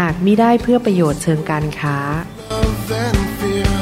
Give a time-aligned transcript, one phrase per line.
[0.00, 1.98] หากมิได้เพื่อประโยชน์เชิงการค้า
[2.52, 3.74] love and fear.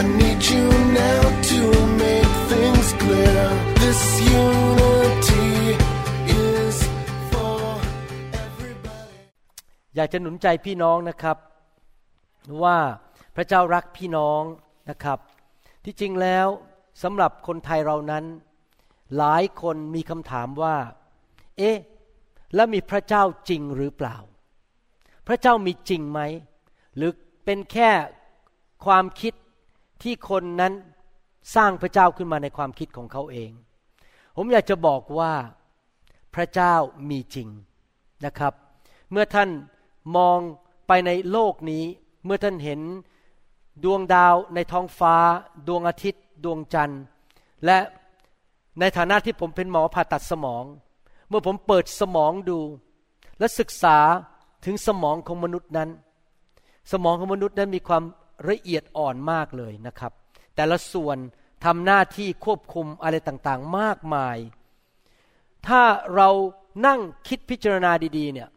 [0.00, 0.66] I need you
[1.02, 1.60] now to
[2.02, 3.40] make things clear.
[3.82, 4.00] This
[4.44, 5.50] unity
[6.46, 6.76] is
[7.32, 7.60] for
[8.44, 9.16] everybody.
[9.96, 11.36] อยากจะหนุนใจพี่น้องนะครับ
[12.62, 12.78] ว่า
[13.36, 14.42] พระเจ้ารักพี่น้อง
[14.90, 15.18] นะครับ
[15.84, 16.46] ที่จริงแล้ว
[17.02, 18.24] สำหรับคนไทยเรานั้น
[19.16, 20.76] หลายคนมีคำถามว่า
[21.58, 21.76] เอ๊ะ
[22.54, 24.16] แล้วมีพระเจ้าจริงหรือเปล่า
[25.28, 26.20] พระเจ้ามีจริงไหม
[26.96, 27.10] หรือ
[27.44, 27.90] เป็นแค่
[28.84, 29.34] ความคิด
[30.02, 30.72] ที่คนนั้น
[31.54, 33.50] สร้างพระเจ้าขึ้นมาในความคิดของเขาเอง
[34.36, 35.32] ผมอยากจะบอกว่า
[36.34, 36.74] พระเจ้า
[37.10, 37.48] มีจริง
[38.24, 38.54] นะครับ
[39.10, 39.50] เมื่อท่าน
[40.16, 40.38] มอง
[40.86, 41.84] ไปในโลกนี้
[42.24, 42.80] เมื่อท่านเห็น
[43.84, 45.14] ดวงดาวในท้องฟ้า
[45.68, 47.02] ดวงอาทิตย์ ดวงจันทร์
[47.64, 47.78] และ
[48.80, 50.64] ในฐานะที่ผมเป็นหมอผ่าตัดสมอง
[51.28, 52.60] เมื่อผมเปิดสมองดู
[53.38, 53.98] และศึกษา
[54.64, 55.90] ถึงสมองของมนุษย์นั้น
[56.92, 58.02] สมองของมนุษย์นั้นมีความ
[58.50, 60.12] ละเอียดอ่อนมากเลยนะครับ
[60.56, 61.18] แต่ละส่วน
[61.64, 64.36] ทำหน้าที่ควบคุมอะไรต่างๆ มากมาย
[65.66, 65.82] ถ้า
[66.14, 66.28] เรา
[66.86, 68.48] นั่งคิดพิจารณาดีๆเนี่ย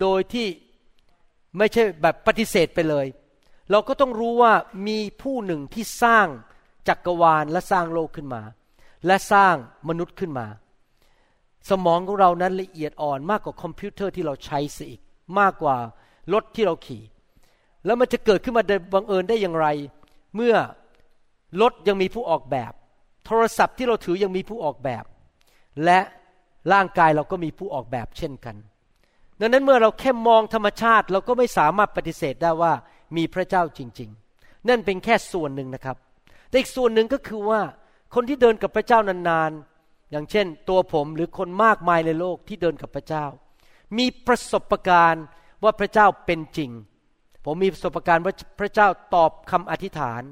[0.00, 0.46] โดยที่
[1.58, 3.06] ไม่ใช่แบบปฏิเสธไปเลย
[3.70, 4.52] เราก็ต้องรู้ว่า
[4.86, 6.26] มีผู้หนึ่งที่สร้าง
[6.88, 8.42] จักรวาลและสร้างโลกขึ้นมา
[9.06, 9.54] และสร้าง
[9.88, 10.46] มนุษย์ขึ้นมา
[11.70, 15.00] สมองของเรานั้นละเอียดอ่อนมากกว่าคอมพิวเตอร์ที่เราใช้เสียอีก
[15.38, 15.76] มากกว่า
[16.32, 17.02] รถที่เราขี่
[17.84, 19.66] แล้วมันจะเกิดขึ้นมาบังเอิญได้อย่างไร
[20.36, 20.54] เมื่อ
[21.60, 22.72] รถยังมีผู้ออกแบบ
[23.26, 25.04] โทรศัพท์ที่เราถือยังมีผู้ออกแบบ
[25.84, 26.00] และ
[26.72, 28.56] ร่างกายเราก็มีผู้ออกแบบเช่นกัน
[29.40, 32.72] ดังนั้นเมื่อเราแค่มองธรรมชาติเราก็ไม่สามารถปฏิเสธได้ว่า
[33.16, 35.96] มีพระเจ้าจริง ๆ นั่นเป็นแค่ส่วนหนึ่งนะครับ
[36.48, 37.60] แต่อีกส่วนหนึ่งก็คือว่า
[38.14, 43.24] คนที่เดินกับพระเจ้านานๆ อย่างเช่น ตัวผมหรือคนมากมายในโลกที่เดินกับพระเจ้า
[43.98, 45.24] มีประสบการณ์
[45.62, 46.70] ว่าพระเจ้าเป็นจริง
[47.44, 50.22] ผมมีประสบการณ์ว่าพระเจ้าตอบคำอธิษฐาน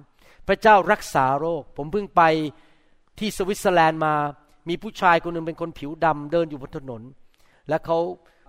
[0.48, 2.22] พระเจ้ารักษาโรค ผมเพิ่งไป
[3.18, 4.14] ที่สวิตเซอร์แลนด์มา
[4.68, 7.02] มีผู้ชายคนหนึ่งเป็นคนผิวดำเดินอยู่บนถนน
[7.68, 7.98] และเขา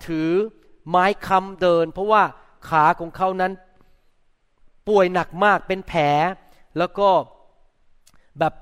[0.06, 0.30] ถือ
[0.90, 2.24] ไม้ค้ำเดิน เพราะว่า
[2.70, 3.52] ขาของเขานั้น
[4.88, 6.04] ป่วยหนักมากเป็นแผล
[6.78, 7.10] แล้วก็
[8.40, 8.54] แบบ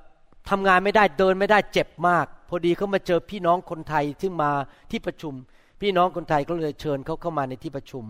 [0.50, 4.50] ทำงานไม่ได้เดินไม่ได้เจ็บมาก พอดีเขามาเจอพี่น้องคนไทยที่มา
[4.90, 5.34] ที่ประชุม
[5.80, 8.04] พี่น้องคนไทยก็เลยเชิญเขาเข้ามาในที่ประชุม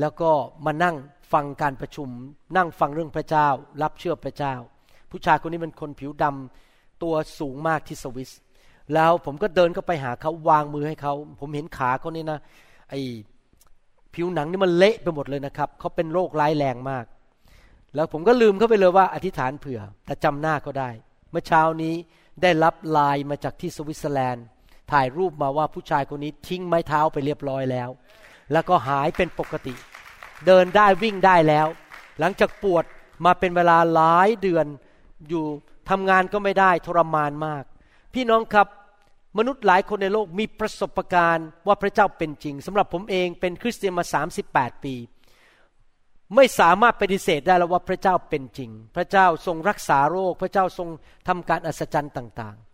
[0.00, 0.30] แล้วก็
[0.66, 0.96] มานั่ง
[1.32, 2.08] ฟังการประชุม
[2.56, 3.48] นั่งฟังเรื่องพระเจ้า
[3.82, 4.54] รับเชื่อพระเจ้า
[5.10, 8.30] ผู้ชายคนนี้เป็นคนผิวดำตัวสูงมากที่สวิส
[8.94, 12.38] แล้วผมก็เดินเข้าไปหาเขาวางมือให้เขา ผมเห็นขาเขานี่นะ
[12.90, 12.94] ไอ
[14.14, 17.04] ผิวหนังนี่มันเละไปหมดเลยนะครับเขาเป็นโรคร้ายแรงมาก
[17.94, 20.90] แล้วผมก็ลืมเขาไปเลยว่าอธิษฐานเผื่อ แต่จำหน้าเขาได้
[21.30, 21.94] เมื่อเช้านี้
[22.42, 24.46] ได้รับไลน์มาจากที่สวิตเซอร์แลนด์
[24.92, 27.88] ถ่ายรูปมาว่าผู้ชายคนนี้ทิ้งไม้เท้าไปเรียบร้อยแล้ว
[28.52, 29.74] แล้วก็หายเป็นปกติ
[30.46, 31.66] เดินได้วิ่งได้แล้ว
[32.18, 32.84] หลังจากปวด
[33.24, 34.66] มาเป็นเวลาหลายเดือน
[35.28, 35.44] อยู่
[35.90, 37.64] ทำงานก็ไม่ได้ทรมานมาก
[38.14, 38.66] พี่น้องครับ
[39.38, 44.04] มนุษย์หลายคนในโลกมีประสบการณ์ว่าพระเจ้าเป็นจริงสำหรับผมเองเป็นคริสเตียนมา
[44.44, 44.94] 38 ปี
[46.34, 50.88] ไม่สามารถปฏิเสธได้แล้วว่าพระเจ้าเป็นจริง พระเจ้าทรงรักษาโรค พระเจ้าทรง
[51.28, 52.65] ทำการอัศจรรย์ต่างๆ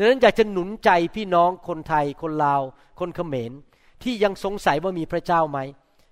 [0.00, 2.62] ดังนั้นอยากจะหนุนใจพี่น้องคนไทยคนลาว
[3.00, 3.52] คนเขมร
[4.02, 5.58] ที่ยังสงสัยว่ามีพระเจ้าไหม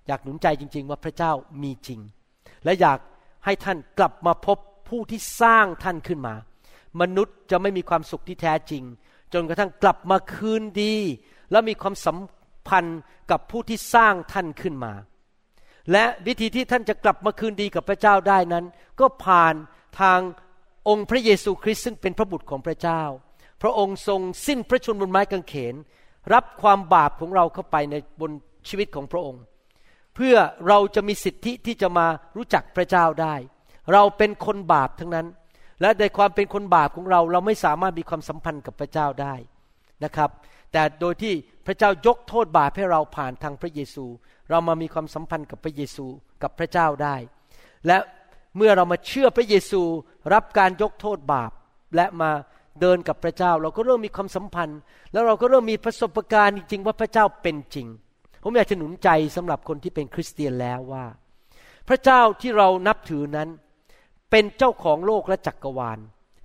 [0.07, 1.31] อยากหนุนใจจริง ๆ ว่าพระเจ้า
[1.63, 1.99] มีจริง
[2.63, 2.99] และอยาก
[3.45, 4.57] ให้ท่านกลับมาพบ
[4.89, 6.35] ผู้ที่สร้างท่านขึ้นมา
[7.01, 8.83] มนุษย์จะไม่มีความสุขที่แท้จริง
[9.33, 10.95] จนกระทั่งกลับมาคืนดี
[11.51, 12.17] และมีความสัม
[12.67, 12.99] พันธ์
[13.31, 14.93] กับผู้ที่สร้างท่านขึ้นมา
[15.91, 18.65] และวิธีที่ท่านจะกลับมาคืนดีกับพระเจ้าได้นั้น
[18.99, 19.55] ก็ผ่าน
[19.99, 20.19] ทาง
[20.87, 23.03] องค์พระเยซูคริสต์ซึ่งเป็นพระบุตรของพระเจ้า
[23.61, 25.75] พระองค์ทรงสิ้นพระชนม์บนไม้กางเขน
[26.33, 28.31] รับความบาปของเราเข้าไปในบน
[28.67, 29.41] ชีวิตของพระองค์
[30.15, 30.35] เพื่อ
[30.67, 32.07] เราจะมีสิทธิที่จะมา
[32.37, 33.35] รู้จักพระเจ้าได้
[33.93, 35.27] เราเป็นคนบาปทั้งนั้น
[35.81, 39.35] และในความเป็นคนบาปของเรา เราไม่สามารถมีความสัมพันธ์กับพระเจ้าได้
[40.03, 40.29] นะครับ
[40.71, 41.33] แต่โดยที่
[41.65, 44.05] พระเจ้ายกโทษบาปให้เราผ่านทางพระเยซู
[44.49, 46.05] เรามามีความสัมพันธ์กับพระเยซู
[46.43, 47.15] กับพระเจ้าได้
[47.87, 47.97] และ
[48.57, 49.81] เมื่อเรามาเชื่อพระเยซู
[50.33, 51.51] รับการยกโทษบาป
[51.95, 52.31] และมา
[52.81, 54.79] เดินกับพระเจ้า เราก็เริ่มมีความสัมพันธ์
[55.11, 57.87] แล้วเราก็เริ่มมีประสบการณ์จริงๆว่าพระเจ้าเป็นจริง
[58.43, 61.05] ผมอยากจะหนุนใจสำหรับคนที่เป็นคริสเตียนแล้วว่า
[61.87, 63.49] พระเจ้าที่เรานับถือนั้น
[64.31, 65.99] เป็นเจ้าของโลกและจักกรวาล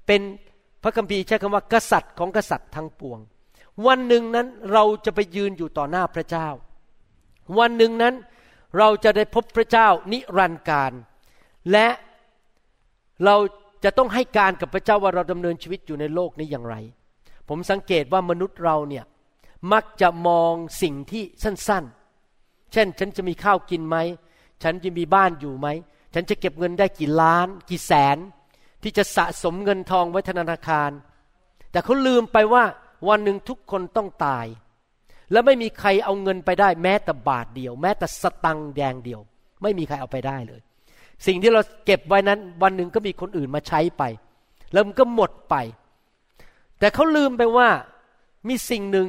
[0.06, 0.20] เป็น
[0.82, 3.18] พระคัมภีร์ใช้คำว่ากษัตริย์ของกษัตริย์ทั้งปวง
[3.86, 6.48] วันหนึ่งนั้นเราจะไปยืนอยู่ต่อหน้าพระเจ้า
[7.58, 8.14] วันหนึ่งนั้น
[8.78, 10.92] เราจะได้พบพระเจ้านิรันดร์การ
[11.72, 11.88] และ
[13.24, 13.36] เรา
[13.84, 16.76] จะต้องให้การกับพระเจ้าว่าเราดำเนินชีวิตอยู่ในโลกนี้อย่างไร
[17.48, 19.04] ผมสังเกตว่ามนุษย์เราเนี่ย
[19.72, 23.96] มักจะมองสิ่งที่สั้นๆ เช่น ฉันจะมีข้าวกินไหม
[24.62, 25.68] ฉันจะมีบ้านอยู่ไหม
[26.14, 28.18] ฉันจะเก็บเงินได้กี่ล้าน กี่แสน
[28.82, 30.90] ที่จะสะสมเงินทองไว้ธนาคาร
[31.70, 32.64] แต่เขาลืมไปว่า
[33.08, 34.46] วันหนึ่งทุกคนต้องตาย
[35.32, 39.20] และไม่มีใครเอาเงินไปได้แม้แต่บาทเดียว แม้แต่สตังค์แดงเดียว
[39.62, 40.60] ไม่มีใครเอาไปได้เลย
[41.26, 44.02] สิ่งที่เราเก็บไว้นั้น วันหนึ่งก็มีคนอื่นมาใช้ไป
[44.72, 45.54] แล้วมันก็หมดไป
[46.78, 47.68] แต่เขาลืมไปว่า
[48.48, 49.08] มีสิ่งหนึ่ง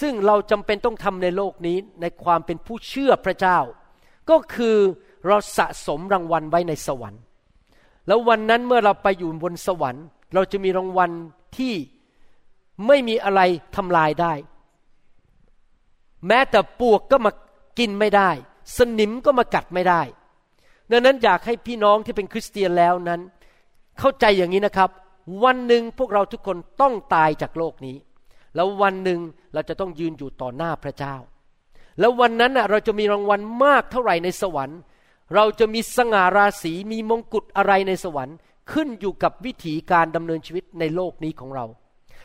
[0.00, 3.58] ซึ่งเราจำเป็นต้องทำในโลกนี้ในความเป็นผู้เชื่อพระเจ้า
[4.30, 4.76] ก็คือ
[5.26, 7.22] เราสะสมรางวัลไว้ในสวรรค์
[8.06, 10.04] แล้ววันนั้นเมื่อเราไปอยู่บนสวรรค์
[10.34, 11.10] เราจะมีรางวัล
[11.56, 11.74] ที่
[12.86, 13.40] ไม่มีอะไร
[13.76, 14.32] ทำลายได้
[16.26, 17.32] แม้แต่ปวกก็มา
[17.78, 18.30] กินไม่ได้
[18.76, 20.02] สนิมก็มากัดไม่ได้
[20.90, 23.20] ดังนั้นอยากให้พี่น้องที่เป็นคริสเตียนแล้วนั้น
[23.98, 24.90] เข้าใจอย่างนี้นะครับ
[25.44, 27.96] วันหนึ่งพวกเราทุกคนต้องตายจากโลกนี้
[28.54, 29.20] แล้ววันหนึ่ง
[29.54, 31.14] เราจะต้องยืนอยู่ต่อหน้าพระเจ้า
[32.00, 34.78] แล้ววันนั้นเราจะมีรางวัลมากเท่าไหร่ในสวรรค์
[35.34, 38.36] เราจะมีสง่าราศีมีมงกุฎอะไรในสวรรค์
[38.72, 41.64] ขึ้นอยู่กับวิถีการดำเนินชีวิตในโลกนี้ของเรา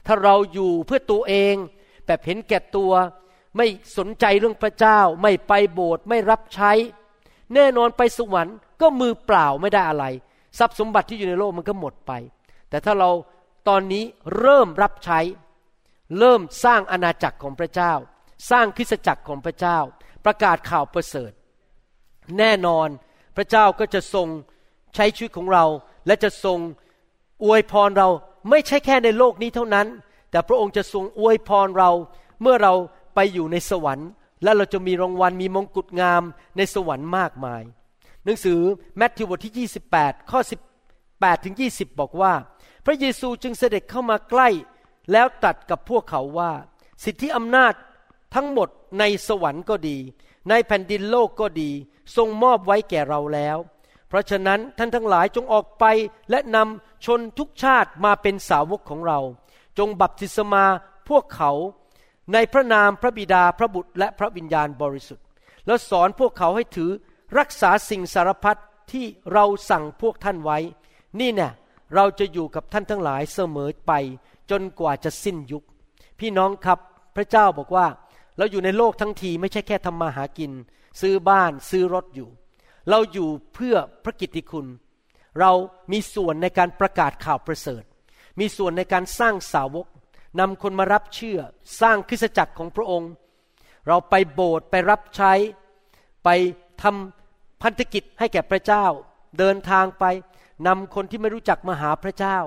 [0.06, 1.56] ถ้าเราอยู่เพื่อตัวเอง
[2.06, 2.92] แบบเห็นแก่ตัว
[3.58, 3.68] ไม่
[3.98, 6.72] สนใจเรื่องพระเจ้า ไม่ไปโบสถ์ไม่รับใช้
[7.56, 10.06] แน่นอนไปสวรรค์ก็มือเปล่าไม่ได้อะไร
[10.60, 12.12] ทรัพย์สมบัติที่อยู่ในโลกมันก็หมดไป
[12.70, 13.10] แต่ถ้าเรา
[13.68, 14.04] ตอนนี้
[14.40, 15.20] เริ่มรับใช้
[16.20, 17.94] เริ่มสร้างอาณาจักรของพระเจ้า
[18.50, 19.78] สร้างคริสตจักรของพระเจ้า
[20.26, 21.32] ประกาศข่าวประเสริฐ
[22.38, 22.88] แน่นอน
[23.36, 24.28] พระเจ้าก็จะทรง
[24.96, 25.66] ใช้ชีวิตของเรา
[26.08, 26.60] และจะทรง
[27.44, 28.10] อวยพรเรา
[28.50, 29.88] ไม่ใช่แค่ในโลกนี้เท่านั้น
[30.32, 31.92] แต่พระองค์จะทรงอวยพรเรา
[32.42, 32.74] เมื่อเรา
[33.16, 34.10] ไปอยู่ในสวรรค์
[34.44, 36.24] และเราจะมีรางวัลมีมงกุฎงาม
[36.58, 37.64] ในสวรรค์มากมาย
[38.24, 38.62] หนังสือ
[38.98, 40.40] แมทธิวบทที่ 28 ข้อ
[40.92, 42.34] 18 ถึง 20 บอกว่า
[42.86, 44.50] พระเยซูจึงเสด็จเข้ามาใกล้
[45.12, 46.52] แล้วตัดกับพวกเขาว่า
[47.04, 47.74] สิทธิอำนาจ
[48.36, 49.98] ทั้งหมดในสวรรค์ก็ดี
[50.50, 51.72] ในแผ่นดินโลกก็ดี
[52.16, 53.58] ทรงมอบไว้แก่เราแล้ว
[54.08, 55.86] เพราะฉะนั้นท่านทั้งหลายจงออกไป
[56.30, 59.20] และนำชนทุกชาติมาเป็นสาวกของเรา
[59.78, 60.66] จงบัพติศมา
[61.10, 61.52] พวกเขา
[62.34, 65.26] ในพระนามพระบิดาพระบุตรและพระวิญญาณบริสุทธิ์
[65.66, 66.92] แล้วสอนพวกเขาให้ถือ
[67.38, 68.60] รักษาสิ่งสารพัด
[68.92, 70.58] ที่เราสั่งพวกท่านไว้
[71.20, 71.52] นี่เนี่ย
[71.96, 73.92] เราจะอยู่กับท่านทั้งหลายเสมอไป
[74.52, 75.64] จนกว่าจะสิ้นยุค
[76.20, 76.80] พี่น้องครับ
[77.16, 77.88] พระเจ้าบอกว่า
[78.38, 80.52] เราอยู่ในโลกทั้งทีไม่ใช่แค่ทำมาหากิน
[81.02, 82.30] ซื้อบ้านซื้อรถอยู่
[82.90, 84.68] เราอยู่เพื่อพระกิตติคุณ
[85.40, 85.52] เรา
[85.92, 87.84] มีส่วนในการประกาศข่าวประเสริฐ
[88.40, 89.88] มีส่วนในการสร้างสาวก
[90.40, 91.40] นำคนมารับเชื่อ
[91.82, 93.12] สร้างคริสตจักรของพระองค์
[93.88, 95.32] เราไปโบสถ์ไปรับใช้
[96.24, 96.30] ไป
[96.82, 98.86] ทำพันธกิจให้แก่พระเจ้า
[99.40, 100.06] เดินทางไป
[100.68, 102.38] นำคนที่ไม่รู้จักมาหาพระเจ้า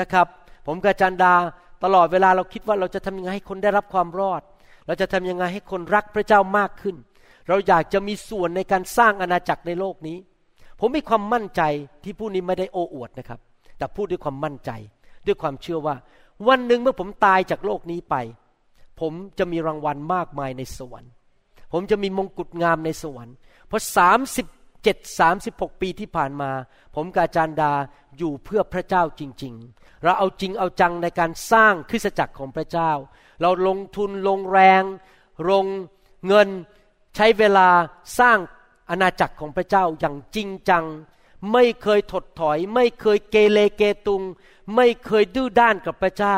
[0.00, 0.26] นะครับ
[0.66, 1.34] ผมกับจันดา
[1.84, 4.42] ตลอดเวลาเราคิดว่าเราจะทำยังไงให้คนได้รับความรอด
[4.86, 6.96] เราจะทำยังไงให้คนรักพระเจ้ามากขึ้น
[7.48, 10.16] เราอยากจะมีส่วนในการสร้างอาณาจักรในโลกนี้
[10.80, 11.62] ผมมีความมั่นใจ
[12.04, 13.40] ที่ผู้นี้ไม่ได้โอ้อวดนะครับ
[13.78, 14.70] แต่พูดด้วยความมั่นใจ
[15.26, 15.94] ด้วยความเชื่อว่า
[16.48, 18.14] วันหนึ่งเมื่อผมตายจากโลกนี้ไป
[19.00, 21.12] ผมจะมีรางวัลมากมายในสวรรค์
[21.72, 23.34] ผมจะมีมงกุฎงามในสวรรค์
[23.66, 24.46] เพราะสามสิบ
[24.82, 26.50] เจ็ดสามสิบหกปีที่ผ่านมา
[26.94, 27.72] ผมกาจารดา
[28.18, 32.90] อยู่เพื่อพระเจ้าจริง ๆ เราเอาจริงเอาจังในการสร้างคริสตจักรของพระเจ้า
[33.40, 34.82] เราลงทุนลงแรง
[35.50, 35.66] ลง
[36.26, 36.48] เงิน
[37.16, 37.68] ใช้เวลา
[38.18, 38.38] สร้าง
[38.90, 40.84] อาณาจักรของพระเจ้าอย่างจริงจัง
[41.52, 44.22] ไม่เคยถดถอย ไม่เคยเกเรเกตุง
[44.74, 46.36] ไม่เคยดื้อด้านกับพระเจ้า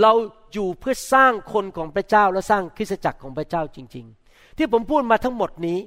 [0.00, 0.12] เรา
[0.52, 5.78] อยู่เพื่อสร้างคนของพระเจ้าและสร้างคริสตจักรของพระเจ้าจริง ๆ ที่ผมพูดมาทั้งหมดนี้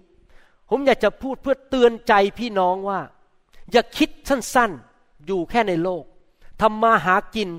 [0.70, 3.00] ผมอยากจะพูดเพื่อเตือนใจพี่น้องว่า
[3.72, 6.04] อย่าคิดสั้นๆ อยู่แค่ในโลก
[6.62, 7.50] ทำมาหากิน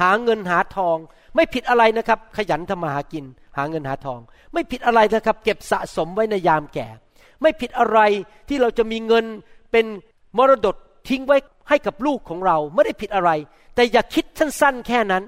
[0.00, 0.96] หาเงินหาทอง
[1.34, 3.24] ไม่ผิดอะไรนะครับ ขยันทำมาหากิน
[3.56, 4.20] หาเงินหาทอง
[4.52, 6.88] ไม่ผิดอะไรนะครับ เก็บสะสมไว้ในยามแก่
[7.42, 7.98] ไม่ผิดอะไร
[8.48, 9.24] ที่เราจะมีเงิน
[9.72, 9.86] เป็น
[10.38, 10.76] มรดก
[11.08, 11.36] ทิ้งไว้
[11.68, 13.30] ให้กับลูกของเราไม่ได้ผิดอะไร
[13.74, 15.24] แต่อย่าคิดสั้นๆแค่นั้น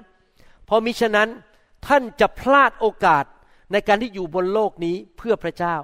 [0.65, 1.29] เพราะมิฉะนั้น
[1.87, 3.25] ท่านจะพลาดโอกาส
[3.71, 5.75] ในการที่อยู่บนโลกนี้เพื่อพระเจ้า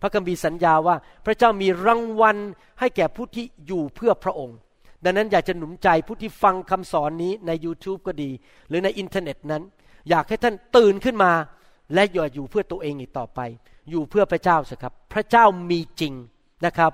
[0.00, 2.36] พระคัมภีร์สัญญาว่าพระเจ้ามีรางวัล
[2.80, 4.56] ให้แก่ผู้ที่อยู่เพื่อพระองค์
[5.04, 8.30] ดังนั้นอยากจะหนุนใจผู้ที่ฟังคำสอนนี้ใน YouTube ก็ดี
[8.68, 9.62] หรือในอินเทอร์เน็ตนั้น
[10.10, 11.32] อยากให้ท่านตื่นขึ้นมา
[11.94, 13.40] และอย่าอยู่เพื่อตัวเองอีกต่อไป
[13.90, 16.14] อยู่เพื่อพระเจ้าสิครับ พระเจ้ามีจริง
[16.66, 16.92] นะครับ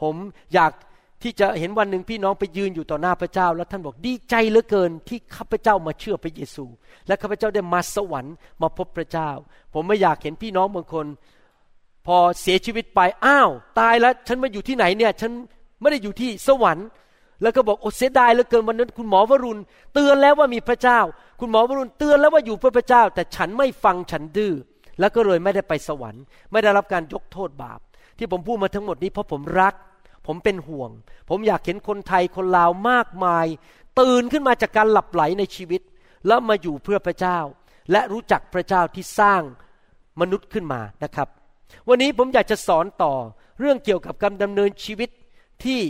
[0.00, 0.14] ผม
[0.54, 0.72] อยาก
[1.22, 6.64] ที่จะเห็นวันหนึ่งพี่น้องไปยืนอยู่ต่อหน้าพระเจ้า แล้วท่านบอกดีใจเหลือเกินที่ข้าพเจ้ามาเชื่อพระเยซู
[7.06, 9.30] และข้าพเจ้าได้มาสวรรค์มาพบพระเจ้า
[9.74, 11.06] ผมไม่อยากเห็นพี่น้องบางคน
[12.06, 13.50] พอเสียชีวิตไปอ้าว
[13.80, 15.32] ตายแล้ว ฉันมาอยู่ที่ไหนเนี่ย ฉัน
[15.80, 16.86] ไม่ได้อยู่ที่สวรรค์
[17.42, 19.60] แล้วก็บอกโอ้เสียดายเหลือเกินวันนั้น คุณหมอวรุณ
[19.94, 21.00] เตือนแล้วว่ามีพระเจ้า
[21.40, 24.52] คุณหมอวรุณเตือนแล้วว่าอยู่เพื่อพระเจ้า แต่ฉันไม่ฟังฉันดื้อ
[25.00, 27.80] แล้วก็เลยไม่ได้ไปสวรรค์ ไม่ได้รับการยกโทษบาป
[28.18, 29.74] ที่ผมพูดมาทั้งหมดนี้เพราะผมรัก
[30.26, 30.90] ผมเป็นห่วง
[31.28, 33.46] ผมอยากเห็นคนไทยคนลาวมากมาย
[34.00, 35.82] ตื่นขึ้นมาจากการหลับไหลในชีวิต
[36.26, 37.38] แล้วมาอยู่เพื่อพระเจ้า
[37.92, 39.42] และรู้จักพระเจ้าที่สร้าง
[40.20, 41.28] มนุษย์ขึ้นมานะครับ
[41.88, 43.14] วันนี้ผมอยากจะสอนต่อ
[43.60, 45.10] เรื่องเกี่ยวกับการดำเนินชีวิต
[45.64, 45.80] ที่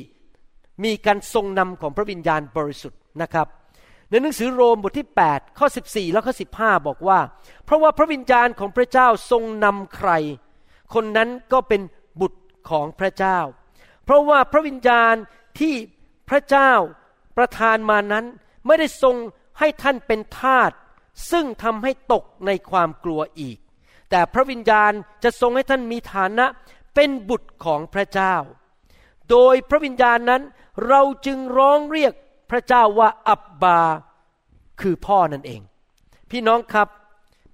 [0.84, 3.46] มีการทรงนำของพระวิญญาณบริสุทธิ์นะครับ
[4.10, 7.18] ในหนังสือโรมบทที่ 8 ข้อ 14 แล้วข้อ 15 บอกว่า
[7.64, 10.10] เพราะว่าพระวิญญาณของพระเจ้าทรงนำใคร
[10.94, 11.80] คนนั้นก็เป็น
[12.20, 13.38] บุตรของพระเจ้า
[14.04, 15.14] เพราะว่าพระวิญญาณ
[15.61, 15.75] ที่
[16.28, 16.73] พระเจ้า
[17.37, 18.25] ประทานมานั้น
[18.66, 19.16] ไม่ได้ทรง
[19.59, 20.71] ให้ท่านเป็นทาส
[21.30, 23.59] ซึ่งทำให้ตกในความกลัวอีก
[24.11, 24.92] แต่พระวิญญาณ
[25.25, 26.47] จะทรงให้ท่านมีฐานะ
[26.94, 28.35] เป็นบุตรของพระเจ้า
[29.30, 30.42] โดยพระวิญญาณนั้น
[30.88, 32.12] เราจึงร้องเรียก
[32.50, 33.80] พระเจ้าว่าอับบา
[34.80, 35.61] คือพ่อนั่นเอง
[36.30, 36.88] พี่น้องครับ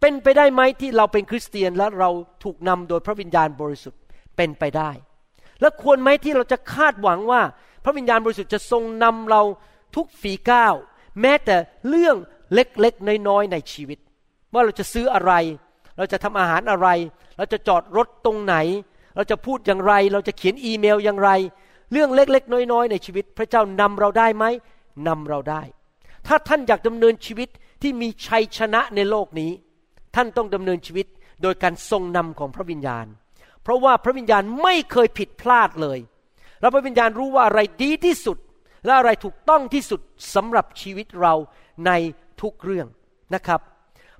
[0.00, 2.10] เป็นไปได้ไหมที่เราเป็นคริสเตียนและเรา
[2.44, 4.00] ถูกนำโดยพระวิญญาณบริสุทธิ์
[4.36, 4.90] เป็นไปได้
[5.60, 7.42] และควรไหมที่เราจะคาดหวังว่า
[7.84, 9.42] พระวิญญาณบริสุทธิ์จะทรงนำเรา
[9.96, 10.74] ทุกฝีก้าว
[11.20, 11.56] แม้แต่
[11.88, 12.16] เรื่อง
[12.54, 13.98] เล็กๆน้อยๆในชีวิต
[14.52, 15.32] ว่าเราจะซื้ออะไร
[15.96, 16.88] เราจะทำอาหารอะไร
[17.36, 18.56] เราจะจอดรถตรงไหน
[19.16, 21.30] เราจะพูดอย่างไร เราจะเขียนอีเมลอย่างไร
[21.92, 24.44] เรื่องเล็กๆ น้อยๆ ในชีวิต พระเจ้านำเราได้ไหม
[25.08, 25.62] นำเราได้
[26.26, 27.48] ถ้าท่านอยากดำเนินชีวิต
[27.82, 29.50] ที่มีชัยชนะในโลกนี้
[30.14, 31.06] ท่านต้องดำเนินชีวิต
[31.42, 33.06] โดยการทรงนำของพระวิญญาณ
[33.62, 35.98] เพราะว่าพระวิญญาณไม่เคยผิดพลาดเลย
[36.60, 38.38] แล้วพระวิญญาณรู้ว่าอะไรดีที่สุด
[38.84, 40.00] และอะไรถูกต้องที่สุด
[40.34, 41.34] สำหรับชีวิตเรา
[41.86, 41.90] ใน
[42.40, 42.86] ทุกเรื่อง
[43.34, 43.60] นะครับ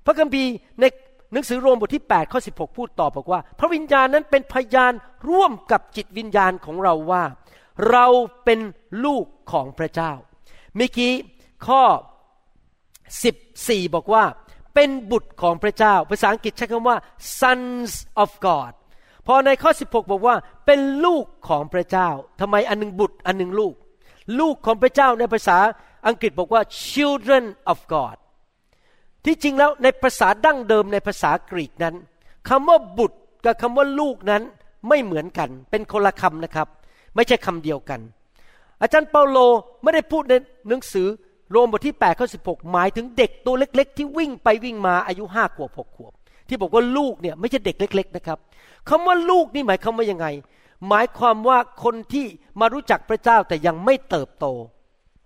[0.04, 0.84] พระคัมภีร์ใน
[1.32, 4.92] หนังสือโรมบทที่8ข้อ16 พูดต่อบอกว่า พระวิญญาณนั้นเป็นพยาน
[5.28, 7.24] ร่วมกับจิตวิญญาณของเราว่า
[7.90, 8.06] เรา
[8.44, 8.60] เป็น
[9.04, 10.12] ลูกของพระเจ้า
[10.76, 11.12] เมื่อกี้
[11.66, 11.82] ข้อ
[13.08, 14.24] 14 บอกว่า
[14.74, 16.96] เป็นบุตรของพระเจ้า ภาษาอังกฤษใช้คำว่า
[17.40, 17.92] sons
[18.22, 18.72] of God
[19.30, 22.08] พอในข้อ 16 บอกว่าเป็นลูกของพระเจ้า
[22.40, 23.74] ทำไมอันหนึงบุตรอันหนึงลูก
[24.40, 25.58] ลูกของพระเจ้าในภาษา
[26.06, 28.16] อังกฤษบอกว่า children of God
[29.24, 31.94] ที่จริงแล้วในภาษาดั้งเดิมในภาษากรีกนั้น
[32.48, 34.42] คำว่าบุตรกับคำว่าลูกนั้น
[34.88, 36.68] ไม่เหมือนกัน เป็นคนละคำนะครับ
[37.14, 38.00] ไม่ใช่คำเดียวกัน
[38.82, 39.38] อาจารย์เปาโล
[39.82, 40.34] ไม่ได้พูดใน
[40.68, 41.06] หนังสือ
[41.50, 46.12] โรมบทที่8ข้อ16 หมายถึงเด็กตัวเล็ก ๆ ที่วิ่งไปวิ่งมาอายุห้าขวบหกขวบ
[46.48, 48.38] ที่บอกว่าลูกเนี่ยไม่ใช่เด็กเล็ก ๆ นะครับ
[48.88, 50.26] คำว่าลูกนี่หมายความว่ายังไง
[50.88, 52.26] หมายความว่าคนที่
[52.60, 54.46] มารู้จักพระเจ้าแต่ยังไม่เติบโต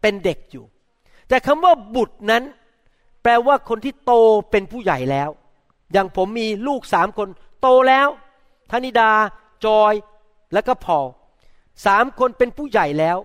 [0.01, 0.65] เป็นเด็กอยู่
[1.29, 2.43] แต่คำว่าบุตรนั้น
[3.23, 4.13] แปลว่าคนที่โต
[4.51, 5.31] เป็นผู้ใหญ่แล้ว
[5.93, 7.29] อย่างผมมีลูกสามคน
[7.61, 8.09] โตแล้ว
[8.71, 9.11] ธนิดา
[9.65, 9.95] จอย
[10.53, 10.99] และก็พอ
[11.87, 13.17] สามคนเป็นผู้ใหญ่แล้ว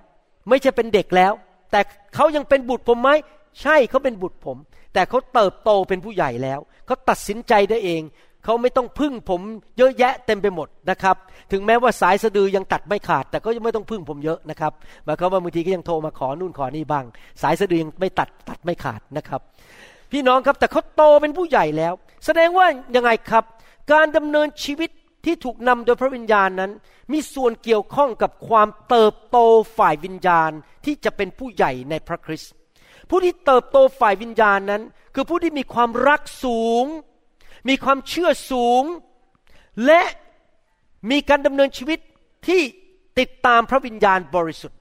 [0.50, 1.34] ไม่ใช่เป็นเด็กแล้ว
[1.72, 1.80] แต่
[2.16, 3.10] เขายังเป็นบุตรผมไหม
[3.62, 4.58] ใช่เขาเป็นบุตรผม
[4.94, 8.04] แต่เขาเติบโตเป็นผู้ใหญ่แล้ว เขาตัดสินใจได้เอง
[8.44, 9.42] เขาไม่ต้องพึ่งผม
[9.78, 11.16] เยอะแยะเต็มไปหมดนะครับ
[11.52, 14.74] ถึงแม้ว่าสายสะดือยังตัดไม่ขาด แต่ก็ยังไม่ต้องพึ่งผมเยอะนะครับ
[15.06, 17.06] หมายความว่าบางทีก็ยังโทรมาขอนู่นขอนี่บ้าง
[17.42, 19.42] สายสะดือยังไม่ตัดตัดไม่ขาดนะครับ
[20.12, 21.94] พี่น้องครับแต่เขาโตเป็นผู้ใหญ่แล้ว
[22.26, 23.44] แสดงว่ายังไงครับ
[23.92, 24.90] การดำเนินชีวิต
[25.26, 26.72] ที่ถูกนำโดยพระวิญญาณนั้น
[27.12, 29.38] มีส่วนเกี่ยวข้องกับความเติบโต
[29.78, 30.52] ฝ่ายวิญญาณ
[30.86, 32.52] ที่จะเป็นผู้ใหญ่ในพระคริสต์
[33.10, 34.82] ผู้ที่เติบโตฝ่ายวิญญาณนั้น
[35.16, 36.86] คือผู้ที่มีความรักสูง
[37.70, 38.84] มีความเชื่อสูง
[39.86, 40.02] และ
[41.12, 42.00] มีการดำเนินชีวิต
[42.48, 42.62] ที่
[43.20, 44.80] ติดตามพระวิญญาณบริสุทธิ์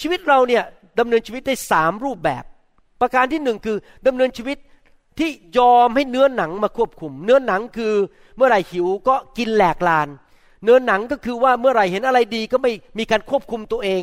[0.00, 0.64] ชีวิตเราเนี่ย
[0.98, 2.44] ดำเนินชีวิตได้สามรูปแบบ
[3.00, 4.58] ประการที่หนึ่งคือดำเนินชีวิต
[5.18, 7.94] ที่ยอมให้เนื้อหนังมาควบคุม เนื้อหนังคือ
[8.36, 10.08] เมื่อไหร่หิวก็กินแหลกลาน
[10.64, 14.02] เนื้อหนังก็คือว่าเมื่อไหร่เห็นอะไรดีก็ไม่มีการควบคุมตัวเอง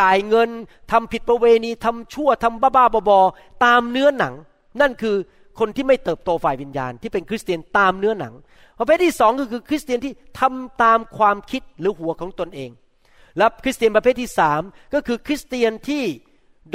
[0.00, 0.50] จ่ายเงิน
[0.92, 4.34] ทำผิดประเวณีทำชั่วทำบ้าๆบอๆตามเนื้อหนัง
[4.80, 5.16] นั่นคือ
[5.58, 8.34] คนที่ไม่เติบโตฝ่ายวิญญาณ ที่เป็นคริสเตียนตามเนื้อหนัง
[8.78, 12.70] ประเภทที่สองก็คือคริสเตียนที่ทำตามความคิดหรือหัวของตนเอง
[13.38, 14.60] และคริสเตียนประเภทที่สาม
[14.94, 16.04] ก็คือคริสเตียนที่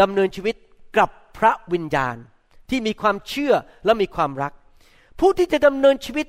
[0.02, 0.56] ดำเนินชีวิต
[0.98, 2.16] กับพระวิญญาณ
[2.70, 3.54] ที่มีความเชื่อ
[3.86, 4.54] และมีความรัก
[5.20, 6.28] ผู้ที่จะดำเนินชีวิต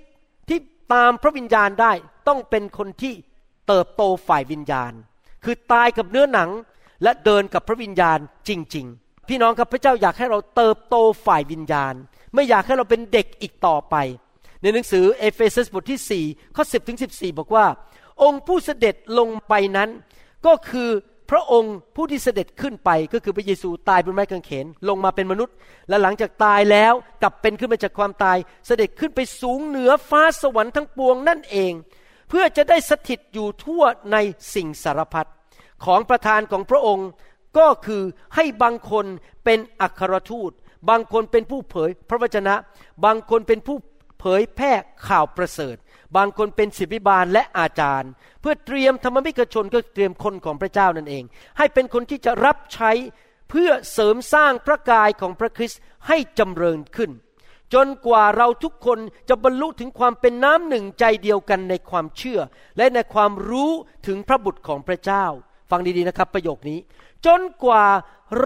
[0.48, 0.58] ที่
[0.94, 1.92] ตามพระวิญญาณได้
[2.28, 3.14] ต้องเป็นคนที่
[3.68, 4.92] เติบโตฝ่ายวิญญาณ
[5.44, 6.50] คือตายกับเนื้อหนัง
[7.02, 11.94] และเดินกับพระวิญญาณจริง ๆ พี่น้องครับพระเจ้าอยากให้เราเติบโตฝ่ายวิญญาณ
[12.34, 13.96] ไม่อยากให้เราเป็นเด็กอีกต่อไป
[14.62, 17.66] ในหนังสือเอเฟซัสบทที่4ข้อ10ถึง14 บอกว่า
[18.22, 19.90] องค์ผู้เสด็จลงไปนั้น
[20.46, 20.90] ก็คือ
[21.30, 25.54] พระองค์ผู้ที่เสด็จขึ้นไปก็คือพระเยซูตายบนไม้กางเขนลงมาเป็นมนุษย์
[25.88, 28.36] และหลังจากตายแล้วกลับเป็นขึ้นมาจากความตาย
[28.66, 31.72] เสด็จขึ้นไปสูงเหนือฟ้าสวรรค์ทั้งปวงนั่นเอง
[32.28, 34.16] เพื่อจะได้สถิตอยู่ทั่วใน
[34.54, 35.28] สิ่งสารพัด
[35.84, 37.08] ของประธานของพระองค์
[37.58, 38.02] ก็คือ
[38.34, 39.06] ให้บางคน
[39.44, 40.52] เป็นอัครทูต
[40.88, 42.54] บางคนเป็นผู้เผยพระวจนะ
[43.04, 43.76] บางคนเป็นผู้
[44.20, 44.72] เผยแพร่
[45.08, 45.76] ข่าวประเสริฐ
[46.16, 51.24] บางคนเป็นศิบิบาลและอาจารย์ เพื่อเตรียมธรรมมิกชนก็เตรียมคนของพระเจ้านั่นเอง
[51.58, 52.90] ให้เป็นคนที่จะรับใช้
[53.50, 57.10] เพื่อเสริมสร้างพระกายของพระคริสต์ให้จำเริญขึ้น
[57.74, 62.40] จนกว่าเราทุกคนจะบรรลุถึงความเป็นน้ำหนึ่งใจเดียวกันในความเชื่อ
[62.76, 63.70] และในความรู้
[64.06, 65.24] ถึงพระบุตรของพระเจ้า
[65.70, 66.78] ฟังดีๆนะครับ ประโยคนี้
[67.26, 67.86] จนกว่า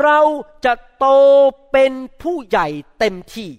[0.00, 0.18] เรา
[0.64, 1.06] จะโต
[1.72, 3.50] เป็นผู้ใหญ่เต็มที่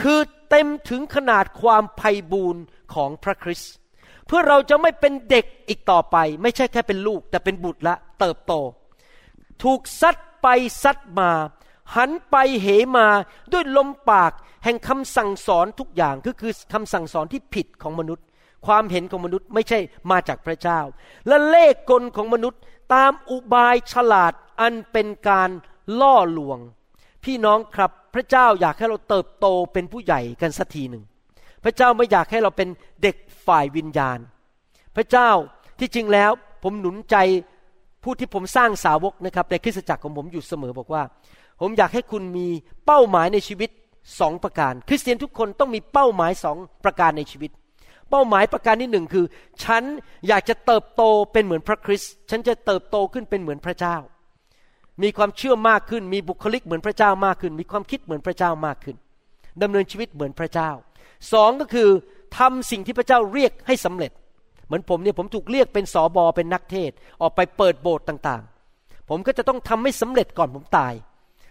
[0.00, 0.20] คือ
[0.50, 2.62] เต็มถึงขนาดความไพ่บูรณ์
[2.94, 3.72] ของพระคริสต์
[4.26, 8.52] เพื่อเราจะไม่เป็นเด็กอีกต่อไป ไม่ใช่แค่เป็นลูก แต่เป็นบุตรละเติบโต
[9.62, 10.46] ถูกซัดไป
[10.82, 11.30] ซัดมา
[11.96, 13.08] หันไปเหมา
[13.52, 14.32] ด้วยลมปาก
[14.64, 18.24] แห่งคำสั่งสอนทุกอย่างก็คือคำสั่งสอนที่ผิดของมนุษย์
[18.66, 19.78] ความเห็นของมนุษย์ไม่ใช่
[20.10, 20.80] มาจากพระเจ้า
[21.26, 22.60] และเลขกลของมนุษย์
[22.94, 25.50] ตามอุบายฉลาดอันเป็นการ
[26.00, 26.58] ล่อลวง
[27.24, 31.02] พี่น้องครับพระเจ้าอยากให้เราเติบโตเป็นผู้ใหญ่กันสักทีหนึ่ง
[31.64, 32.68] พระเจ้าไม่อยากให้เราเป็น
[33.02, 33.16] เด็ก
[33.46, 34.18] ฝ่ายวิญญาณ
[34.96, 35.30] พระเจ้า
[35.78, 36.30] ที่จริงแล้ว
[36.62, 37.16] ผมหนุนใจ
[38.04, 41.02] ผู้ที่ผมสร้างสาวกนะครับในคริสตจักรของผมอยู่เสมอบอกว่า
[41.60, 42.46] ผมอยากให้คุณมี
[42.86, 43.70] เป้าหมายในชีวิต
[44.20, 47.50] สองประการ คริสเตียนทุกคนต้องมีเป้าหมายสองประการในชีวิต
[48.10, 49.24] เป้าหมายประการที่หนึ่งคือ
[49.64, 49.82] ฉัน
[50.28, 53.96] อยากจะเติบโตเป็นเหมือนพระคริสต์ฉันจะเติบโตขึ้นเป็นเหมือนพระเจ้า
[55.02, 58.96] มีความเชื่อมากขึ้น มีบุคลิกเหมือนพระเจ้ามากขึ้น มีความคิดเหมือนพระเจ้ามากขึ้น
[59.62, 60.70] ดำเนินชีวิตเหมือนพระเจ้า
[61.32, 61.88] สองก็คือ
[62.38, 64.12] ทำสิ่งที่พระเจ้าเรียกให้สำเร็จ
[64.66, 66.90] เหมือนผมเนี่ยผมถูกเรียกเป็นสอบอเป็นนักเทศ
[67.22, 70.94] ออกไปเปิดโบสถ์ต่างๆ ผมก็จะต้องทำให้สำเร็จก่อนผมตาย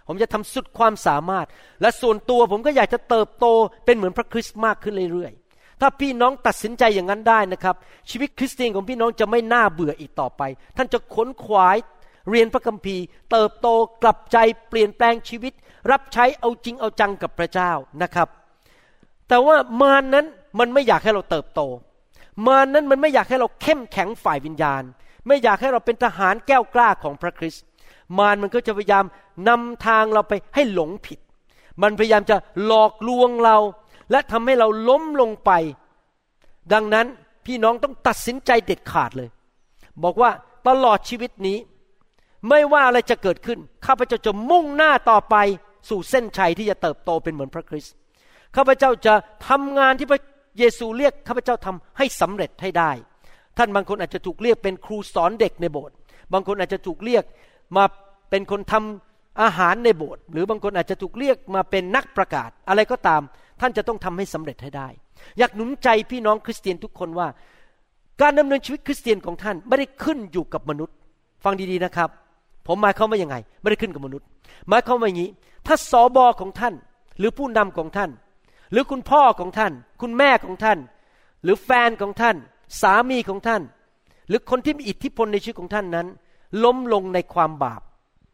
[0.07, 1.47] ผมจะทำสุดความสามารถ
[1.81, 3.45] และส่วนตัวผมก็อยากจะเติบโต
[3.85, 5.42] เป็นเหมือนพระคริสต์มากขึ้นเรื่อยๆ
[5.85, 7.75] ถ้าพี่น้องตัดสินใจอย่างนั้นได้นะครับ
[8.09, 10.41] ชีวิตคริสเตียนของพี่น้องจะไม่น่าเบื่ออีกต่อไป
[10.77, 11.77] ท่านจะขนขวาย
[12.29, 13.67] เรียนพระคัมภีร์ เติบโต
[14.03, 14.37] กลับใจ
[14.69, 15.53] เปลี่ยนแปลงชีวิต
[15.91, 18.27] รับใช้เอาจริงเอาจังกับพระเจ้านะครับ
[19.27, 20.25] แต่ว่ามารนนั้น
[20.59, 21.61] มันไม่อยากให้เราเติบโต
[22.47, 24.83] มารนนั้นมันไม่อยากให้เราเข้มแข็งฝ่ายวิญญาณ
[25.27, 27.63] ไม่อยากให้เราเป็นทหารแก้วกล้าของพระคริสต์
[28.17, 29.05] มารมันก็จะพยายาม
[29.49, 31.19] นำทางเราไปให้หลงผิด
[31.81, 33.57] มันพยายามจะหลอกลวงเรา
[34.11, 35.51] และทำให้เราล้มลงไป
[36.73, 37.07] ดังนั้น
[37.45, 39.29] พี่น้องต้องตัดสินใจเด็ดขาดเลย
[40.03, 40.31] บอกว่า
[40.67, 41.57] ตลอดชีวิตนี้
[42.49, 45.35] ไม่ว่าอะไรจะเกิดขึ้น ข้าพเจ้าจะมุ่งหน้าต่อไป
[45.89, 47.93] สู่เส้นชัยที่จะเติบโตเป็นเหมือนพระคริสต์
[48.55, 49.13] ข้าพเจ้าจะ
[49.49, 50.21] ทำงานที่พระ
[50.59, 52.91] เยซูเรียกข้าพเจ้าทำให้สำเร็จให้ได้
[53.57, 55.95] ท่านบางคนอาจจะถูกเรียกเป็นครูสอนเด็กในโบสถ์
[56.33, 57.23] บางคนอาจจะถูกเรียก
[57.77, 57.83] มา
[58.29, 63.21] เป็นคนทำอาหารในโบสถ์หรือบางคนอาจจะถูกเรียกมาเป็นนักประกาศอะไรก็ตาม
[63.61, 64.87] ท่านจะต้องทำให้สำเร็จให้ได้
[65.37, 67.27] อยากหนุนใจพี่น้องคริสเตียนทุกคนว่า
[68.21, 70.95] การดำเนินชีวิตคริสเตียนของท่านไม่ได้ขึ้นอยู่กับมนุษย์
[71.43, 72.09] ฟังดีๆนะครับ
[72.67, 74.25] ผมหมายความว่ายังไง ไม่ได้ขึ้นกับมนุษย์
[74.69, 75.29] หมายความว่าอย่างนี้
[75.67, 76.73] ถ้าสอบอของท่าน
[77.19, 78.09] หรือผู้นำของท่าน
[78.71, 80.77] หรือคุณพ่อของท่าน คุณแม่ของท่าน
[81.43, 82.35] หรือแฟนของท่าน
[82.81, 83.61] สามีของท่าน
[84.27, 86.07] หรือคนที่มีอิทธิพลในชีวิตของท่านนั้น
[86.63, 87.81] ล้มลงในความบาป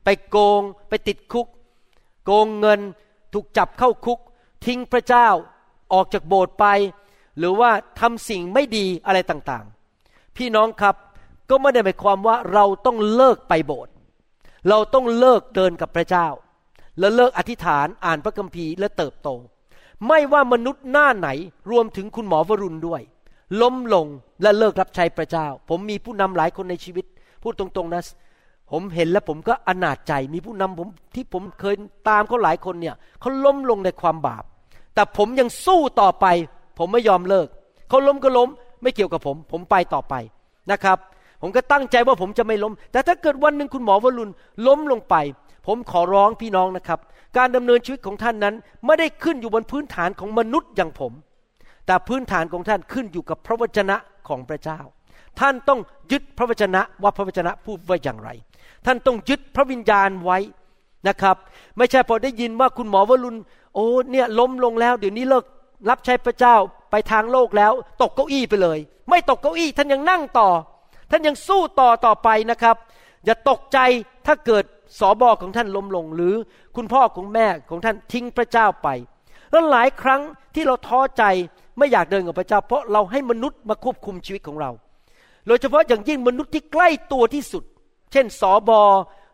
[0.04, 1.48] ไปโกง ไปติดคุก
[2.26, 2.80] โกงเงิน
[3.34, 4.20] ถูกจับเข้าคุก
[4.66, 5.28] ทิ้งพระเจ้า
[5.94, 6.66] ออกจากโบสถ์ไป
[7.38, 10.96] หรือว่าทำสิ่งไม่ดีอะไรต่างๆ พี่น้องครับ
[11.50, 13.94] ก็ไม่ได้หมายความว่าเราต้องเลิกไปโบสถ์
[14.70, 16.28] เราต้องเลิกเดินกับพระเจ้า
[17.00, 19.30] และเลิกอธิษฐานอ่านพระคัมภีร์และเติบโต
[20.08, 21.30] ไม่ว่ามนุษย์หน้าไหน
[21.72, 23.02] รวมถึงคุณหมอวรุณด้วย
[23.62, 24.08] ล้มลง
[24.42, 27.06] และเลิกรับใช้พระเจ้า ผมมีผู้นำหลายคนในชีวิต
[27.42, 28.04] พูดตรงๆนะ
[28.72, 31.76] ผมเห็นแล้วผมก็อนาจใจมีผู้นำผมที่ผมเคย
[32.10, 34.44] ตามเขาหลายคนเนี่ยเขาล้มลงในความบาป
[35.00, 36.26] แต่ผมยังสู้ต่อไป
[36.78, 37.48] ผมไม่ยอมเลิก
[37.90, 38.50] เขาล้มก็ล้ม
[38.82, 40.14] ไม่เกี่ยวกับผม ผมไปต่อไป
[40.72, 40.98] นะครับ
[41.42, 44.32] ผมก็ตั้งใจว่าผมจะไม่ล้ม แต่ถ้าเกิดวันหนึ่งคุณหมอวรุณ
[44.68, 45.16] ล้มลงไป
[45.68, 47.00] ผมขอร้องพี่น้องนะครับ
[47.38, 51.12] การดำเนินชีวิตของท่านนั้น ไม่ได้ขึ้นอยู่บนพื้นฐานของมนุษย์อย่างผม
[51.86, 53.96] แต่พื้นฐานของท่านขึ้นอยู่กับพระวจนะ
[54.28, 54.80] ของพระเจ้า
[55.40, 55.80] ท่านต้อง
[56.12, 58.30] ยึดพระวจนะว่าพระวจนะพูดว่าอย่างไร
[58.86, 60.38] ท่านต้องยึดพระวิญญาณไว้
[61.08, 61.36] นะครับ
[61.78, 63.38] ไม่ใช่พอได้ยินว่าคุณหมอวรุณ
[63.74, 65.46] โอ้เนี่ยล้มลงแล้ว เดี๋ยวนี้เลิก
[65.90, 66.56] รับใช้พระเจ้า
[66.92, 70.50] ไปทางโลกแล้ว ตกเก้าอี้ไปเลย ไม่ตกเก้าอี้ท่านยังนั่งต่อ
[71.12, 72.76] ท่านยังสู้ต่อต่อไปนะครับ
[73.26, 73.80] อย่าตกใจ
[74.28, 74.64] ถ้าเกิด
[75.00, 76.36] สอบอของท่านล้มลงหรือ
[76.76, 78.88] คุณพ่อของแม่ของท่านทิ้งพระเจ้าไป
[79.52, 80.22] แล้วหลายครั้ง
[80.56, 81.24] ที่เราท้อใจ
[81.78, 84.72] ไม่อยากเดินกับพระเจ้า เพราะเราให้มนุษย์มาควบคุมชีวิตของเรา
[85.48, 87.64] โดยเฉพาะอย่างยิ่งมนุษย์ที่ใกล้ตัวที่สุด
[88.12, 88.82] เช่นสอบอ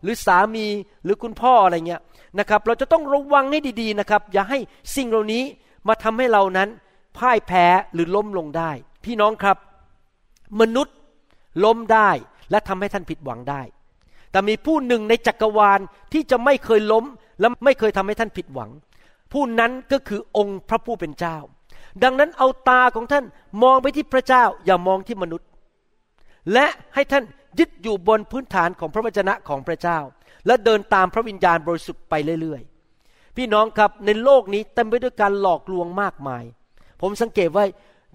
[0.06, 0.66] หรือสามี
[1.04, 2.02] หรือคุณพ่ออะไรเงี้ย
[2.40, 4.60] นะครับ เราจะต้องระวังให้ดีๆนะครับ อย่าให้
[4.96, 5.44] สิ่งเหล่านี้
[5.88, 6.70] มาทำให้เรานั้น
[7.18, 8.72] พ่ายแพ้หรือล้มลงได้
[9.06, 9.58] พี่น้องครับ
[10.62, 10.96] มนุษย์
[11.66, 12.10] ล้มได้
[12.52, 13.62] และทำให้ท่านผิดหวังได้
[14.32, 15.80] แต่มีผู้หนึ่งในจักรวาล
[16.14, 17.06] ที่จะไม่เคยล้ม
[17.40, 18.72] และไม่เคยทำให้ท่านผิดหวัง
[19.34, 21.38] ผู้นั้นก็คือองค์พระผู้เป็นเจ้า
[22.04, 23.26] ดังนั้นเอาตาของท่าน
[23.64, 25.48] มองไปที่พระเจ้าอย่ามองที่มนุษย์
[26.54, 26.66] และ
[26.96, 27.24] ให้ท่าน
[27.60, 30.00] ยึดอยู่บนพื้นฐานของพระวจนะของพระเจ้า
[30.46, 36.44] และเดินตามพระวิญญาณบริสุทธิ์ไปเรื่อยๆ พี่น้องครับในโลกนี้เต็มไปด้วยการหลอกลวงมากมาย
[37.02, 37.66] ผมสังเกตว่า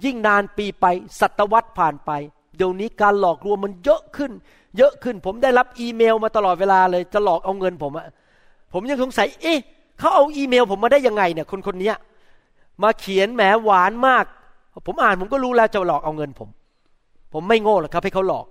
[0.05, 0.87] ยิ่งนานปีไป
[1.21, 2.11] ศตวรรษผ่านไป
[2.57, 4.33] เดี๋ยวนี้การหลอกลวงมันเยอะขึ้น
[4.77, 8.07] เยอะขึ้น ผมได้รับอีเมลมาตลอดเวลาเลยจะหลอกเอาเงินผมอะ
[8.73, 9.59] ผมยังสงสัยเอ๊ะ
[9.99, 11.93] เขาเอาอีเมลผมมาได้ยังไงเนี่ยคนคนนี้
[12.83, 14.25] มาเขียนแหมหวานมาก
[14.87, 16.49] ผมอ่านผมก็รู้แล้วจะหลอกเอาเงินผม
[17.33, 18.47] ผมไม่โง่หรอกครับให้เขาหลอก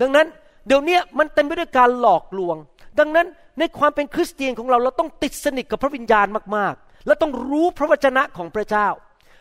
[0.00, 0.26] ดังนั้น
[0.66, 2.56] เดี๋ยวนี้มันเต็มไปด้วยการหลอกลวง
[2.98, 3.26] ดังนั้น
[3.58, 6.26] ในความเป็นคริสเตียนของเราเราต้องติดสนิทกับพระวิญญาณ
[6.56, 8.88] มากๆ และต้องรู้พระวจนะของพระเจ้า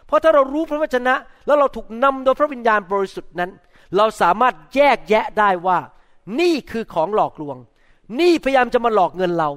[0.07, 1.13] เพราะถ้าเรารู้พระวจนะ
[1.45, 3.51] แล้วเราถูกนำโดยพระวิญญาณบริสุทธิ์นั้น
[3.97, 5.79] เราสามารถแยกแยะได้ว่า
[6.39, 7.57] นี่คือของหลอกลวง
[8.19, 9.49] นี่พยายามจะมาหลอกเงินเรา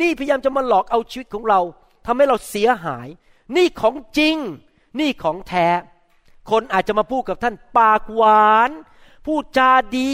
[0.00, 1.60] นี่พยายามจะมาหลอกเอาชีวิตของเรา
[2.06, 3.08] ทำให้เราเสียหาย
[3.56, 4.36] นี่ของจริง
[5.00, 5.68] นี่ของแท้
[6.50, 8.70] คนอาจจะมาพูดกับท่านปากหวาน
[9.26, 10.12] พูดจาดี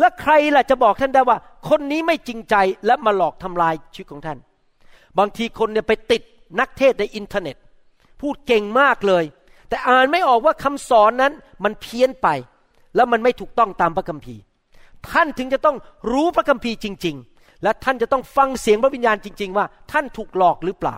[0.00, 2.54] และใครล่ะจะบอกท่านได้ว่า คนนี้ไม่จริงใจ
[2.86, 4.38] และมาหลอกทำลายชีวิตของท่าน
[5.18, 6.22] บางทีคนเนี่ยไปติด
[6.60, 7.56] นักเทศในอินเทอร์เน็ต
[8.20, 9.24] พูดเก่งมากเลย
[9.68, 11.32] แต่อ่านไม่ออกว่าคำสอนนั้น
[11.64, 12.28] มันเพี้ยนไป
[12.96, 14.40] แล้วมันไม่ถูกต้องตามพระคัมภีร์
[15.10, 15.76] ท่านถึงจะต้อง
[16.12, 20.96] รู้พระคัมภีร์จริง ๆ และท่านจะต้องฟังเสียงพระวิญญาณจริง ๆ ว่าท่านถูกหลอกหรือเปล่า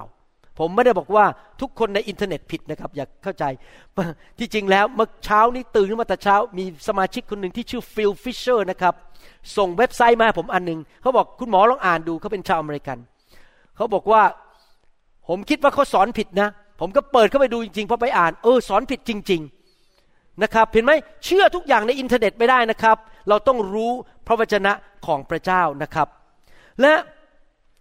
[0.59, 1.25] ผมไม่ได้บอกว่า
[1.61, 3.45] ทุกคนในอินเทอร์เน็ตผิดนะครับ อย่าเข้าใจ
[4.39, 8.95] ที่จริงแล้วเมื่อเช้านี้ตื่นขึ้นมาแต่เช้า มีสมาชิกคนหนึ่งที่ชื่อฟิลฟิชเชอร์นะครับ
[9.57, 12.99] ส่งเว็บไซต์มาผมอันหนึ่งเขาบอกคุณหมอลองอ่านดูเขาเป็นชาวอเมริกัน
[13.77, 14.23] เขาบอกว่า
[15.29, 16.49] ผมคิดว่าเขาสอนผิดนะ
[16.81, 19.41] ผมก็เปิดเข้าไปดูจริงๆพอไปอ่านเออสอนผิดจริง
[19.93, 20.93] ๆนะครับเห็นไหม
[21.25, 22.97] เชื่อทุกอย่างในอินเทอร์เน็ตไม่ได้นะครับ
[23.29, 23.93] เราต้องรู้
[24.27, 24.73] พระวจนะ
[25.07, 26.09] ของพระเจ้านะครับ
[26.81, 26.93] และ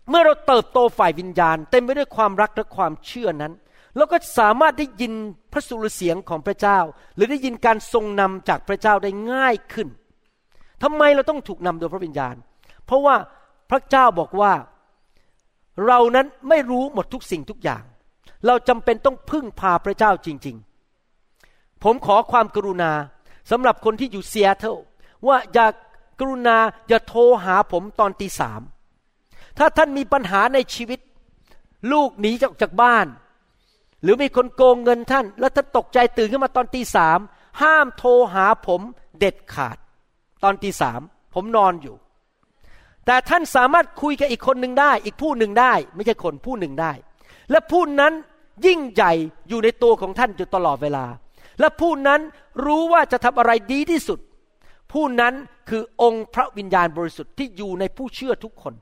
[0.10, 3.54] เมื่อเราเติบโตฝ่ายวิญญาณ เต็มไปด้วยความรักและความเชื่อนั้น
[3.96, 5.14] เราก็สามารถได้ยิน
[5.52, 6.80] พระสุรเสียงของพระเจ้า
[7.16, 9.88] หรือได้ยินการทรงนำจากพระเจ้าได้ง่ายขึ้น
[10.84, 12.36] ทำไมเราต้องถูกนำโดยพระวิญญาณ
[12.86, 13.16] เพราะว่า
[13.70, 14.54] พระเจ้าบอกว่า
[15.86, 17.84] เรานั้นไม่รู้หมดทุกสิ่งทุกอย่าง
[18.46, 20.56] เราจำเป็นต้องพึ่งพาพระเจ้าจริง
[21.20, 22.92] ๆ ผมขอความกรุณา
[23.52, 24.78] สำหรับคนที่อยู่เซียเทิล
[25.28, 25.68] ว่าอย่า
[26.20, 28.62] กรุณาอย่าโทรหาผมตอนตีสาม
[29.58, 31.00] ถ้าท่านมีปัญหาในชีวิต
[31.92, 33.06] ลูกหนีจากจากบ้าน
[34.04, 37.20] หรือมีคนโกงเงินท่าน แล้วท่านตกใจตื่นขึ้นมาตอนตีสาม
[37.62, 38.82] ห้ามโทรหาผม
[39.20, 39.78] เด็ดขาด
[40.44, 41.02] ตอนตีสาม
[41.34, 41.96] ผมนอนอยู่
[43.06, 46.92] แต่ท่านสามารถคุยกับอีกคนหนึ่งได้ อีกผู้หนึ่งได้ ไม่ใช่คนผู้หนึ่งได้
[47.52, 48.14] และผู้นั้น
[48.66, 49.14] ยิ่งใหญ่
[49.50, 51.06] อยู่ในตัวของท่านอยู่ตลอดเวลา
[51.60, 52.22] และผู้นั้น
[52.66, 54.20] รู้ว่าจะทำอะไรดีที่สุด
[54.94, 55.34] ผู้นั้น
[55.70, 58.74] คือองค์พระวิญญาณบริสุทธิ์ที่อยู่ในผู้เชื่อทุกคน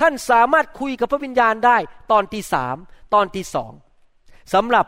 [0.00, 1.76] ท่านสามารถคุยกับพระวิญญาณได้
[2.12, 2.76] ตอนที่สาม
[3.14, 3.72] ตอนที่สอง
[4.54, 4.86] สำหรับ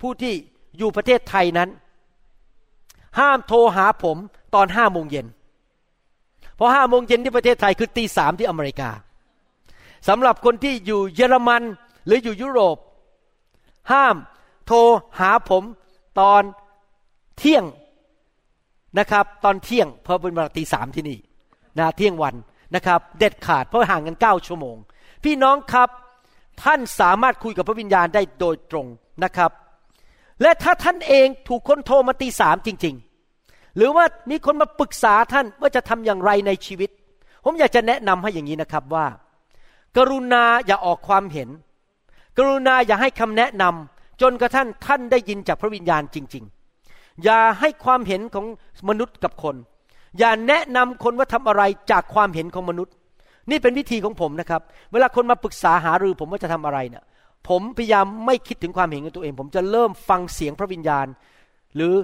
[0.00, 0.34] ผู้ที่
[0.78, 1.68] อยู่ประเทศไทยนั้น
[3.18, 4.16] ห้ามโทรหาผม
[4.54, 5.26] ตอนห้าโมงเย็น
[6.56, 8.90] เพราะห้าโมงเย็นที่ประเทศไทยคือตีสามที่อเมริกา
[10.08, 11.62] สำหรับคนที่อยู่เยอรมัน
[12.06, 12.76] หรืออยู่ยุโรป
[13.92, 14.16] ห้าม
[14.66, 14.78] โทร
[15.20, 15.62] หาผม
[16.20, 16.42] ตอน
[17.38, 17.64] เที่ยง
[18.98, 21.18] นะครับ ตอนเที่ยงเพราะเป็นเวลาตีสามที่นี่
[21.78, 22.34] นะเที่ยงวัน
[22.74, 24.76] นะครับเด็ดขาดเพราะห่างกันเก้าชั่วโมง
[25.24, 25.88] พี่น้องครับ
[26.62, 28.86] ท่านสามารถคุยกับพระวิญญาณได้โดยตรง
[29.24, 29.50] นะครับ
[30.42, 32.94] และถ้าท่านเองถูกคนโทรมาตีสามจริง
[33.36, 36.90] ๆ หรือว่ามีคนมาปรึกษาท่านว่าจะทำอย่างไรในชีวิต
[37.44, 39.06] ผมอยากจะแนะนำให้อย่างนี้นะครับว่า
[39.96, 41.48] กรุณาอย่าออกความเห็น
[42.38, 46.44] กรุณาอย่าให้คำแนะนำจนกระทั่งท่านได้ยินจากพระวิญญาณจริง
[46.84, 48.46] ๆ อย่าให้ความเห็นของ
[48.88, 49.56] มนุษย์กับคน
[50.18, 52.94] อย่าแนะนำคนว่าทำอะไรจากความเห็นของมนุษย์
[53.50, 57.04] นี่เป็นวิธีของผมนะครับ เวลาคนมาปรึกษาหารือผมว่าจะทำอะไรเนี่ย
[57.48, 61.06] ผมพยายามไม่คิดถึงความเห็นของตัวเอง ผมจะเริ่มฟังเสียงพระวิญญาณ
[61.76, 61.94] หรือ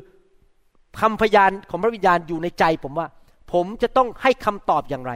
[1.00, 3.06] คำพยานของพระวิญญาณอยู่ในใจผมว่า
[3.52, 5.12] ผมจะต้องให้คำตอบอย่างไร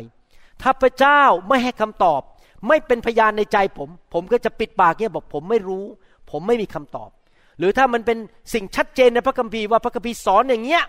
[0.62, 2.20] ถ้าพระเจ้าไม่ให้คำตอบ
[2.68, 5.84] ไม่เป็นพยานในใจผม ผมก็จะปิดปากเนี่ยบอกผมไม่รู้
[6.30, 7.10] ผมไม่มีคำตอบ
[7.58, 8.18] หรือถ้ามันเป็น
[8.54, 10.84] สิ่งชัดเจนในพระคัมภีร์ว่าพระคัมภีร์สอนอย่างเงี้ย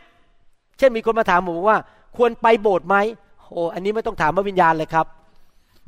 [0.80, 1.78] เช่นมีคนมาถามผมว่า
[2.18, 2.96] ควรไปโบสถ์ไหม
[3.52, 5.06] โอ้อันนี้ไม่ต้องถามพระวิญญาณเลยครับ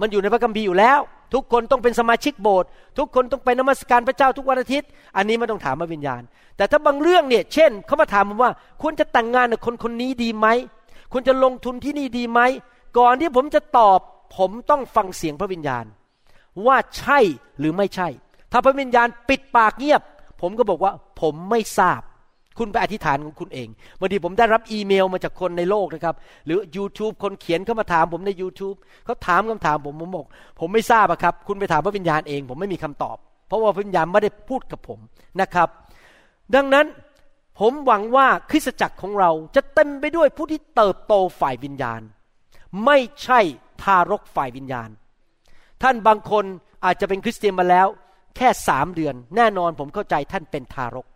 [0.01, 0.99] มันอยู่ในพระคัมภีร์อยู่แล้ว
[1.33, 6.21] ทุกคนต้องเป็นสมาชิกโบสถ์ทุกคนต้องไปนมัสการพระเจ้าทุกวันอาทิตย์ อันนี้ไม่ต้องถามพระวิญญาณ
[6.57, 8.51] แต่ถ้าบางเรื่องเนี่ย เช่นเขามาถามผมว่า
[8.81, 10.47] ควรจะแต่งงานกับคนคนนี้ดีไหม
[11.11, 12.39] ควรจะลงทุนที่นี่ดีไหม
[12.97, 13.99] ก่อนที่ผมจะตอบ
[14.37, 15.85] ผมต้องฟังเสียงพระวิญญาณ
[16.65, 17.19] ว่าใช่
[17.59, 18.07] หรือไม่ใช่
[18.51, 20.01] ถ้าพระวิญญาณปิดปากเงียบ
[20.41, 22.01] ผมก็บอกว่าผมไม่ทราบ
[22.57, 23.67] คุณไปอธิษฐานของคุณเอง
[23.99, 30.25] บางทีผมได้รับอีเมลมาจากคนในโลกนะครับ หรือ YouTube คนเขียนเข้ามาถามผมใน YouTube เขาถามคำถามผมผมบอก
[30.59, 34.99] ผมไม่ทราบอะครับ คุณไปถามพระวิญญาณเอง ผมไม่มีคำตอบ เพราะว่าพระวิญญาณไม่ได้พูดกับผม
[35.41, 35.69] นะครับ
[36.55, 36.85] ดังนั้น
[37.59, 42.01] ผมหวังว่าคริสตจักรของเราจะเต็มไปด้วยผู้ที่เติบโตฝ่ายวิญญาณ
[42.85, 43.39] ไม่ใช่
[43.83, 44.89] ทารกฝ่ายวิญญาณ
[45.83, 46.45] ท่านบางคน
[46.85, 47.87] อาจจะเป็นคริสเตียนมาแล้ว
[48.37, 51.07] แค่สามเดือน แน่นอนผมเข้าใจท่านเป็นทารก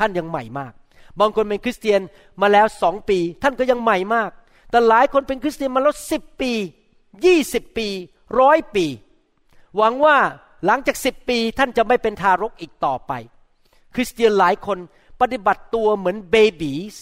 [0.00, 0.72] ท่านยังใหม่มาก
[1.20, 2.00] บางคนเป็นคริสเตียน
[2.40, 4.30] มาแล้วสองปี ท่านก็ยังใหม่มาก
[4.70, 6.52] แต่หลายคนเป็นคริสเตียนมาแล้วสิบปี
[7.24, 7.88] ยี่สิบปี
[8.40, 8.86] ร้อยปี
[9.76, 10.16] หวังว่า
[10.66, 13.12] หลังจากสิบปีท่านจะไม่เป็นทารกอีกต่อไป
[13.94, 14.78] คริสเตียนหลายคน
[15.20, 16.94] ปฏิบัติตัวเหมือนเบบีส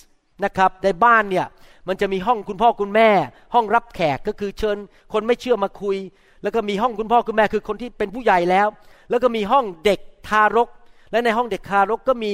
[0.44, 1.46] นะครับในบ้านเนี่ย
[1.88, 3.10] มันจะมีห้องคุณพ่อคุณแม่
[3.54, 4.76] ห้องรับแขกก็คือเชิญ
[5.12, 5.96] คนไม่เชื่อมาคุย
[6.42, 8.68] แล้วก็มีห้องคุณพ่อคุณแม่คือคนที่เป็นผู้ใหญ่แล้ว
[9.10, 10.68] แล้วก็มีห้องเด็กทารก
[11.10, 12.30] และในห้องเด็กทารกก็มี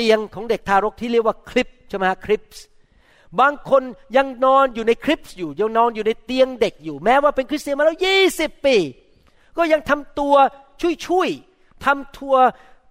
[0.00, 2.64] เตียงของเด็กทารกที่เรียกว่าคลิปใช่ไหมคลิปส์
[3.40, 3.82] บางคน
[4.16, 8.76] ยังนอนอยู่ในคลิปส์อยู่ยังนอนอยู่ในเตียงเด็กอยู่ แม้ว่าเป็นคริสเตียนมาแล้วยี่สิบปี
[9.56, 10.34] ก็ยังทำตัว
[11.06, 12.36] ช่วยๆทำทัว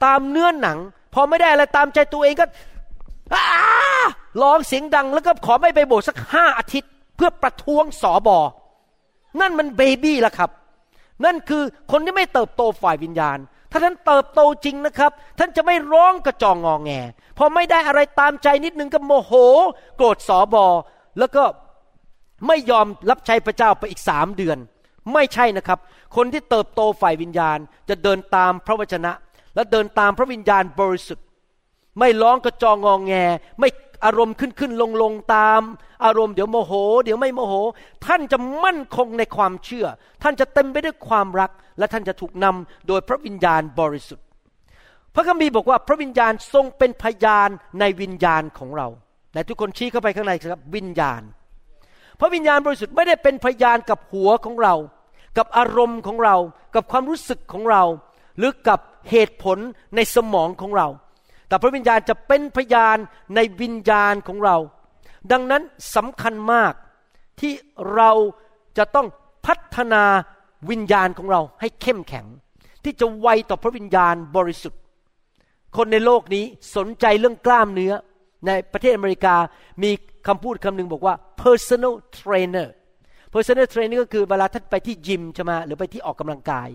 [0.05, 0.77] ตามเนื้อหนัง
[1.13, 2.45] พอไม่ได้อะไรตามใจตัวเองก็
[4.41, 8.39] ร้องเสียงดังแล้วก็ขอไม่ไปโบสถ์สักห้าอาทิตย์ เพื่อประท้วงสอบอ
[9.41, 10.49] นั่นมันเบบี้ละครับ
[11.25, 13.37] นั่นคือคนที่ไม่เติบโตฝ่ายวิญญาณ
[13.71, 16.91] ถ้าท่านเติบโตจริงนะครับ ท่านจะไม่ร้องกระจองงองแง
[17.37, 19.31] พอไม่ได้อะไรตามใจนิดนึงก็โมโห
[19.95, 20.65] โกรธสอบอ
[21.19, 21.43] แล้วก็
[22.47, 24.57] ไม่ยอมรับใช้พระเจ้าไปอีกสามเดือน
[25.13, 25.79] ไม่ใช่นะครับ
[26.15, 27.57] คนที่เติบโตฝ่ายวิญญาณ
[27.89, 29.11] จะเดินตามพระวจนะ
[29.55, 31.25] และเดินตามพระวิญญาณบริสุทธิ์
[31.99, 33.13] ไม่ร้องกระจองงองแง
[33.59, 33.69] ไม่
[34.05, 35.61] อารมณ์ขึ้นขึ้นลงลงตาม
[36.05, 37.53] อารมณ์เดี๋ยวโมโห เดี๋ยวไม่โมโห
[38.05, 39.85] ท่านจะมั่นคงในความเชื่อ
[40.23, 44.25] ท่านจะเต็มไปด้วยความรัก และท่านจะถูกนำโดยพระวิญญาณบริสุทธิ์
[45.15, 48.87] พระคัมภีร์บอกว่าพระวิญญาณทรงเป็นพยานในวิญญาณของเรา
[49.33, 51.21] แต่ทุกคนชี้เข้าไปข้างในครับวิญญาณ
[52.19, 54.75] พระวิญญาณบริสุทธิ์ไม่ได้เป็นพยานกับหัวของเรา
[55.37, 56.35] กับอารมณ์ของเรา
[56.75, 57.83] กับความรู้สึกของเรา
[58.37, 58.79] หรือกับ
[59.09, 59.57] เหตุผล
[59.95, 60.87] ในสมองของเรา
[61.47, 62.97] แต่พระวิญญาณจะเป็นพยาน
[63.35, 64.57] ในวิญญาณของเรา
[65.31, 65.63] ดังนั้น
[65.95, 66.73] สำคัญมาก
[67.39, 67.53] ที่
[67.95, 68.11] เรา
[68.77, 69.07] จะต้อง
[69.45, 70.03] พัฒนา
[70.69, 72.25] วิญญาณของเราให้เข้มแข็ง
[72.83, 74.81] ที่จะไวต่อพระวิญญาณบริสุทธิ์
[75.77, 77.93] คนในโลกนี้สนใจเรื่องกล้ามเนื้อ
[78.47, 79.35] ในประเทศอเมริกา
[79.83, 79.91] มี
[80.27, 82.67] คำพูดคำหนึ่งบอกว่า personal trainer
[83.33, 86.69] personal trainer ก็คือเวลาท่านไปที่ยิมใช่ไหมหรือไปที่ออกกำลังกาย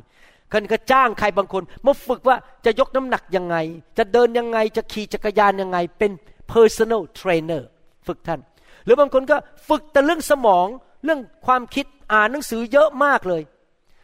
[0.53, 3.57] คันก็จ้างใครบางคนมาฝึกว่าจะยกน้ำหนักยังไง
[3.99, 6.13] จะเดินยังไงจะขี่จักรยานยังไง เป็น
[6.53, 7.63] personal trainer
[8.07, 8.41] ฝึกท่าน
[8.85, 9.37] หรือบางคนก็
[9.69, 10.67] ฝึกแต่เรื่องสมอง
[11.05, 13.43] เรื่องความคิดอ่านหนังสือเยอะมากเลย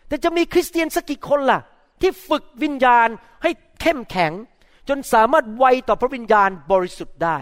[0.09, 1.61] แต่จะมีคริสเตียนสักกี่คนล่ะ
[2.01, 3.09] ที่ฝึกวิญญาณ
[3.43, 4.33] ให้เข้มแข็ง
[4.89, 7.39] จนสามารถไวต่อพระวิญญาณบริสุทธิ์ได้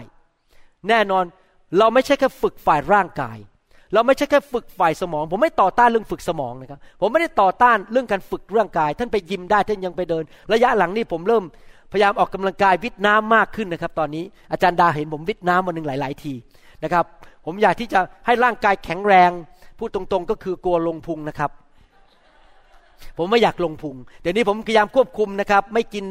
[0.87, 1.25] แน่นอน
[1.77, 3.37] เราไม่ใช่แค่ฝึกฝ่ายร่างกาย
[3.93, 10.23] เราไม่ใช่แค่ฝึกฝ่ายสมอง ผมไม่ต่อต้านเรื่องฝึกสมองนะครับ ผมไม่ได้ต่อต้านเรื่องการฝึกร่างกาย ท่านไปยิมได้ท่านยังไปเดิน
[10.53, 11.43] ระยะหลังนี่ผมเริ่ม
[11.91, 16.33] พยายามออกกำลังกายวิทน้ำมากขึ้นนะครับ ตอนนี้อาจารย์ดาเห็นผมวิทน้ำวันหนึ่งหลาย ๆ ที
[16.83, 17.05] นะครับ
[17.45, 19.31] ผมอยากที่จะให้ร่างกายแข็งแรง
[19.77, 21.51] พูดตรงๆ ก็คือกลัวลงพุงนะครับ
[23.17, 26.05] ผมไม่อยากลงพุง เดี๋ยวนี้ผมพยายามควบคุมนะครับ ไม่กิน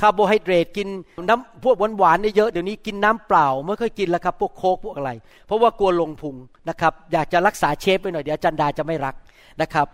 [0.00, 0.88] คาร์โบไฮเดรตกิน
[1.28, 5.10] น้ำพวกหวานๆเยอะเดี๋ยวนี้กินน้ำเปล่าไม่ค่อยกินแล้วครับพวกโค้กพวกอะไร
[5.46, 6.36] เพราะว่ากลัวลงพุง
[6.68, 9.14] นะครับอยากจะรักษาเชฟไปหน่อยเดี๋ยวจารย์ดาจะไม่รัก
[9.62, 9.86] นะครับ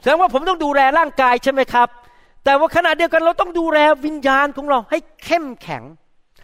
[0.00, 1.88] แสดงว่าผมต้องดูแลร่างกายใช่ไหมครับ
[2.44, 5.82] แต่ว่าขณะเดียวกันเราต้องดูแลวิญญาณของเราให้เข้มแข็ง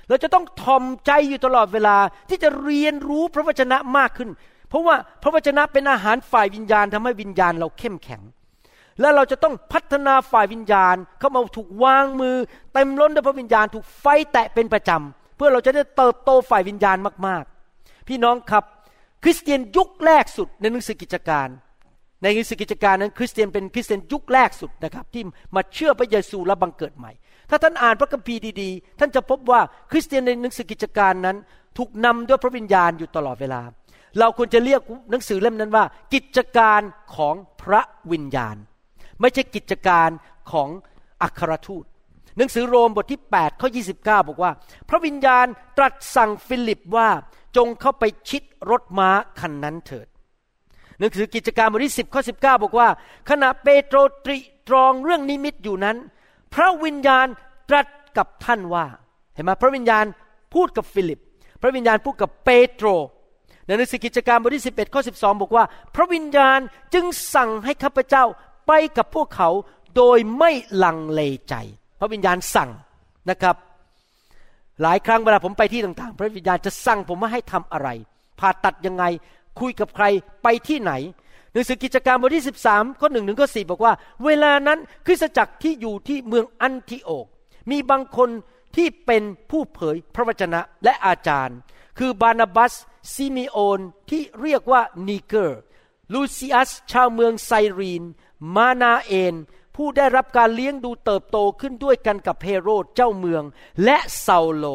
[0.08, 1.96] เราจะต้องทอมใจอยู่ตลอดเวลา
[2.28, 4.30] ที่จะเรียนรู้พระวจนะมากขึ้น
[4.68, 8.20] เพราะว่าพระวจนะเป็นอาหารฝ่ายวิญญาณทำให้วิญญาณเราเข้มแข็ง
[9.00, 12.36] และเราจะต้องพัฒนาฝ่ายวิญญาณ เข้ามาถูกวางมือ
[12.74, 18.64] เต็มล้นด้วยพระวิญญาณถูกไฟแตะเป็นประจำเพื่อเราจะได้เติบโตฝ่ายวิญญาณมากๆ พี่น้องครับ
[19.22, 21.48] คริสเตียนยุคแรกสุดในหนังสือกิจการ
[22.22, 25.22] ในหนังสือกิจการนั้นคริสเตียนเป็นคริสเตียนยุคแรกสุดนะครับ ที่
[25.54, 27.12] มาเชื่อพระเยซูและบังเกิดใหม่
[27.50, 29.60] ถ้าท่านอ่านพระคัมภีร์ดีๆ ท่านจะพบว่า
[29.90, 31.36] คริสเตียนในหนังสือกิจการนั้น
[31.78, 33.62] ถูกนำด้วยพระวิญญาณอยู่ตลอดเวลา
[34.18, 35.84] เราควรจะเรียกหนังสือเล่มนั้นว่า
[36.14, 36.80] กิจการ
[37.16, 37.80] ของพระ
[38.12, 38.56] วิญญาณ
[39.20, 40.10] ไม่ใช่กิจการ
[40.52, 40.68] ของ
[41.22, 41.84] อัครทูต
[42.36, 44.52] หนังสือโรมบทที่8ข้อ29 บอกว่า
[44.88, 47.08] พระวิญญาณตรัสสั่งฟิลิปว่า
[47.56, 50.06] จงเข้าไปชิดรถม้าคันนั้นเถิด
[50.98, 52.88] หนังสือกิจการบทที่10ข้อ19 บอกว่า
[53.30, 54.36] ขณะเปโตรตรี
[54.68, 55.96] ตรองเรื่องนิมิตอยู่นั้น
[56.54, 57.26] พระวิญญาณ
[57.68, 58.86] ตรัสกับท่านว่า
[59.34, 60.04] เห็นไหมพระวิญญาณ
[60.54, 61.20] พูดกับฟิลิป
[61.62, 62.88] พระวิญญาณพูดกับเปโตร
[63.66, 66.58] ในหนังสือกิจการบทที่11ข้อ12 บอกว่า พระวิญญาณ
[66.94, 67.04] จึง
[67.34, 68.24] สั่งให้ข้าพเจ้า
[68.66, 69.48] ไปกับพวกเขา
[69.96, 70.50] โดยไม่
[70.84, 71.54] ลังเลใจ
[71.98, 72.70] พระวิญญาณสั่ง
[73.30, 73.56] นะครับ
[74.82, 77.88] หลายครั้งเวลาผมไปที่ต่างๆ พระวิญญาณจะสั่งผมว่าให้ทำอะไร
[78.38, 79.04] ผ่าตัดยังไง
[79.60, 80.04] คุยกับใคร
[80.42, 80.92] ไปที่ไหน
[81.52, 83.92] หนังสือกิจการบทที่ 13ข้อหนึ่งถึงข้อสบอกว่า
[84.24, 87.26] เวลานั้นคริสตจักรที่อยู่ที่เมืองอันทิโอก
[87.70, 88.30] มีบางคน
[88.76, 91.56] ที่เป็นผู้เผยพระวจนะและอาจารย์
[91.98, 92.72] คือบานาบัส
[93.14, 95.60] ซิมิโอนที่เรียกว่านีเกอร์
[96.12, 98.02] ลูซิอัสชาวเมืองไซรีน
[98.56, 99.34] มานาเอน
[99.76, 103.42] ผู้ได้รับการเลี้ยงดูเติบโตขึ้นด้วยกันกับเฮโรดเจ้าเมือง
[103.84, 104.66] และเซาโล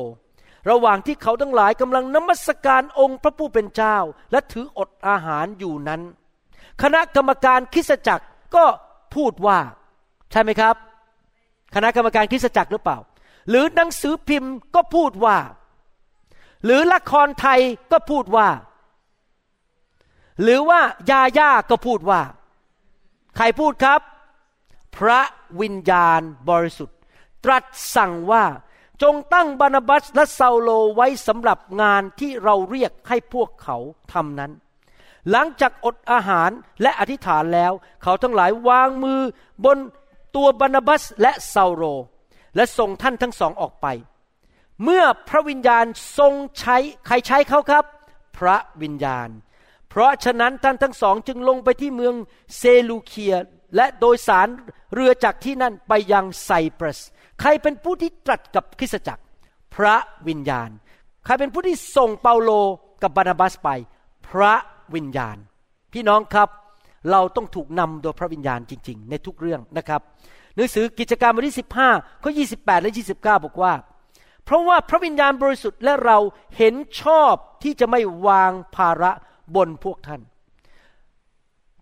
[0.70, 3.98] ระหว่างที่เขาทั้งหลายกำลังนมัสการองค์พระผู้เป็นเจ้า
[4.32, 6.02] และถืออดอาหารอยู่นั้น
[6.82, 8.26] คณะกรรมการคริสตจักร
[8.56, 8.66] ก็
[9.16, 9.60] พูดว่า
[10.32, 10.76] ใช่ไหมครับ
[11.76, 12.98] คณะกรรมการคริสตจักรหรือเปล่า
[13.50, 15.38] หรือหนังสือพิมพ์ก็พูดว่า
[16.66, 17.60] หรือละครไทย
[17.92, 18.48] ก็พูดว่า
[20.42, 22.22] หรือว่ายาย่าก็พูดว่า
[23.36, 24.02] ใครพูดครับ
[24.98, 25.22] พระ
[25.62, 26.98] วิญญาณบริสุทธิ์
[27.44, 27.64] ตรัส
[27.96, 28.46] สั่งว่า
[29.04, 33.78] จงตั้งบานาบัสและเซาโลไว้สำหรับงานที่เราเรียกให้พวกเขา
[34.14, 34.52] ทำนั้น
[35.32, 36.50] หลังจากอดอาหาร
[36.82, 37.72] และอธิษฐานแล้ว
[38.04, 39.22] เขาทั้งหลายวางมือ
[39.66, 39.78] บน
[40.36, 41.84] ตัวบานาบัสและเซาโล
[42.56, 43.88] และส่งท่านทั้งสองออกไป
[44.84, 45.86] เมื่อพระวิญญาณ
[46.18, 47.86] ทรงใช้ใครใช้เขาครับ
[48.38, 49.30] พระวิญญาณ
[49.96, 52.16] เพราะฉะนั้นท่านทั้งสองจึงลงไปที่เมือง
[52.58, 53.36] เซลูเคีย
[53.76, 54.48] และโดยสาร
[54.94, 57.00] เรือจากที่นั่นไปยังไซปรัส
[57.40, 59.24] ใครเป็นผู้ที่ตรัสกับคริสตจักร
[59.76, 59.96] พระ
[60.28, 60.70] วิญญาณ
[61.26, 62.52] ใครเป็นผู้ที่ส่งเปาโล
[63.04, 63.70] กับบานาบัสไป
[64.28, 64.54] พระ
[64.96, 65.38] วิญญาณ
[65.94, 66.50] พี่น้องครับ
[67.12, 70.02] เราต้องถูกนำโดยพระวิญญาณจริง ๆ ในทุกเรื่องนะครับ
[70.56, 71.58] หนังสือกิจการบทที่
[71.90, 73.74] 15ข้อ28 และ 29 บอกว่า
[74.46, 76.18] เพราะว่าพระวิญญาณบริสุทธิ์และเรา
[76.58, 79.12] เห็นชอบที่จะไม่วางภาระ
[79.56, 80.22] บนพวกท่าน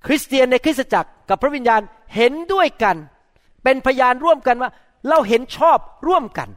[0.06, 1.82] คริสเตียนในคริสตจักรกับพระวิญญาณ
[2.16, 2.96] เห็นด้วยกัน
[3.64, 4.72] เป็นพยานร่วมกันว่า
[5.10, 6.50] เราเห็นชอบร่วมกัน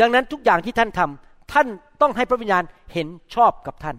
[0.00, 1.66] ดังนั้นทุกอย่างที่ท่านทำท่าน
[2.00, 3.96] ต้องให้พระวิญญาณเห็นชอบกับท่าน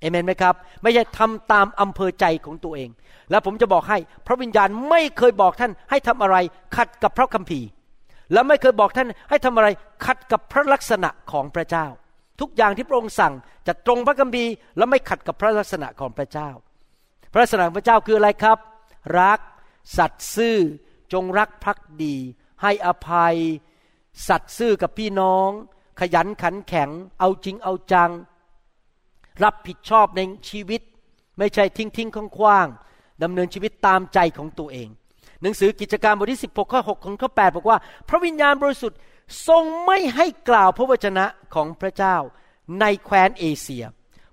[0.00, 2.88] เอเมนไหมครับ ไม่ใช่ทำตามอำเภอใจของตัวเอง
[3.30, 6.36] แล้วผมจะบอกให้ พระวิญญาณไม่เคยบอกท่านให้ทำอะไร
[6.76, 7.68] ขัดกับพระคัมภีร์
[8.32, 9.68] และไม่เคยบอกท่านให้ทำอะไร
[10.04, 11.86] ขัดกับพระลักษณะของพระเจ้า
[12.42, 13.34] ทุกอย่างที่พระองค์สั่ง
[13.66, 16.50] จะตรงพระคัมภีร์และไม่ขัดกับพระลักษณะของพระเจ้า
[17.32, 18.58] พระลักษณะของพระเจ้าคืออะไรครับ
[19.20, 19.40] รัก
[19.98, 20.56] สัตย์ซื่อ
[21.12, 22.16] จงรักภักดี
[22.62, 23.36] ให้อภัย
[24.28, 25.48] สัตย์ซื่อกับพี่น้อง
[26.00, 28.10] ขยันขันแข็ง เอาจริงเอาจัง
[29.44, 30.80] รับผิดชอบในชีวิต
[31.38, 34.88] ไม่ใช่ทิ้งทิ้งคว้างๆดำเนินชีวิตตามใจของตัวเอง
[35.42, 37.78] หนังสือกิจการบทที่16ข้อ6ของข้อ8บอกว่า
[38.08, 38.98] พระวิญญาณบริสุทธิ์
[39.46, 42.16] ทรงไม่ให้กล่าวพระวจนะของพระเจ้า
[42.80, 43.84] ในแคว้นเอเชีย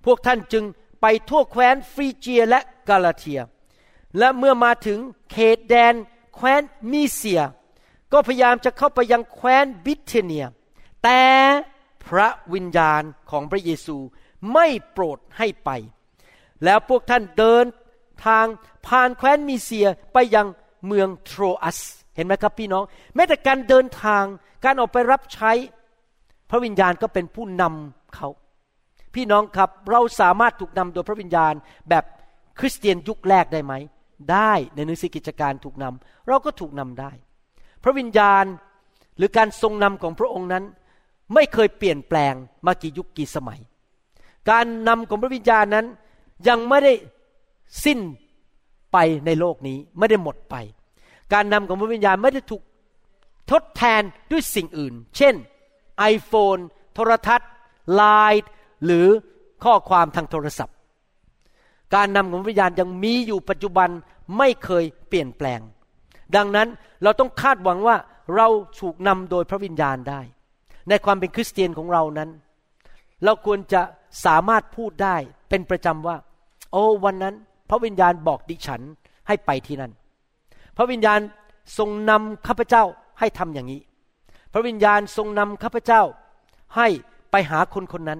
[0.06, 0.64] พวกท่านจึง
[1.02, 3.42] ไปทั่วแคว้นฟรีเจียและกาลาเทีย
[4.18, 5.00] และเมื่อมาถึง
[5.32, 5.94] เขตแดน
[6.36, 7.42] แคว้นมีเซีย
[8.12, 10.46] ก็พยายามจะเข้าไปยังแคว้นบิเทเนีย
[11.04, 11.22] แต่
[12.06, 13.98] พระวิญญาณของพระเยซู
[14.54, 15.70] ไม่โปรดให้ไป
[16.64, 17.66] แล้วพวกท่านเดิน
[18.26, 18.46] ทาง
[18.88, 20.48] ผ่านแคว้นมีเซียไปยัง
[20.88, 21.80] เมืองโทรอัส
[22.16, 22.84] เห็นไหมครับพี่น้อง
[23.16, 24.24] แม้แต่การเดินทาง
[24.64, 25.52] การออกไปรับใช้
[26.50, 28.30] พระวิญญาณก็เป็นผู้นำเขา
[29.16, 31.54] พี่น้องครับเราสามารถถูกนำโดยพระวิญญาณ
[31.90, 32.04] แบบ
[32.60, 33.74] คริสเตียนยุคแรกได้ไหม
[34.32, 37.12] ได้ในหนังสือกิจการถูกนำเราก็ถูกนำได้
[37.84, 38.46] พระวิญญาณ
[39.18, 40.64] หรือการทรงนำของพระองค์นั้น
[41.34, 42.34] ไม่เคยเปลี่ยนแปลง
[42.66, 43.60] มากี่ยุคกี่สมัย
[44.50, 45.86] การนำของพระวิญญาณนั้น
[46.48, 46.94] ยังไม่ได้
[47.86, 48.00] สิ้น
[48.92, 50.56] ไปในโลกนี้ไม่ได้หมดไป
[51.34, 52.62] การนำของพระวิญญาณไม่ได้ถูก
[53.52, 55.36] ทดแทนด้วยสิ่งอื่น เช่น
[56.14, 56.62] iPhone
[56.94, 57.50] โทรทัศน์
[57.94, 58.04] ไล
[58.42, 58.50] น์
[58.86, 59.08] หรือ
[59.64, 60.76] ข้อความทางโทรศัพท์
[61.96, 63.90] การนำของวิญญาณยังมีอยู่ปัจจุบัน
[64.38, 65.60] ไม่เคยเปลี่ยนแปลง
[66.36, 66.68] ดังนั้น
[67.04, 67.96] เราต้องคาดหวังว่า
[68.36, 68.48] เรา
[68.80, 70.22] ถูกนำโดยพระวิญญาณได้
[70.90, 72.30] ในความเป็นคริสเตียนของเรานั้น
[73.24, 73.82] เราควรจะ
[74.26, 75.16] สามารถพูดได้
[75.50, 76.18] เป็นประจำว่า
[76.72, 77.36] โอ้วันนั้น
[77.70, 78.82] พระวิญญาณบอกดิฉัน
[79.28, 79.92] ให้ไปที่นั่น
[80.78, 81.20] พระวิญญาณ
[81.78, 82.84] ทรงนำข้าพเจ้า
[83.20, 83.82] ให้ทำอย่างนี้
[84.52, 86.02] พระวิญญาณทรงนำข้าพเจ้า
[86.76, 86.88] ให้
[87.32, 88.20] ไปหาคนคนนั้น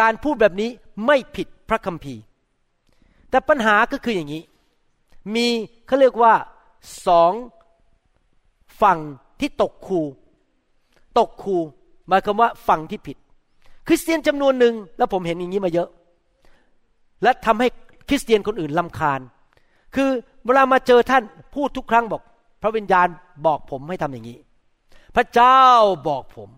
[0.00, 0.70] การพูดแบบนี้
[1.06, 2.22] ไม่ผิดพระคัมภีร์
[3.30, 4.42] แต่ปัญหาก็คืออย่างนี้
[5.34, 5.46] มี
[5.86, 6.34] เขาเรียกว่า
[7.06, 7.32] สอง
[8.82, 8.98] ฝั่ง
[9.40, 10.00] ที่ตกคู
[11.18, 11.56] ตกคู
[12.08, 13.16] หมายความว่าฝั่งที่ผิด
[13.86, 15.88] คริสเตียนจำนวนหนึ่งแล้วผมเห็นอย่างนี้มาเยอะ
[17.22, 17.68] และทำให้
[18.08, 19.20] คริสเตียนคนอื่นลำคาญ
[19.94, 20.08] คือ
[20.44, 21.22] เวลามาเจอท่าน
[21.54, 22.22] พูดทุกครั้งบอก
[22.62, 23.06] พระวิญญาณ
[23.46, 24.38] บอกผมให้ทำอย่างนี้
[25.16, 25.60] พระเจ้า
[26.08, 26.48] บอกผม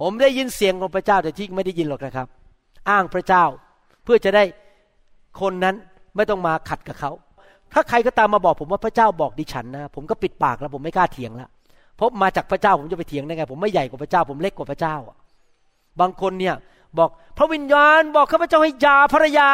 [0.00, 2.26] ผมได้ยินเสียงของพระเจ้าแต่ที่ไม่ได้ยินหรอกนะครับ
[2.90, 3.44] อ้างพระเจ้า
[4.04, 4.44] เพื่อจะได้
[5.40, 5.74] คนนั้น
[6.16, 7.10] ไม่ต้องมาขัดกับเขา
[7.72, 11.48] ถ้าใครก็ตามมาบอกผมว่าพระเจ้าบอกดิฉันนะ ผมก็ปิดปากแล้วผมไม่กล้าเถียงแล้ว
[11.96, 14.96] เพราะมาจากพระเจ้าผมจะไปเถียงได้ไง ผมไม่ใหญ่กว่าพระเจ้า ผมเล็กกว่าพระเจ้า
[16.00, 16.54] บางคนเนี่ย
[16.98, 19.48] บอกพระวิญญาณบอกข้าพเจ้าให้ยาภรรยา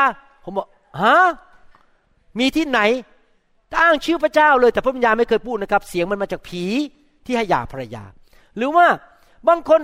[0.44, 0.66] ผมบอก
[1.02, 1.16] ฮะ
[2.38, 2.80] มีที่ไหน
[3.80, 6.64] อ้างชื่อพระเจ้าเลยแต่พระวิญญาณไม่เคยพูดนะครับ เสียงมันมาจากผี
[7.26, 8.04] ที่ให้ยาภรรยา
[8.56, 8.86] หรือว่า
[9.48, 9.80] บางคน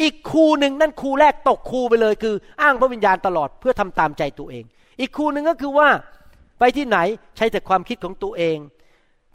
[0.00, 4.64] อีกครูหนึ่งนั่นครูแรกตกครูไปเลย คือ อ้างพระวิญญาณตลอดเพื่อทำตามใจตัวเอง
[5.00, 5.88] อีกครูหนึ่งก็คือว่า
[6.58, 6.98] ไปที่ไหน
[7.36, 8.56] ใช้แต่ความคิดของตัวเอง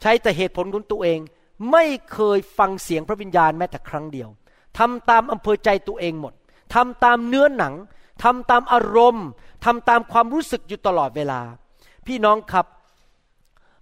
[0.02, 1.18] ใช้แต่เหตุผลของตัวเอง
[1.72, 4.28] ไม่เคยฟังเสียงพระวิญญาณแม้แต่ครั้งเดียว
[4.78, 6.32] ทำตามอำเภอใจตัวเองหมด
[6.74, 7.74] ทำตามเนื้อหนัง
[8.24, 9.26] ทำตามอารมณ์
[9.64, 11.40] ทำตามความรู้สึกอยู่ตลอดเวลา
[12.06, 12.66] พี่น้องครับ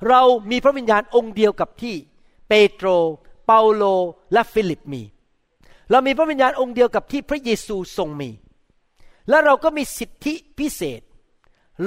[0.08, 1.94] เรามีพระวิญญาณองค์เดียวกับที่
[2.48, 2.88] เปโตร
[3.46, 3.84] เปาโล
[4.32, 5.02] และฟิลิปมี
[5.90, 8.30] เรามีพระวิญญาณองค์เดียวกับที่พระเยซูทรงมี
[9.28, 11.00] และเราก็มีสิทธิพิเศษ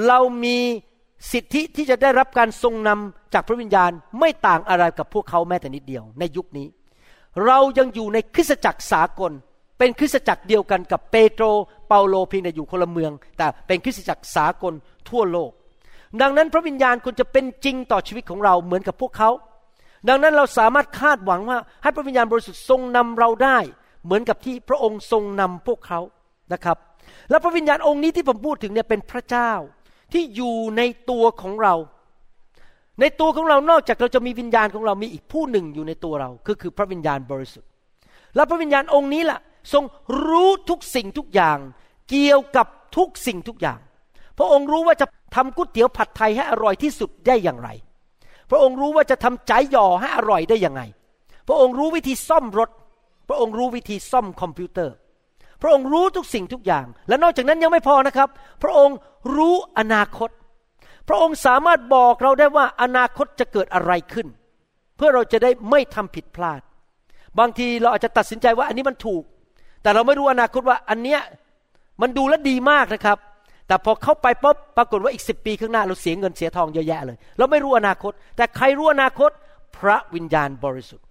[0.06, 0.56] เรามี
[1.32, 6.66] สิทธิที่จะได้รับการทรงนำจากพระวิญญาณไม่ต่างอะไรกับพวกเขาแม้แต่นิดเดียวในยุคนี้
[7.46, 9.32] เรายังอยู่ในคริสตจักรสากล
[9.78, 11.44] เป็นคริสตจักรเดียวกันกับเปโตร
[11.88, 14.74] เปาโลเพียงแต่อยู่คนละเมือง แต่เป็นคริสตจักรสากล
[15.08, 15.50] ทั่วโลก
[16.20, 19.30] ดังนั้นพระวิญญาณควรจะเป็นจริงต่อชีวิตของเราเหมือนกับพวกเขา
[20.08, 23.58] ดังนั้นเราสามารถคาดหวังว่าให้พระวิญญาณบริสุทธิ์ทรงนำเราได้
[24.04, 26.00] เหมือนกับที่พระองค์ทรงนำพวกเขา
[26.52, 26.76] นะครับ
[27.30, 29.52] และพระวิญญาณองค์นี้ที่ผมพูดถึงเนี่ยเป็นพระเจ้า
[30.12, 31.74] ที่อยู่ในตัวของเรา
[33.00, 37.68] ในตัวของเรานอกจากเราจะมีวิญญาณของเรามีอีกผู้หนึ่งอยู่ในตัวเราก็คือพระวิญญาณบริสุทธิ์
[38.34, 39.40] และพระวิญญาณองค์นี้แหละ
[39.72, 39.84] ทรง
[40.26, 41.58] รู้ทุกสิ่งทุกอย่าง
[42.10, 43.78] เกี่ยวกับทุกสิ่งทุกอย่าง
[44.38, 47.68] พระองค์รู้ว่าจะทำก๋วยเตี๋ยวผัดไทยให้อร่อยที่สุดได้อย่างไร
[48.50, 50.82] พระองค์รู้ว่าจะทำใจหย่อให้อร่อยได้ยังไง
[51.48, 52.70] พระองค์รู้วิธีซ่อมรถ
[53.28, 54.94] พระองค์รู้วิธีซ่อมคอมพิวเตอร์
[55.62, 58.28] พระองค์รู้ทุกสิ่งทุกอย่าง และนอกจากนั้นยังไม่พอนะครับ
[58.62, 58.96] พระองค์
[59.36, 60.30] รู้อนาคต
[61.08, 64.26] พระองค์สามารถบอกเราได้ว่าอนาคตจะเกิดอะไรขึ้น
[64.96, 66.60] เพื่อเราจะได้ไม่ทำผิดพลาด
[67.38, 69.22] บางทีเราอาจจะตัดสินใจว่าอันนี้มันถูก
[69.82, 71.20] แต่เราไม่รู้อนาคตว่าอันเนี้ย
[72.02, 73.18] มันดูแลดีมากนะครับ
[73.68, 79.30] แต่พอเข้าไปปุ๊บปรากฏว่าอีกสิปีข้างหน้าเราเสียเงินเสียทองเยอะแยะเลย เราไม่รู้อนาคต แต่ใครรู้อนาคต
[79.76, 81.04] พระวิญญาณบริสุทธิ์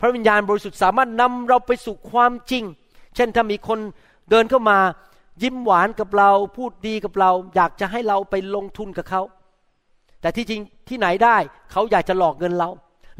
[0.00, 2.64] พระวิญญาณบริสุทธิ์สามารถนำเราไปสู่ความจริง
[3.14, 3.78] เช่นถ้ามีคน
[4.30, 4.78] เดินเข้ามา
[5.42, 9.22] ยิ้มหวานกับเราพูดดีกับเรา อยากจะให้เราไปลงทุนกับเขา
[10.20, 11.36] แต่ที่จริงที่ไหนได้
[11.72, 12.70] เขาอยากจะหลอกเงินเรา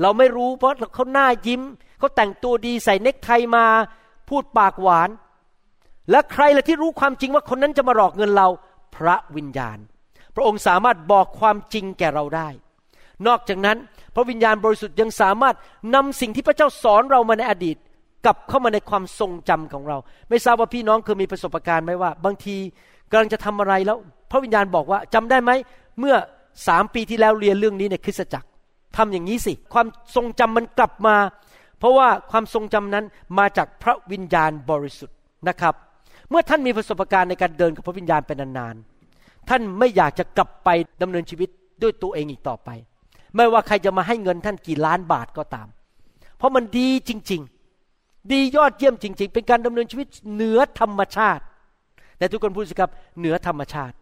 [0.01, 1.63] เราไม่รู้เพราะเขาหน้ายิ้ม
[1.99, 3.65] เขาแต่งตัวดีใส่เนคไทมา
[4.29, 5.09] พูดปากหวาน
[6.11, 8.49] และใครละที่รู้ความจริงว่าคนนั้นจะมาหลอกเงินเรา
[8.97, 9.79] พระวิญญาณ
[10.35, 12.49] พระองค์สามารถบอกความจริงแก่เราได้
[13.27, 13.77] นอกจากนั้น
[14.15, 15.57] พระวิญญาณบริสุทธิ์ยังสามารถ
[15.95, 17.77] นำสิ่งที่พระเจ้าสอนเรามาในอดีต
[18.25, 22.57] กลับเข้ามาในความทรงจำของเรา ไม่ทราบว่าพี่น้องเคยมีประสบการณ์ไหมว่า บางที
[23.11, 23.99] กำลังจะทำอะไรแล้ว
[24.31, 25.51] พระวิญญาณบอกว่าจำได้ไหม
[26.01, 26.17] เมื่อ
[26.69, 28.49] สามปีที่แล้วเรียนเรื่องนี้ในคริสตจักร
[28.97, 29.87] ทำอย่างนี้สิ ความ
[30.17, 31.17] ทรงจำมันกลับมา
[31.79, 33.05] เพราะว่าความทรงจำนั้น
[33.39, 35.17] มาจากพระวิญญาณบริสุทธิ์
[35.49, 35.75] นะครับ
[36.33, 40.69] เมื่อท่านมีประสบการณ์ในการเดินกับพระวิญญาณเป็นนานๆ ท่านไม่อยากจะกลับไป
[41.03, 41.49] ดำเนินชีวิต
[41.83, 42.69] ด้วยตัวเองอีกต่อไป
[43.37, 45.69] ไม่ว่าใครจะมาให้เงินท่านกี่ล้านบาทก็ตาม
[46.39, 47.41] เพราะมันดีจริง
[47.87, 51.43] ๆ ดียอดเยี่ยมจริง ๆ เป็นการดำเนินชีวิตเหนือธรรมชาติ
[52.19, 53.95] แต่ทุกคนพูดสิครับเหนือธรรมชาติ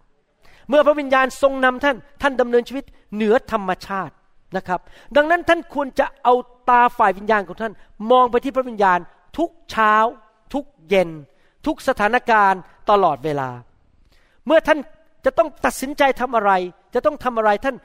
[0.68, 4.14] เมื่อพระวิญญาณทรงนำท่าน ท่านดำเนินชีวิตเหนือธรรมชาติ
[4.56, 4.80] นะครับ
[5.16, 6.34] ดังนั้นท่านควรจะเอา
[6.68, 7.72] ตาฝ่ายวิญญาณของท่าน
[8.10, 8.98] มองไปที่พระวิญญาณ
[9.38, 9.94] ทุกเช้า
[10.54, 11.10] ทุกเย็น
[11.66, 13.48] ทุกสถานการณ์ตลอดเวลา
[14.46, 14.78] เมื่อท่าน
[15.24, 16.52] จะต้องตัดสินใจทำอะไร
[16.94, 17.76] จะต้องทำอะไรท่าน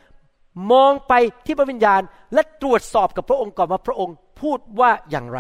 [0.72, 1.14] มองไป
[1.46, 2.02] ที่พระวิญญาณ
[2.34, 5.40] และตรวจสอบกับพระองค์ก่อนว่าพระองค์พูดว่าอย่างไร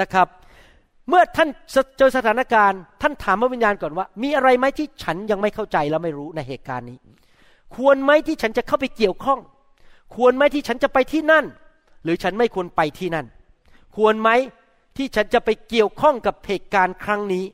[0.00, 0.26] นะครับ
[1.08, 1.48] เมื่อท่าน
[1.98, 6.98] เจอสถานการณ์ ท่านถามพระวิญญาณก่อนว่า มีอะไรไหมที่ฉันยังไม่เข้าใจและไม่รู้ในเหตุการณ์นี้
[7.76, 9.40] ควรไหมที่ฉันจะเข้าไปเกี่ยวข้อง
[10.14, 11.44] ควรไหมที่ฉันจะไปที่นั่น
[12.04, 13.26] หรือฉันไม่ควรไปที่นั่น
[13.96, 14.30] ควรไหม
[14.96, 17.44] ที่ฉันจะไปเกี่ยวข้องกับเหตุการณ์ครั้งนี้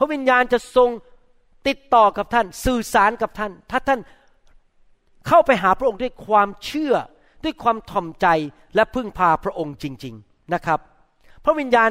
[0.00, 0.90] พระวิญญาณจะทรง
[1.68, 4.00] ติดต่อกับท่าน สื่อสารกับท่าน ถ้าท่าน
[5.28, 6.94] เข้าไปหาพระองค์ด้วยความเชื่อ
[7.44, 8.26] ด้วยความถ่อมใจ
[8.74, 10.78] และพึ่งพาพระองค์จริง ๆนะครับ
[11.44, 11.90] พระวิญญาณ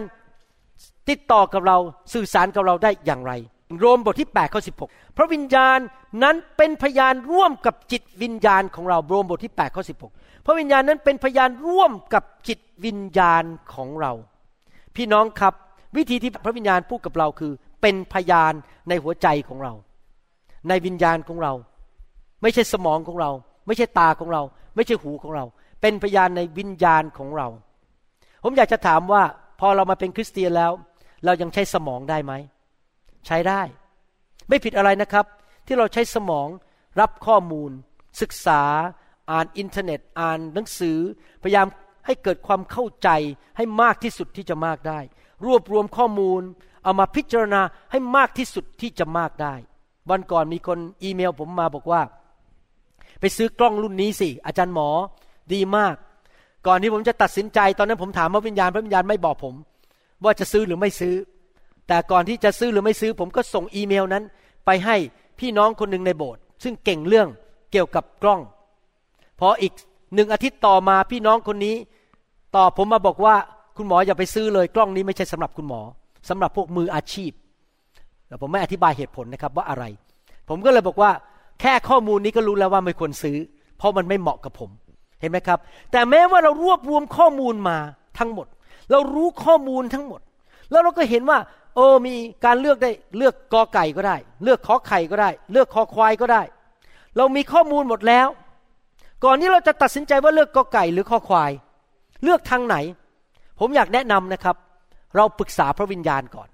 [1.09, 1.77] ติดต่อกับเรา
[2.13, 3.33] สื่อสารกับเราได้อย่างไร
[3.79, 5.77] โรมบทที่8ข้อ16 พระวิญญาณ
[6.23, 9.83] นั้นเป็นพยานร่วมกับจิตวิญญาณของเราโรมบทที่8ข้อ
[10.13, 13.43] 16 พระวิญญาณนั้นเป็นพยานร่วมกับจิตวิญญาณ
[13.73, 14.11] ของเรา
[14.95, 15.53] พี่น้องครับ
[15.97, 17.51] วิธีที่พระวิญญาณพูดกับเราคือ
[17.81, 18.53] เป็นพยาน
[18.89, 19.73] ในหัวใจของเรา
[20.69, 21.53] ในวิญญาณของเรา
[22.41, 23.31] ไม่ใช่สมองของเรา
[23.67, 24.41] ไม่ใช่ตาของเรา
[24.75, 25.45] ไม่ใช่หูของเรา
[25.81, 27.47] เป็นพยานในวิญญาณของเรา
[28.43, 29.23] ผมอยากจะถามว่า
[29.59, 30.71] พอเรามาเป็นคริสเตียนแล้ว
[31.25, 32.33] เรายังใช้สมองได้ไหม
[33.27, 33.61] ใช้ได้
[34.49, 35.25] ไม่ผิดอะไรนะครับ
[35.67, 36.47] ที่เราใช้สมอง
[36.99, 37.71] รับข้อมูล
[38.21, 38.61] ศึกษา
[39.31, 40.97] อ่านอินเทอร์เน็ต อ่านหนังสือ
[41.43, 41.67] พยายาม
[42.05, 43.09] ให้เกิดความเข้าใจ
[43.57, 44.99] ให้มากที่สุดที่จะมากได้
[45.45, 46.41] รวบรวมข้อมูล
[46.83, 47.61] เอามาพิจารณา
[47.91, 49.53] ให้มากที่สุดที่จะมากได้
[50.09, 52.01] วันก่อนมีคนอีเมลผมมาบอกว่า
[53.19, 54.89] ไปซื้อกล้องรุ่นนี้สิ อาจารย์หมอ
[55.53, 55.95] ดีมาก
[56.67, 59.55] ก่อนที่ผมจะตัดสินใจตอนนั้นผมถามพระวิญญาณพระวิญญาณไม่บอกผม
[60.23, 61.15] ว่าจะซื้อหรือไม่ซื้อ
[61.87, 64.23] แต่ก่อนที่จะซื้อหรือไม่ซื้อ ผมก็ส่งอีเมลนั้น
[64.65, 64.95] ไปให้
[65.39, 67.27] พี่น้องคนหนึ่งในโบสถ์ซึ่งเก่งเรื่อง
[67.71, 68.41] เกี่ยวกับกล้อง
[69.39, 69.73] พออีก
[70.15, 71.75] หนึ่งอาทิตย์ต่อมาพี่น้องคนนี้
[72.55, 73.35] ตอบผมมาบอกว่า
[73.77, 75.81] คุณหมออย่าไปซื้อเลย กล้องนี้ไม่ใช่สำหรับคุณหมอ
[76.29, 77.31] สำหรับพวกมืออาชีพ
[78.27, 79.83] แต่ผมไม่อธิบายเหตุผลนะครับว่าอะไร
[80.49, 81.11] ผมก็เลยบอกว่า
[81.61, 83.37] แค่ข้อมูลนี้ก็รู้แล้วว่าไม่ควรซื้อ
[83.77, 84.69] เพราะมันไม่เหมาะกับผม
[85.21, 85.59] เห็นไหมครับ
[85.91, 87.77] แต่แม้ว่าเรารวบรวมข้อมูลมา
[88.19, 88.47] ทั้งหมด
[88.91, 90.21] เรารู้ข้อมูลทั้งหมด
[90.71, 91.39] แล้วเราก็เห็นว่า
[91.75, 92.15] เออมี
[92.45, 96.41] การเลือกได้เลือกกอไก่ก็ได้ เลือกขอไข่ก็ได้ เลือกคอควายก็ได้
[97.17, 98.27] เรามีข้อมูลหมดแล้ว
[99.23, 101.51] ก่อนที่เราจะตัดสินใจว่าเลือกกอไก่หรือคอควาย
[102.23, 102.75] เลือกทางไหน
[103.59, 104.55] ผมอยากแนะนำนะครับ
[105.15, 106.49] เราปรึกษาพระวิญญาณก่อน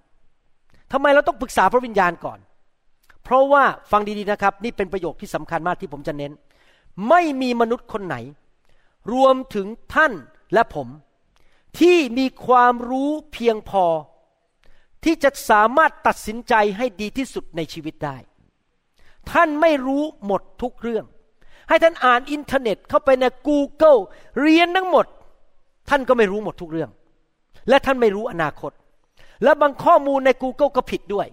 [0.91, 2.39] ทำไมเราต้องปรึกษาพระวิญญาณก่อน
[3.23, 6.31] เพราะว่าฟังดีๆนะครับ นี่เป็นประโยคที่สำคัญมากที่ผมจะเน้น
[7.09, 8.15] ไม่มีมนุษย์คนไหน
[9.13, 10.13] รวมถึงท่าน
[10.53, 10.87] และผม
[11.79, 13.85] ที่มีความรู้เพียงพอ
[15.03, 18.17] ที่จะสามารถตัดสินใจให้ดีที่สุดในชีวิตได้
[19.31, 21.05] ท่านไม่รู้หมดทุกเรื่อง
[21.69, 23.99] ให้ท่านอ่านอินเทอร์เน็ตเข้าไปใน Google
[24.41, 25.05] เรียนทั้งหมด
[25.89, 26.89] ท่านก็ไม่รู้หมดทุกเรื่อง
[27.69, 28.71] และท่านไม่รู้อนาคต
[29.43, 31.27] และบางข้อมูลใน Google ก็ผิดด้วย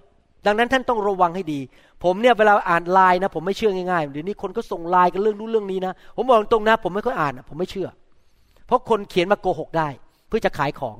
[0.47, 1.61] ดังนั้นท่านต้องระวังให้ดี
[2.05, 7.89] ผมเนี่ยเวลาอ่านไลน์นะ ผมไม่เชื่อง่ายๆเดี๋ยวนี้คนก็ส่งไลน์กันเรื่องนู้นเรื่องนี้นะ ผมบอกตรงนะผมไม่ค่อยอ่านผมไม่เชื่อ
[8.67, 9.89] เพราะคนเขียนมาโกหกได้
[10.29, 10.97] เพื่อจะขายของ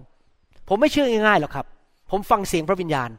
[0.69, 1.67] ผมไม่เชื่อง่ายๆหรอกครับ
[2.11, 3.11] ผมฟังเสียงพระวิญญาณ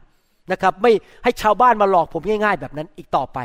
[0.52, 0.92] นะครับ ไม่
[1.24, 3.38] ให้ชาวบ้านมาหลอกผมง่ายๆ แบบนั้นอีกต่อไป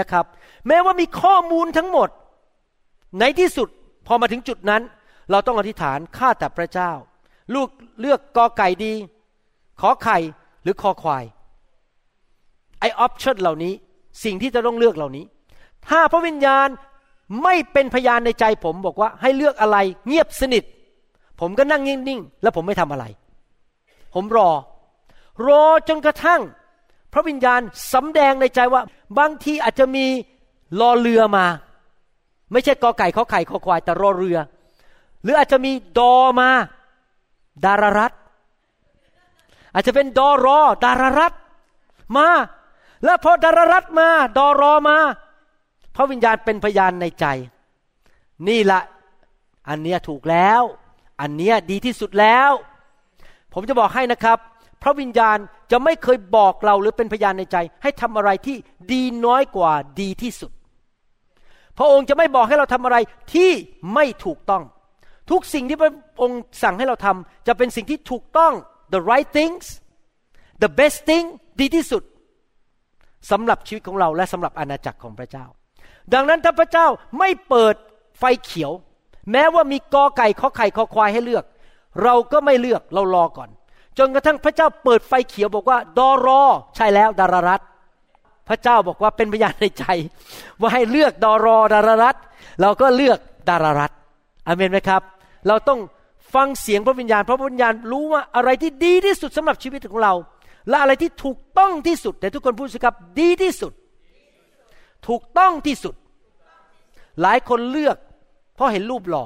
[0.00, 0.24] นะครับ
[0.66, 2.08] แม้ว่ามีข้อมูลทั้งหมด
[3.20, 3.68] ในที่สุด
[4.06, 4.82] พอมาถึงจุดนั้น
[5.30, 6.90] เราต้องอธิษฐานข้าแต่พระเจ้า
[7.54, 7.68] ลูก
[8.00, 8.92] เลือกกอไก่ดี
[9.80, 10.18] ขอไข่
[10.62, 11.24] หรือคอควาย
[12.80, 13.72] ไอออปชั่นเหล่านี้
[14.24, 15.24] สิ่งที่จะต้องเลือกเหล่านี้
[15.88, 16.68] ถ้าพระวิญญาณ
[17.42, 19.76] ไม่เป็นพยานในใจผมบอกว่าให้เลือกอะไร
[20.08, 20.64] เงียบสนิท
[21.40, 23.04] ผมก็นั่งนิ่งๆ แล้วผมไม่ทำอะไร
[24.14, 24.50] ผมรอ
[25.46, 26.40] รอจนกระทั่ง
[27.12, 27.60] พระวิญญาณ
[27.92, 28.82] สำแดงในใจว่า
[29.18, 30.06] บางทีอาจจะมี
[30.80, 31.46] รอเรือมา
[32.52, 34.38] ไม่ใช่กอไก่ขอไข่ขอควายแต่รอเรือ
[35.22, 36.50] หรืออาจจะมีดอมา
[37.64, 38.12] ดารารัต
[39.72, 41.32] อาจจะเป็นดอรอ ดารารัต
[42.16, 42.28] มา
[43.04, 44.98] แล้วพอดารารัตมา ดอรอมา
[45.96, 47.26] พระวิญญาณเป็นพยานในใจ
[48.48, 48.80] นี่ละ
[49.68, 50.62] อันเนี้ยถูกแล้ว
[51.20, 52.50] อันเนี้ยดีที่สุดแล้ว
[53.52, 54.38] ผมจะบอกให้นะครับ
[54.82, 55.38] พระวิญญาณ
[55.70, 58.56] จะไม่เคยบอกเราหรือเป็นพยานในใจ ให้ทำอะไรที่
[58.92, 60.50] ดีน้อยกว่าดีที่สุด
[61.78, 62.96] พระองค์จะไม่บอกให้เราทำอะไร
[63.34, 63.50] ที่
[63.94, 64.62] ไม่ถูกต้อง
[65.30, 68.52] ทุกสิ่งที่พระองค์สั่งให้เราทำจะเป็นสิ่งที่ถูกต้อง
[68.94, 69.64] the right things
[70.62, 71.24] the best thing
[71.60, 72.02] ดีที่สุด
[73.30, 75.46] สำหรับชีวิตของเราและสำหรับอาณาจักรของพระเจ้า
[76.14, 76.86] ดังนั้นถ้าพระเจ้า
[77.18, 77.74] ไม่เปิด
[78.18, 78.72] ไฟเขียว
[79.32, 81.44] แม้ว่ามีกอไก่ขอไข่ขอควายให้เลือก
[82.02, 83.50] เราก็ไม่เลือกเรารอก่อน
[83.98, 86.42] จนกระทั่งพระเจ้าเปิดไฟเขียวบอกว่า ดอรอ
[86.76, 87.60] ใช่แล้วดารารัต
[88.48, 89.84] พระเจ้าบอกว่าเป็นพยานในใจ
[90.60, 92.16] ว่าให้เลือกดอรอดารารัต
[92.60, 93.18] เราก็เลือก
[93.48, 93.92] ดารารัต
[94.46, 95.02] อเมนไหมครับ
[95.48, 95.80] เราต้อง
[96.34, 100.14] ฟังเสียงพระวิญญาณ เพราะพระวิญญาณรู้ว่าอะไรที่ดีที่สุดสำหรับชีวิตของเรา
[100.68, 103.72] และอะไรที่ถูกต้องที่สุด แต่ทุกคนพูดสิครับดีที่สุด
[105.08, 105.94] ถูกต้องที่สุด
[107.22, 107.96] หลายคนเลือก
[108.54, 109.24] เพราะเห็นรูปหล่อ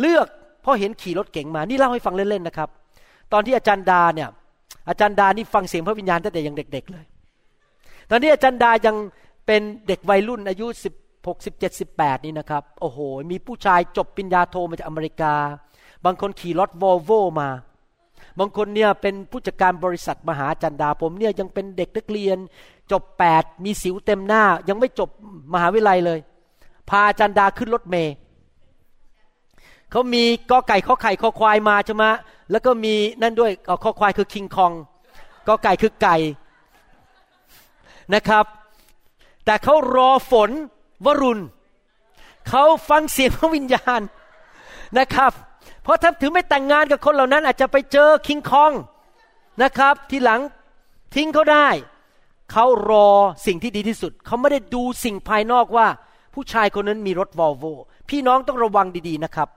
[0.00, 0.26] เลือก
[0.62, 2.68] เพราะเห็นขี่รถเก๋งมา นี่เล่าให้ฟังเล่นๆนะครับ
[3.32, 4.28] ตอนที่อาจารย์ดาเนี่ย
[4.88, 7.04] อาจารย์ดานี่ฟังเสียงพระวิญญาณตั้งแต่ยังเด็ก ๆ เลย
[8.10, 8.96] ตอนนี้อาจารย์ดายัง
[9.46, 10.94] เป็นเด็กวัยรุ่นอายุสิบ
[11.28, 12.98] หกสิบเจ็ดสิบแปดนี่นะครับ โอ้โห
[13.30, 15.34] มีผู้ชายจบปริญญาโทมาจากอเมริกา
[16.04, 17.10] บางคนขี่รถวอลโว
[17.40, 17.48] มา
[18.38, 22.38] บางคนเนี่ยเป็นผู้จัดการบริษัทมหาจันดาผมเนี่ยยังเป็นเด็กนักเรียน
[22.92, 25.08] จบแปดมีสิวเต็มหน้า ยังไม่จบ
[25.52, 26.18] มหาวิทยาลัยเลย
[26.90, 28.14] พาจันดาขึ้นรถเมย์
[29.90, 32.04] เขามีกอไก่ข้อไข่ข้อควายมาใช่ไหม
[32.50, 33.52] แล้วก็มีนั่นด้วย
[33.84, 34.72] ข้อควายคือคิงคอง
[35.48, 36.16] กอไก่คือไก่
[38.14, 38.44] นะครับ
[39.44, 40.50] แต่เขารอฝน
[41.04, 41.42] วรุณ
[42.48, 44.00] เขาฟังเสียงพระวิญญาณ
[44.98, 45.32] นะครับ
[45.82, 48.72] เพราะถ้าถึงไม่แต่งงานกับคนเหล่านั้น อาจจะไปเจอคิงคอง
[49.62, 50.40] นะครับ ทีหลัง
[51.14, 51.68] ทิ้งเขาได้
[52.52, 53.08] เขารอ
[53.46, 55.86] สิ่งที่ดีที่สุด เขาไม่ได้ดูสิ่งภายนอกว่า
[56.34, 57.64] ผู้ชายคนนั้นมีรถวอลโว
[58.08, 59.48] พี่น้องต้องระวังดีๆนะครับ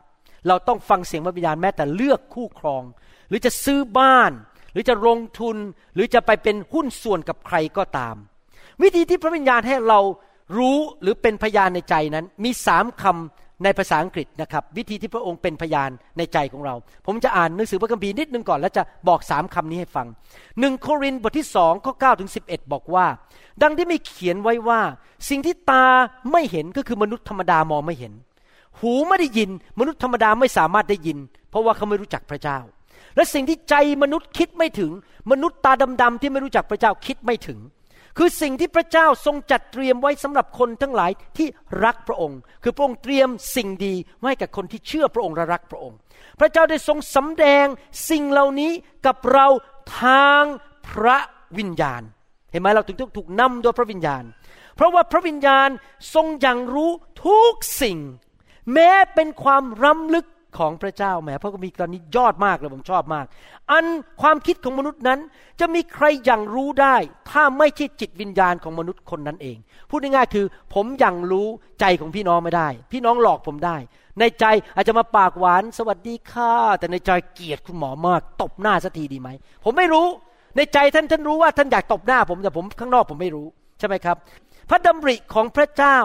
[0.47, 2.83] เราต้องฟังเสียงพระวิญญาณแม้แต่เลือกคู่ครอง
[3.29, 4.31] หรือจะซื้อบ้าน
[4.71, 5.57] หรือจะลงทุน
[5.93, 8.15] หรือจะไปเป็นหุ้นส่วนกับใครก็ตาม
[8.81, 9.99] วิธีที่พระวิญญาณให้เรา
[10.57, 16.75] รู้หรือเป็นพยานในใจนั้น มีสามคำในภาษาอังกฤษนะครับ วิธีที่พระองค์เป็นพยานในใจของเรา
[17.05, 20.07] ผมจะอ่านหนังสือพระคัมภีร์นิดนึงก่อน แล้วจะบอกสามคำนี้ให้ฟัง
[20.59, 23.05] หนึ่งโครินธ์บทที่สองข้อเก้าถึงสิบเอ็ดบอกว่า
[23.61, 24.81] ดังที่มีเขียนไว้ว่า
[25.29, 25.85] สิ่งที่ตา
[26.31, 28.13] ไม่เห็นก็คือมนุษย์ธรรมดามองไม่เห็น
[28.79, 31.17] หูไม่ได้ยิน มนุษย์ธรรมดาไม่สามารถได้ยิน
[31.49, 32.59] เพราะว่าเขาไม่รู้จักพระเจ้า
[33.15, 34.91] และสิ่งที่ใจมนุษย์คิดไม่ถึง
[35.31, 35.71] มนุษย์ตา
[36.01, 37.59] ดำๆที่ไม่รู้จักพระเจ้าคิดไม่ถึง
[38.17, 41.47] คือสิ่งที่พระเจ้าทรงจัดเตรียมไว้สำหรับคนทั้งหลายที่
[41.83, 45.97] รักพระองค์ คือพระองค์เตรียมสิ่งดีไว้กับคนที่เชื่อพระองค์และรักพระองค์
[46.39, 47.65] พระเจ้าได้ทรงสำแดง
[48.09, 48.71] สิ่งเหล่านี้
[49.05, 49.47] กับเรา
[50.01, 50.43] ทาง
[50.89, 51.17] พระ
[51.57, 52.01] วิญญาณ
[52.51, 54.23] เห็นไหมเราถึงต้องถูกนำโดยพระวิญญาณ
[54.75, 55.69] เพราะว่าพระวิญญาณ
[56.13, 56.91] ทรงยังรู้
[57.25, 57.97] ทุกสิ่ง
[58.73, 60.25] แม้เป็นความล้ำลึก
[60.57, 63.25] ของพระเจ้าแหมพระคัมภีร์ตอนนี้ยอดมากเลยผมชอบมาก
[63.71, 63.85] อัน
[64.21, 65.19] ความคิดของมนุษย์นั้น
[65.59, 66.95] จะมีใครอยังรู้ได้
[67.31, 69.57] ถ้าไม่ใช่จิตวิญญาณของมนุษย์คนนั้นเอง
[69.89, 71.47] พูดง่ายๆคือ ผมยังรู้
[71.79, 73.77] ใจของพี่น้องไม่ได้ พี่น้องหลอกผมได้
[74.19, 74.45] ในใจ
[74.75, 79.29] อาจจะมาปากหวานสวัสดีค่ะ แต่ในใจเกลียดคุณหมอมาก ตบหน้าสักทีดีไหม
[79.63, 80.07] ผมไม่รู้
[80.57, 83.47] ในใจท่านท่านรู้ว่าท่านอยากตบหน้าผมแต่ผมข้างนอกผมไม่รู้
[83.79, 84.17] ใช่ไหมครับ
[84.69, 85.97] พระดำริของพระเจ้า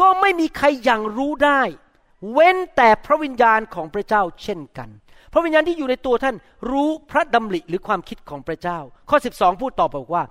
[0.00, 1.62] ก็ไม่มีใครอยังรู้ได้
[2.32, 4.88] เว้นแต่พระวิญญาณของพระเจ้าเช่นกัน
[5.32, 6.36] พระวิญญาณที่อยู่ในตัวท่าน
[6.70, 8.78] รู้พระดำริหรือความคิดของพระเจ้า
[9.10, 10.22] ข้อ 12 พูดต่อบอกว่า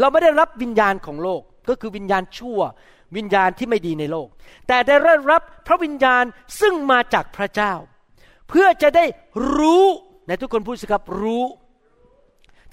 [0.00, 2.60] เราไม่ได้รับวิญญาณของโลกก็คือวิญญาณชั่ว
[3.16, 4.28] วิญญาณที่ไม่ดีในโลก
[4.68, 4.96] แต่ได้
[5.30, 6.24] รับพระวิญญาณ
[6.60, 7.72] ซึ่งมาจากพระเจ้า
[8.48, 9.04] เพื่อจะได้
[9.56, 9.84] รู้
[10.28, 11.44] ในทุกคนพูดสิครับรู้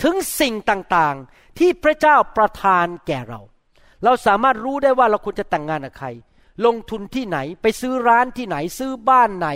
[0.04, 3.42] ถึงสิ่งต่างๆที่พระเจ้าประทานแก่เรา
[4.04, 6.08] เราสามารถรู้ได้ว่าเราควรจะแต่งงานกับใคร
[6.66, 9.48] ลงทุนที่ไหน ไปซื้อร้านที่ไหน ซื้อบ้านไหน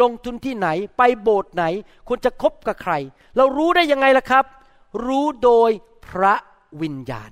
[0.00, 1.64] ลงทุนที่ไหน ไปโบสถ์ไหน
[2.08, 2.92] ควรจะคบกับใคร
[3.36, 4.44] เรารู้ได้ยังไงล่ะครับ
[5.06, 5.70] รู้โดย
[6.06, 6.34] พระ
[6.82, 7.30] วิญญาณ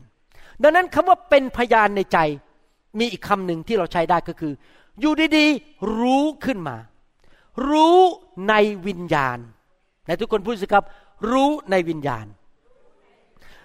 [0.62, 2.18] ดังนั้นคำว่าเป็นพยานในใจ
[2.98, 4.52] มีอีกคำหนึ่งที่เราใช้ได้ก็คือ
[5.00, 6.76] อยู่ดีๆ รู้ขึ้นมา
[7.68, 7.98] รู้
[8.48, 8.54] ใน
[8.86, 9.38] วิญญาณ
[10.04, 10.84] ไหนทุกคนพูดสิครับ
[11.30, 12.26] รู้ในวิญญาณ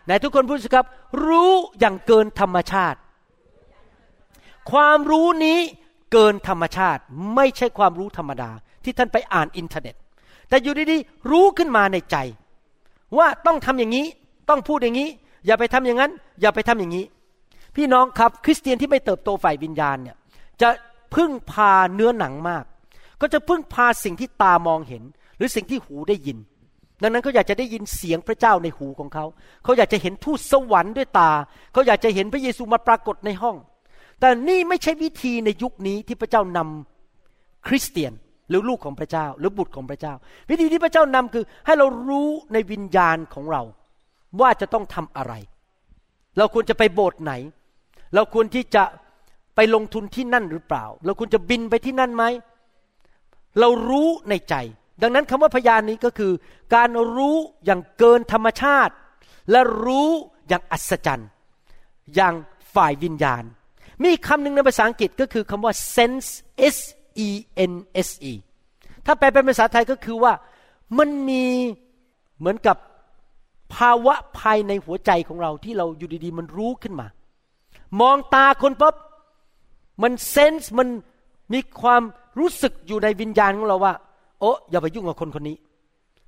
[0.06, 0.86] ไหนทุกคนพูดสิครับ
[1.26, 3.00] รู้อย่างเกินธรรมชาติ
[4.72, 5.60] ความรู้นี้
[6.12, 7.02] เกินธรรมชาติ
[7.36, 8.52] ไม่ใช่ความรู้ธรรมดา
[8.84, 9.96] ที่ท่านไปอ่านอินเทอร์เน็ต
[10.50, 12.18] แต่อยู่ดีๆรู้ขึ้นมาในใจ
[13.18, 14.06] ว่าต้องทำอย่างนี้
[14.50, 15.10] ต้องพูดอย่างนี้
[15.46, 16.12] อย่าไปทำอย่างนั้น
[16.42, 17.06] อย่าไปทำอย่างนี้
[17.76, 20.18] พี่น้องครับคริสเตียนที่ไม่เติบโตฝ่ายวิญญาณเนี่ย
[20.62, 20.70] จะ
[21.16, 22.64] พึ่งพาเนื้อหนังมาก
[23.22, 25.04] ก็จะพึ่งพาสิ่งที่ตามองเห็น
[25.38, 26.38] หรือสิ่งที่หูได้ยิน
[27.02, 29.26] ดังนั้นเขาอยากจะได้ยินเสียงพระเจ้าในหูของเขา
[29.64, 31.32] เขาอยากจะเห็นทูตสวรรค์ด้วยตา
[31.74, 33.56] เขาอยากจะเห็นพระเยซูมาปรากฏในห้อง
[34.20, 38.14] แต่นี่ไม่ใช่วิธีในยุคนี้ที่พระเจ้านำคริสเตียน
[38.50, 40.14] หรือลูกของพระเจ้า หรือบุตรของพระเจ้า
[40.50, 43.62] วิธีที่พระเจ้านำคือให้เรารู้ในวิญญาณของเรา
[44.42, 45.34] ว่าจะต้องทำอะไร
[46.38, 47.34] เราควรจะไปโบสถ์ไหน
[48.16, 48.84] เราควรที่จะ
[49.56, 52.24] ไปลงทุนที่นั่นหรือเปล่า เราควรจะบินไปที่นั่นไหม
[53.60, 54.56] เรารู้ในใจ
[55.02, 56.34] ดังนั้นคำว่าพยานนี้ก็คือ
[56.76, 58.94] การรู้อย่างเกินธรรมชาติ
[59.52, 60.10] และรู้
[60.48, 61.30] อย่างอัศจรรย์
[62.16, 62.34] อย่าง
[62.76, 63.44] ฝ่ายวิญญาณ
[64.04, 66.30] มีคำหนึ่งในภาษาอังกฤษก็คือคำว่า sense
[66.76, 66.78] s
[67.28, 67.30] e
[67.72, 67.74] n
[68.08, 68.34] s e
[69.06, 70.34] ถ้าแปลเป็นภาษาไทยก็คือว่า
[70.98, 71.46] มันมี
[72.40, 72.78] เหมือนกับ
[73.76, 77.08] ภาวะภายในหัวใจของเราที่เราอยู่ดีๆ มันรู้ขึ้นมา
[78.02, 78.96] มองตาคนปั๊บ
[80.04, 80.88] มันเซนส์มัน
[81.54, 82.02] มีความ
[82.40, 83.94] รู้สึกอยู่ในวิญญาณของเราว่า
[84.40, 85.58] โอ้อย่าไปยุ่งกับคนคนนี้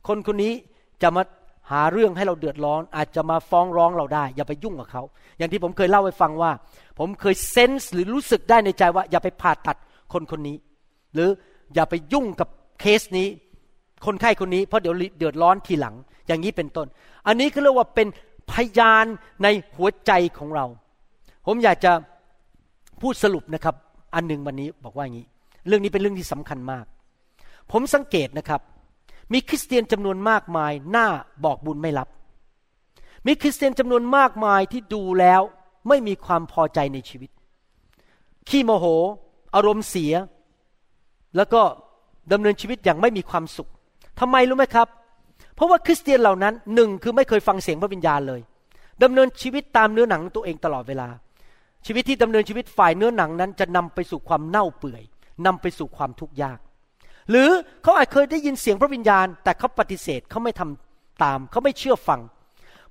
[0.07, 0.53] คนคนนี้
[1.01, 1.23] จะมา
[1.71, 5.03] หาเรื่องให้เราเดือดร้อน อาจจะมาฟ้องร้องเราได้ อย่าไปยุ่งกับเขา
[5.37, 6.51] อย่างที่ผมเคยเล่าให้ฟังว่า
[6.97, 9.77] ผมเคยเซนส์หรือรู้สึกได้ในใจว่า อย่าไปผ่าตัด
[10.13, 10.57] คนคนนี้
[11.13, 11.29] หรือ
[11.73, 13.27] อย่าไปยุ่งกับเคสนี้
[14.05, 15.95] คนไข้คนนี้เพราะเดี๋ยวเดือดร้อนทีหลัง
[16.27, 16.87] อย่างนี้เป็นต้น
[17.27, 18.07] อันนี้ก็เรียกว่าเป็น
[18.51, 19.05] พยาน
[19.43, 20.65] ในหัวใจของเรา
[21.45, 21.91] ผมอยากจะ
[23.01, 23.75] พูดสรุปนะครับ
[24.15, 25.27] อันหนึ่งวันนี้บอกว่าอย่างนี้
[25.67, 26.85] เรื่องนี้เป็นเรื่องที่สำคัญมาก
[27.71, 28.61] ผมสังเกตนะครับ
[29.33, 31.07] มีคริสเตียนจำนวนมากมายหน้า
[31.45, 32.07] บอกบุญไม่รับ
[33.27, 35.41] มีคริสเตียนจำนวนมากมายที่ดูแล้ว
[35.87, 37.29] ไม่มีความพอใจในชีวิต
[38.49, 38.85] ขี้โมโห
[39.55, 40.13] อารมณ์เสีย
[41.35, 41.61] แล้วก็
[42.31, 43.69] ดำเนินชีวิตอย่างไม่มีความสุข
[44.19, 44.87] ทำไมรู้ไหมครับ
[45.55, 48.41] เพราะว่าคริสเตียนเหล่านั้นหนึ่งคือไม่เคยฟังเสียงพระวิญญาณเลย
[49.03, 51.07] ดำเนินชีวิตตามเนื้อหนังตัวเองตลอดเวลา
[51.85, 55.03] ชีวิตที่ดำเนินชีวิตฝ่ายเนื้อหนังนั้น จะนำไปสู่ความเน่าเปื่อย
[55.45, 56.59] นำไปสู่ความทุกข์ยาก
[57.29, 57.49] หรือ
[57.83, 62.21] เขาอาจเคยได้ยินเสียงพระวิญญาณ แต่เขาปฏิเสธเขาไม่ทำตาม เขาไม่เชื่อฟัง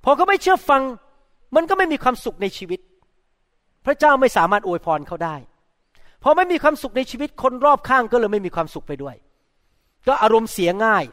[0.03, 0.81] พอเขาไม่เชื่อฟัง
[1.55, 2.79] มันก็ไม่มีความสุขในชีวิต
[3.85, 5.35] พระเจ้าไม่สามารถอวยพรเขาได้
[6.23, 9.15] พอไม่มีความสุขในชีวิตคนรอบข้างก็เลยไม่มีความสุขไปด้วย
[10.07, 11.03] ก็อารมณ์เสียง่าย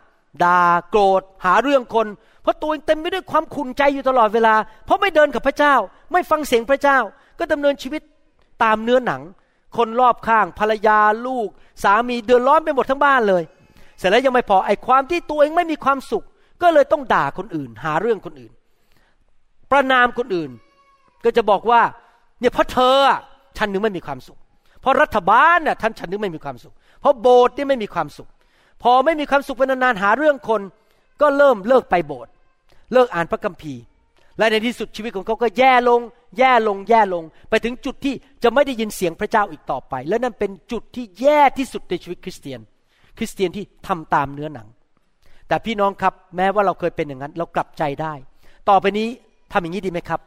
[0.44, 2.06] ด่าโกรธ หาเรื่องคน
[2.42, 5.74] เพราะตัวเองเต็มไปด้วยความขุ่นใจอยู่ตลอดเวลา เพราะไม่เดินกับพระเจ้า
[6.12, 6.98] ไม่ฟังเสียงพระเจ้า
[7.38, 8.02] ก็ดำเนินชีวิต
[8.62, 9.22] ตามเนื้อหนัง
[9.76, 11.48] คนรอบข้าง ภรรยาลูก
[11.82, 13.42] สามีเดือดร้อนไปหมดทั้งบ้านเลย
[13.98, 16.24] เสร็จแล้วยังไม่พอไอ้ความที่ตัวเองไม่มีความสุข
[16.62, 18.52] ก็เลยต้องด่าคนอื่น หาเรื่องคนอื่น
[19.72, 20.50] ประนามคนอื่น
[21.24, 21.80] ก็จะบอกว่า
[22.40, 23.20] เนี่ยเพราะเธออะ
[23.56, 24.38] ฉันนึงไม่มีความสุข
[24.80, 28.28] เพราะรัฐบาลน่ะท่านฉันนึงไม่มีความสุข เพราะโบสถ์นี่ไม่มีความสุข
[28.82, 30.60] พอไม่มีความสุขเป็นนานๆหาเรื่องคน
[31.20, 32.30] ก็เริ่มเลิกไปโบสถ์
[32.92, 33.82] เลิกอ่านพระคัมภีร์
[34.38, 36.00] และในที่สุดชีวิตของเขาก็แย่ลง
[36.38, 42.60] แย่ลงแย่ลง ไปถึงจุดที่จะไม่ได้ยินเสียงพระเจ้าอีกต่อไป และนั่นเป็นจุดที่แย่ที่สุดในชีวิตคริสเตียน
[43.18, 44.68] คริสเตียนที่ทำตามเนื้อหนัง
[45.48, 48.14] แต่พี่น้องครับแม้ว่าเราเคยเป็นอย่างนั้น เรากลับใจได้
[48.68, 49.08] ต่อไปนี้
[49.52, 50.20] ทำอย่างนี้ดีไหมครับ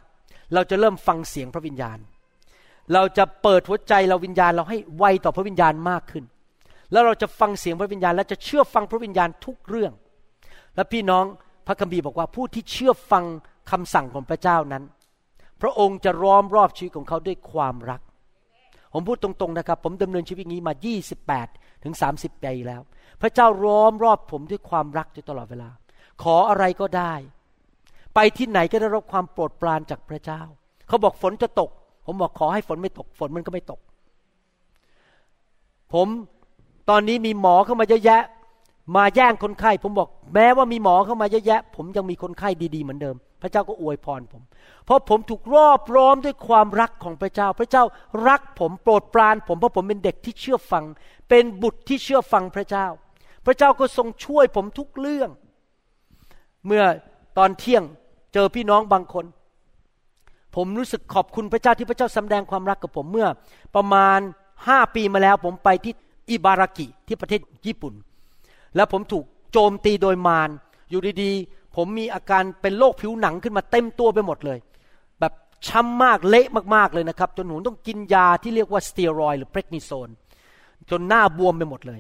[0.54, 1.98] เราจะเริ่มฟังเสียงพระวิญญาณ
[2.94, 6.24] เราจะเปิดหัวใจเราวิญญาณเราให้ไวต่อพระวิญญาณมากขึ้น
[6.92, 9.94] แล้วเราจะฟังเสียงพระวิญญาณ และจะเชื่อฟังพระวิญญาณทุกเรื่อง
[10.76, 11.26] และพี่น้อง
[11.68, 13.24] พระคัมภีร์บอกว่าผู้ที่เชื่อฟัง
[13.72, 14.84] คำสั่งของพระเจ้านั้น
[15.62, 18.02] พระองค์จะล้อมรอบชีวิตของเขาด้วยความรัก
[18.94, 20.74] ผมพูดตรงๆนะครับ ผมดำเนินชีวิตนี้มา
[21.28, 22.82] 28 ถึง 30 ปีแล้ว
[23.22, 25.70] พระเจ้าล้อมรอบผมด้วยความรักอยู่ตลอดเวลา
[26.24, 27.14] ขออะไรก็ได้
[28.16, 30.42] ไปที่ไหนก็ได้รับความโปรดปรานจากพระเจ้า
[30.88, 31.70] เขาบอกฝนจะตก
[32.06, 33.80] ผมบอกขอให้ฝนไม่ตก ฝนมันก็ไม่ตก
[35.94, 36.08] ผม
[36.90, 38.24] ตอนนี้มีหมอเข้ามาเยอะแยะ
[38.96, 44.44] มาแย่งคนไข้ ผมบอกแม้ว่ามีหมอเข้ามาเยอะแยะ ผมยังมีคนไข้ดีๆเหมือนเดิม พระเจ้าก็อวยพรผม
[44.86, 47.84] เพราะผมถูกรอบล้อมด้วยความรักของพระเจ้า พระเจ้า
[48.28, 50.84] รักผมโปรดปรานผมเพราะผมเป็นเด็กที่เชื่อฟัง
[51.30, 52.88] เป็นบุตรที่เชื่อฟังพระเจ้า
[53.46, 55.30] พระเจ้าก็ทรงช่วยผมทุกเรื่อง
[56.66, 56.84] เมื่อ
[57.38, 57.84] ตอนเที่ยง
[58.36, 59.26] เจอพี่น้องบางคน
[60.56, 63.28] ผมรู้สึกขอบคุณพระเจ้าที่พระเจ้าสำแดงความรักกับผมเมื่อ
[63.76, 64.20] ประมาณ
[64.68, 65.94] ห้าปีมาแล้ว ผมไปที่
[66.30, 67.94] อิบารากิที่ประเทศญี่ปุ่น
[68.76, 70.50] แล้วผมถูกโจมตีโดยมาร
[70.90, 74.58] อยู่ดีๆ ผมมีอาการเป็นโรคผิวหนังขึ้นมาเต็มตัวไปหมดเลย
[75.20, 75.34] แบบ
[75.68, 80.10] ช้ำมากเละมากๆเลยนะครับ จนหนูต้องกินยาที่เรียกว่าสเตียรอยหรือเพรกนิโซน
[80.90, 82.00] จนหน้าบวมไปหมดเลย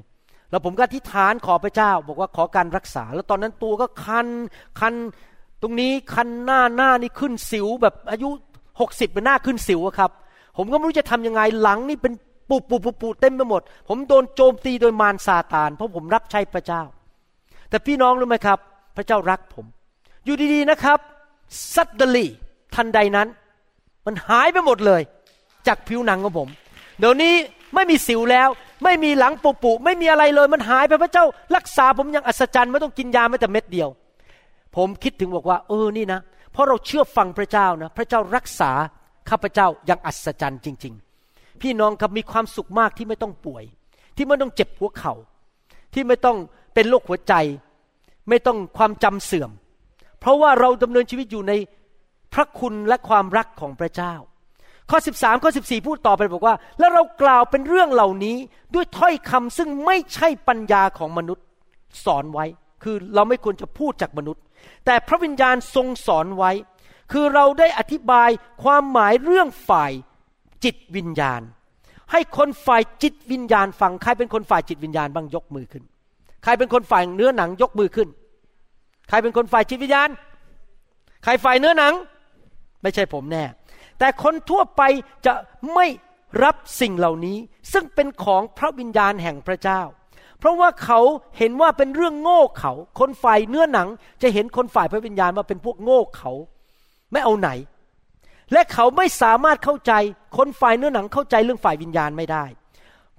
[0.49, 4.27] แล้วผมก็อธิฐานขอพระเจ้า บอกว่าขอการรักษา แล้วตอนนั้นตัวก็คัน
[4.79, 4.93] คัน
[5.61, 8.29] ตรงนี้คันหน้าหน้านี่ขึ้นสิวแบบอายุ
[8.79, 10.11] หกสิบเป็นหน้าขึ้นสิวอะครับ
[10.57, 12.13] ผมก็ไม่รู้จะทำยังไงหลังนี่เป็น
[12.49, 16.81] ปูปูปูปูเต็มไปหมด ผมโดนโจมตีโดยมารซาตานเพราะผมรับใช้พระเจ้า
[17.69, 18.59] แต่พี่น้องรู้ไหมครับ
[18.95, 19.65] พระเจ้ารักผม
[20.25, 20.99] อยู่ดีๆนะครับ
[21.73, 22.25] ซัดเดลี
[22.75, 23.27] ทันใดนั้น
[24.05, 25.01] มันหายไปหมดเลย
[25.67, 26.49] จากผิวหนังของผม
[26.99, 27.33] เดี๋ยวนี้
[27.75, 28.49] ไม่มีสิวแล้ว
[28.83, 31.25] ไม่มีหลังปูปูไม่มีอะไรเลยมันหายไปพระเจ้า
[31.55, 33.89] รักษาผมอย่างอัศจรรย์ไม่ต้องกินยาแม้แต่เม็ดเดียว
[34.75, 36.19] ผมคิดถึงบอกว่า เออนี่นะ
[36.51, 38.71] เพราะเราเชื่อฟังพระเจ้านะ พระเจ้ารักษา
[39.29, 40.93] ข้าพเจ้าอย่างอัศจรรย์จริง
[41.27, 43.63] ๆ พี่น้องครับมีความสุขมากที่ไม่ต้องป่วย
[44.15, 45.13] ที่ไม่ต้องเจ็บหัวเขา่า
[45.93, 46.37] ที่ไม่ต้อง
[46.73, 47.33] เป็นโรคหัวใจ
[48.29, 49.51] ไม่ต้องความจำเสื่อม
[50.19, 51.53] เพราะว่าเราดำเนินชีวิตอยู่ใน
[52.33, 54.13] พระคุณและความรักของพระเจ้า
[54.89, 58.37] ข้อ 13ข้อ14 พูดต่อไปบอกว่า แล้วเรากล่าวเป็นเรื่องเหล่านี้
[58.75, 61.45] ด้วยถ้อยคำซึ่งไม่ใช่ปัญญาของมนุษย์
[62.05, 62.45] สอนไว้
[62.83, 64.41] คือเราไม่ควรจะพูดจากมนุษย์
[64.85, 66.51] แต่พระวิญญาณทรงสอนไว้
[67.11, 68.29] คือเราได้อธิบาย
[68.63, 69.91] ความหมายเรื่องฝ่าย
[70.63, 71.41] จิตวิญญาณ
[72.11, 75.83] ให้คนฝ่ายจิตวิญญาณฟังใครเป็นคนฝ่ายจิตวิญญาณบ้างยกมือขึ้น
[76.43, 78.09] ใครเป็นคนฝ่ายเนื้อหนังยกมือขึ้น
[79.09, 80.09] ใครเป็นคนฝ่ายจิตวิญญาณ
[81.23, 81.93] ใครฝ่ายเนื้อหนัง
[82.81, 83.43] ไม่ใช่ผมแน่
[83.99, 84.81] แต่คนทั่วไป
[85.25, 85.33] จะ
[85.73, 85.87] ไม่
[86.43, 87.37] รับสิ่งเหล่านี้
[87.73, 89.81] ซึ่งเป็นของพระวิญญาณแห่งพระเจ้า
[90.39, 90.99] เพราะว่าเขา
[91.37, 93.87] เห็นว่าเป็นเรื่องโง่เขา คนฝ่ายเนื้อหนัง
[94.21, 96.31] จะเห็นคนฝ่ายพระวิญญาณว่าเป็นพวกโง่เขา
[97.11, 97.49] ไม่เอาไหน
[98.53, 99.93] และเขาไม่สามารถเข้าใจ
[100.37, 102.45] คนฝ่ายเนื้อหนังเข้าใจเรื่องฝ่ายวิญญาณไม่ได้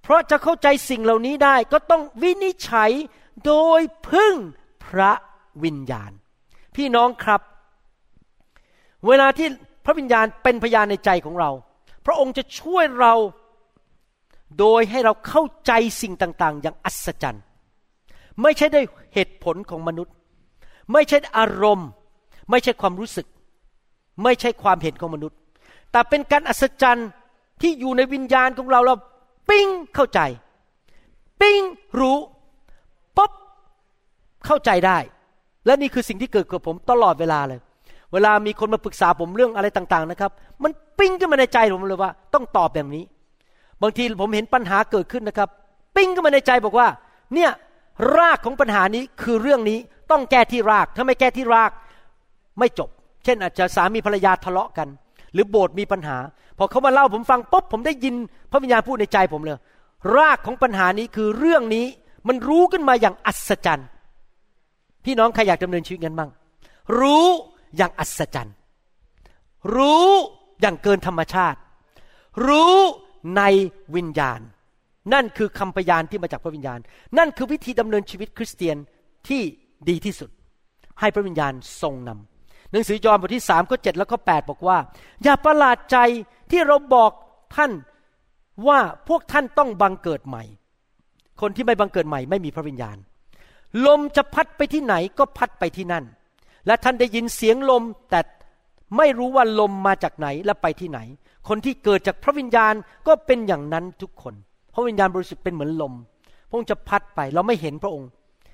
[0.02, 2.90] เพราะจะเข้าใจสิ่งเหล่านี้ได้ก็ต้องวินิจฉัย
[3.46, 4.34] โดยพึ่ง
[4.86, 5.12] พระ
[5.64, 6.10] วิญญาณ
[6.76, 7.40] พี่น้องครับ
[9.06, 9.48] เวลาที่
[9.84, 11.50] พระวิญญาณเป็นพยานในใจของเรา
[12.06, 13.14] พระองค์จะช่วยเรา
[14.58, 15.72] โดยให้เราเข้าใจ
[16.02, 17.42] สิ่งต่าง ๆ อย่างอัศจรรย์
[18.42, 18.80] ไม่ใช่ได้
[19.14, 20.14] เหตุผลของมนุษย์
[20.92, 21.88] ไม่ใช่อารมณ์
[22.50, 23.26] ไม่ใช่ความรู้สึก
[24.22, 25.38] ไม่ใช่ความเห็นของมนุษย์
[25.92, 27.08] แต่เป็นการอัศจรรย์
[27.60, 28.94] ที่อยู่ในวิญญาณของเราเรา
[29.48, 30.20] ปิ้งเข้าใจ
[31.40, 31.62] ปิ้ง
[32.00, 32.18] รู้
[33.16, 33.32] ปุ๊บ
[34.46, 34.98] เข้าใจได้
[35.66, 37.60] และนี่คือสิ่งที่เกิดกับผมตลอดเวลาเลย
[38.12, 40.30] เวลามีคนมาปรึกษาผมเรื่องอะไรต่าง ๆ นะครับ
[40.62, 43.04] มันปิ้งขึ้นมาในใจผมเลยว่า ต้องตอบแบบนี้
[43.82, 45.48] บางทีผมเห็นปัญหาเกิดขึ้นนะครับ
[45.96, 46.88] ปิ้งขึ้นมาในใจบอกว่า
[47.34, 47.50] เนี่ย
[48.16, 49.78] รากของปัญหานี้คือเรื่องนี้
[50.10, 51.70] ต้องแก้ที่ราก ถ้าไม่แก้ที่ราก
[52.58, 52.88] ไม่จบ
[53.24, 54.88] เช่นอาจจะสามีภรรยาทะเลาะกัน
[55.32, 56.16] หรือโบสถ์มีปัญหา
[56.58, 58.14] พอเขามาเล่าผมฟังปุ๊บผมได้ยิน
[58.50, 59.58] พระวิญญาณพูดในใจผมเลย
[60.16, 61.86] รากของปัญหานี้คือเรื่องนี้
[62.28, 63.88] มันรู้ขึ้นมาอย่างอัศจรรย์
[65.04, 66.30] พี่น้องใครอยากดำเนินชีวิตกันบ้าง
[67.00, 67.26] รู้
[67.76, 68.54] อย่างอัศจรรย์
[69.76, 70.08] รู้
[70.60, 71.58] อย่างเกินธรรมชาติ
[72.46, 72.76] รู้
[73.36, 73.42] ใน
[73.96, 74.40] วิญญาณ
[75.12, 76.78] นั่นคือคำพยานที่มาจากพระวิญญาณ
[77.18, 78.76] นั่นคือวิธีดำเนินชีวิตคริสเตียน
[79.28, 79.42] ที่
[79.88, 80.30] ดีที่สุด
[81.00, 81.52] ให้พระวิญญาณ
[81.82, 84.78] ทรงนำหนังสือยอห์นบทที่สามข้อเจ็ดแล้วก็แปดบอกว่า
[85.22, 85.96] อย่าประหลาดใจ
[86.50, 87.10] ที่เราบอก
[87.56, 87.72] ท่าน
[88.68, 90.44] ว่าพวกท่านต้องบังเกิดใหม่
[91.40, 92.96] คนที่ไม่บังเกิดใหม่ไม่มีพระวิญญาณ
[93.86, 96.04] ลมจะพัดไปที่ไหนก็พัดไปที่นั่น
[96.66, 98.20] และท่านได้ยินเสียงลมแต่
[98.96, 100.98] ไม่รู้ว่าลมมาจากไหนและไปที่ไหน
[101.48, 102.74] คนที่เกิดจากพระวิญญาณ
[103.06, 104.34] ก็เป็นอย่างนั้นทุกคน
[104.74, 105.94] พระวิญญาณบริสุทธิ์เป็นเหมือนลม
[106.48, 108.08] พระองค์จะพัดไปเราไม่เห็นพระองค์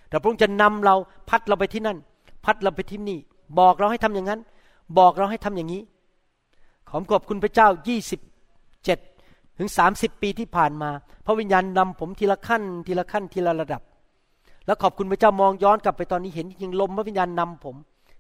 [0.09, 0.95] แต่พระองค์จะนำเรา
[1.29, 1.99] พัดเราไปที่นั่น
[2.45, 3.19] พัดเราไปที่นี่
[3.59, 4.41] บอกเราให้ทำอย่างนั้น
[4.99, 5.83] บอกเราให้ทำอย่างนี้
[6.89, 7.69] ขอขอบคุณพระเจ้า
[8.43, 10.91] 27 ถึง 30 ปีที่ผ่านมา
[11.27, 13.83] พระวิญญาณนำผมทีละขั้น ทีละขั้นทีละระดับ
[14.67, 17.77] แล้วขอบคุณพระเจ้ามองย้อนกลับไปตอนนี้เห็นจริงลมพระวิญญาณนำผม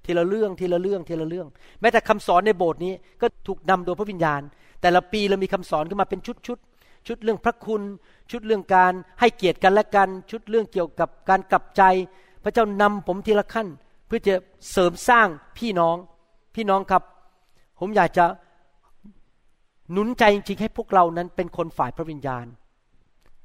[0.07, 1.46] ทีละเรื่องทีละเรื่องทีละเรื่อง
[1.80, 2.92] แม้แต่คำสอนในโบสถ์นี้
[3.22, 4.40] ก็ถูกนำโดยพระวิญญาณ
[4.82, 6.59] แต่ละปีเรามีคำสอนขึ้นมาเป็นชุดชุด
[7.07, 7.82] ชุดเรื่องพระคุณ
[8.30, 11.82] ชุดเรื่องการให้เกียรติกันและกัน ชุดเรื่องเกี่ยวกับการกลับใจ
[12.44, 13.68] พระเจ้านำผมทีละขั้น
[14.07, 14.34] เพื่อจะ
[14.70, 15.28] เสริมสร้าง
[15.59, 15.96] พี่น้อง
[16.55, 17.03] พี่น้องครับ
[17.80, 18.24] ผมอยากจะ
[19.92, 22.46] หนุนใจจริงๆให้พวกเรานั้นเป็นคนฝ่ายพระวิญญาณ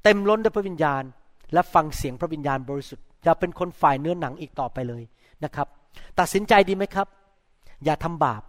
[0.04, 1.02] เต็มล้นด้วยพระวิญญาณ
[1.52, 5.02] และฟังเสียงพระวิญญาณบริสุทธิ์อย่าเป็นคนฝ่ายเนื้อหนังอีกต่อไปเลย
[5.44, 5.68] นะครับ
[6.18, 7.08] ตัดสินใจดีไหมครับ
[7.84, 8.42] อย่าทำบาป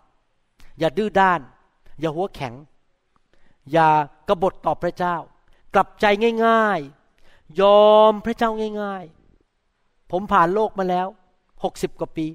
[0.79, 1.39] อย่าดื้อด้าน
[1.99, 2.53] อย่าหัวแข็ง
[3.71, 3.89] อย่า
[4.27, 5.15] กบฏต่อพระเจ้า
[5.73, 6.05] กลับใจ
[6.45, 6.79] ง่าย
[7.19, 8.49] ๆ ยอมพระเจ้า
[8.81, 9.03] ง่าย
[9.57, 11.07] ๆ ผมผ่านโลกมาแล้ว
[11.63, 12.27] หกสิบกว่าปี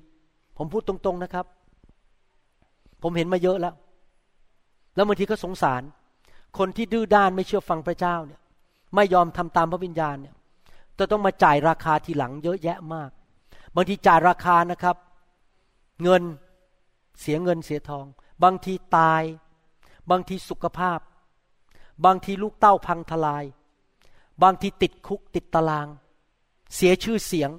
[0.57, 1.47] ผมพูดตรงๆนะครับ
[3.03, 3.75] ผมเห็นมาเยอะแล้ว
[4.95, 5.83] แล้วบางทีก็สงสาร
[6.59, 8.41] คนที่ดื้อด้านไม่เชื่อฟังพระเจ้าเนี่ย
[8.95, 10.35] ไม่ยอมทำตามพระวิญญาณเนี่ย
[10.99, 13.11] จะต้องมาจ่ายราคาทีหลังเยอะแยะมาก
[13.75, 14.97] บางทีจ่ายราคานะครับ
[16.03, 16.23] เงิน
[17.21, 18.07] เสียเงินเสียทอง
[18.43, 19.23] บางทีตาย
[20.11, 21.01] บางทีสุขภาพ
[22.05, 23.45] บางทีลูกเต้าพังทลาย
[24.43, 25.89] บางทีติดคุกติดตาราง
[26.75, 27.51] เสียชื่อเสียง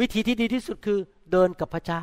[0.00, 0.98] วิธีที่ดีที่สุดคือ
[1.30, 2.02] เดินกับพระเจ้า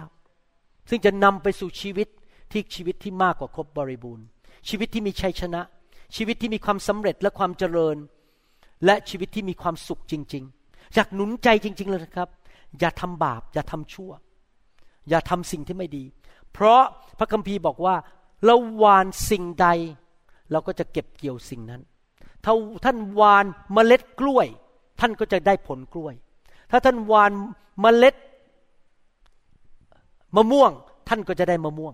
[0.90, 2.08] ซึ่งจะนำไปสู่ชีวิต
[2.52, 4.26] ที่ชีวิตที่มากกว่าครบบริบูรณ์
[4.68, 5.62] ชีวิตที่มีชัยชนะ
[6.16, 7.98] ชีวิตที่มีความสำเร็จและความเจริญ
[8.86, 12.30] และชีวิตที่มีความสุขจริงๆอยากหนุนใจจริง ๆ เลยนะครับ
[12.80, 14.12] อย่าทำบาป อย่าทำชั่ว
[15.10, 16.04] อย่าทำสิ่งที่ไม่ดี
[16.54, 16.82] เพราะ
[17.18, 17.96] พระคัมภีร์บอกว่า
[18.46, 19.68] เราหวานสิ่งใด
[20.52, 21.82] เราก็จะเก็บเกี่ยวสิ่งนั้น
[22.46, 22.54] ถ้า
[22.86, 24.48] ท่านหวานเมล็ดกล้วย
[25.00, 26.14] ท่านก็จะได้ผลกล้วย
[26.72, 27.32] ถ้าท่านหวาน
[27.82, 28.16] เมล็ด
[30.36, 30.72] มะม่วง
[31.10, 31.94] ท่านก็จะได้มะม่วง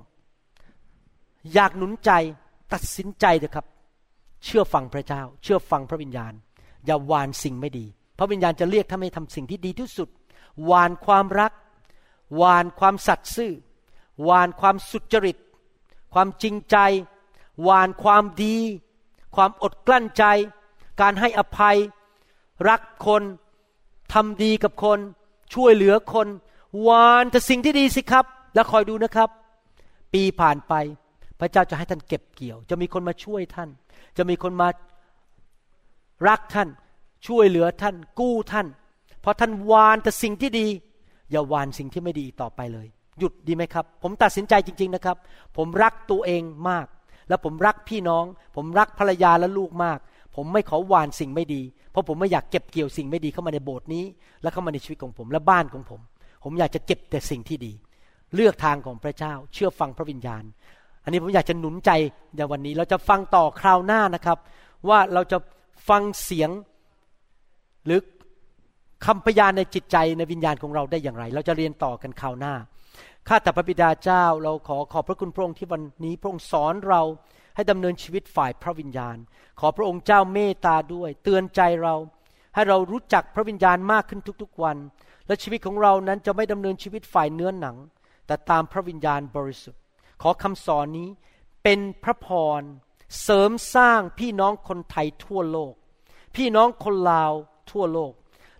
[1.54, 2.12] อยากหนุนใจ
[2.74, 3.66] ตัดสินใจเถอะครับ
[4.46, 6.34] เชื่อฟังพระเจ้า เชื่อฟังพระวิญญาณ
[6.86, 7.86] อย่าหวานสิ่งไม่ดี
[8.18, 10.10] พระวิญญาณจะเรียกท่านให้ทำสิ่งที่ดีที่สุด
[10.66, 11.54] หวานความรัก
[12.36, 13.54] หวานความสัตย์ซื่อ
[14.24, 15.38] หวานความสุจริต
[16.14, 16.78] ความจริงใจ
[17.64, 18.58] หวานความดี
[19.36, 20.24] ความอดกลั้นใจ
[21.02, 21.78] การให้อภัย
[22.70, 23.24] รักคน
[24.14, 25.00] ทำดีกับคน
[25.54, 26.28] ช่วยเหลือคน
[26.82, 29.30] หวานแต่สิ่งที่ดีสิครับ แล้วคอยดูนะครับ
[30.14, 30.74] ปีผ่านไป
[31.40, 33.70] พระเจ้าจะให้ท่านเก็บเกี่ยว จะมีคนมาช่วยท่าน
[34.18, 34.68] จะมีคนมา
[36.28, 36.70] รักท่าน
[37.28, 38.68] ช่วยเหลือท่าน กู้ท่าน
[39.24, 40.68] พอท่านวานแต่สิ่งที่ดี
[41.32, 42.88] อย่าวานสิ่งที่ไม่ดีต่อไปเลย
[43.20, 45.18] หยุดดีไหมครับ ผมตัดสินใจจริง ๆนะครับ
[45.58, 46.88] ผมรักตัวเองมาก
[47.30, 50.00] แล้วผมรักพี่น้อง ผมรักภรรยาและลูกมาก
[50.36, 51.62] ผมไม่ขอวานสิ่งไม่ดี
[51.92, 54.04] เพราะผมไม่อยากเก็บเกี่ยวสิ่งไม่ดีเข้ามาในโบสถ์นี้
[54.42, 56.02] และเข้ามาในชีวิตของผมและบ้านของผม
[56.44, 57.74] ผมอยากจะเก็บแต่สิ่งที่ดี
[58.36, 60.44] เลือกทางของพระเจ้า เชื่อฟังพระวิญญาณ
[61.04, 61.92] อันนี้ผมอยากจะหนุนใจ
[62.38, 64.38] ในวันนี้ เราจะฟังต่อคราวหน้านะครับ
[64.90, 65.38] ว่าเราจะ
[65.90, 66.50] ฟังเสียง
[67.86, 68.00] หรือ
[69.06, 72.56] คำพยานในจิตใจในวิญญาณของเราได้อย่างไร เราจะเรียนต่อกันคราวหน้า
[73.28, 77.02] ข้าแต่พระบิดาเจ้า เราขอขอบพระคุณพระองค์ที่วันนี้พระองค์สอนเรา
[77.56, 79.18] ให้ดำเนินชีวิตฝ่ายพระวิญญาณ
[79.60, 81.96] ขอพระองค์เจ้าเมตตาด้วย เตือนใจเรา
[82.56, 84.78] ให้เรารู้จักพระวิญญาณมากขึ้นทุกๆวัน
[85.28, 87.78] และชีวิตของเรานั้นจะไม่ดำเนินชีวิตฝ่ายเนื้อหนัง
[88.28, 89.82] แต่ตามพระวิญญาณบริสุทธิ์
[90.22, 91.10] ขอคำสอนนี้
[91.64, 92.28] เป็นพระพ
[92.60, 92.62] ร
[93.24, 95.74] เสริมสร้างพี่น้องคนไทยทั่วโลก
[96.36, 97.32] พี่น้องคนลาว
[97.72, 98.14] ทั่วโลก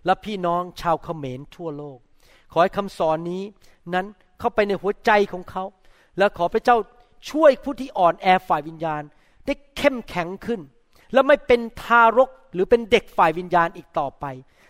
[0.06, 1.98] และพี่น้องชาวเขมรทั่วโลก
[2.52, 3.42] ขอให้คำสอนนี้
[3.94, 4.06] นั้น
[4.38, 5.64] เข้าไปในหัวใจของเขา
[6.18, 6.76] และขอพระเจ้า
[7.30, 9.02] ช่วยผู้ที่อ่อนแอฝ่ายวิญญาณ
[9.46, 10.60] ได้เข้มแข็งขึ้น
[11.12, 14.24] และไม่เป็นทารกหรือเป็นเด็กฝ่ายวิญญาณอีกต่อไป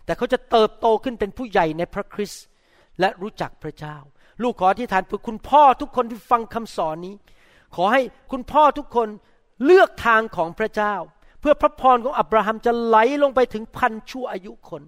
[0.04, 2.44] แต่เขาจะเติบโตขึ้นเป็นผู้ใหญ่ในพระคริสต์
[3.00, 3.96] และรู้จักพระเจ้า
[4.42, 7.14] ลูกขอที่ฐานเพื่อคุณพ่อทุกคนที่ฟังคำสอนนี้
[7.76, 9.08] ขอให้คุณพ่อทุกคน
[9.64, 10.94] เลือกทางของพระเจ้า
[11.40, 14.82] เพื่อพระพรของอับราฮัมจะไหลลงไปถึงพันชั่วอายุคน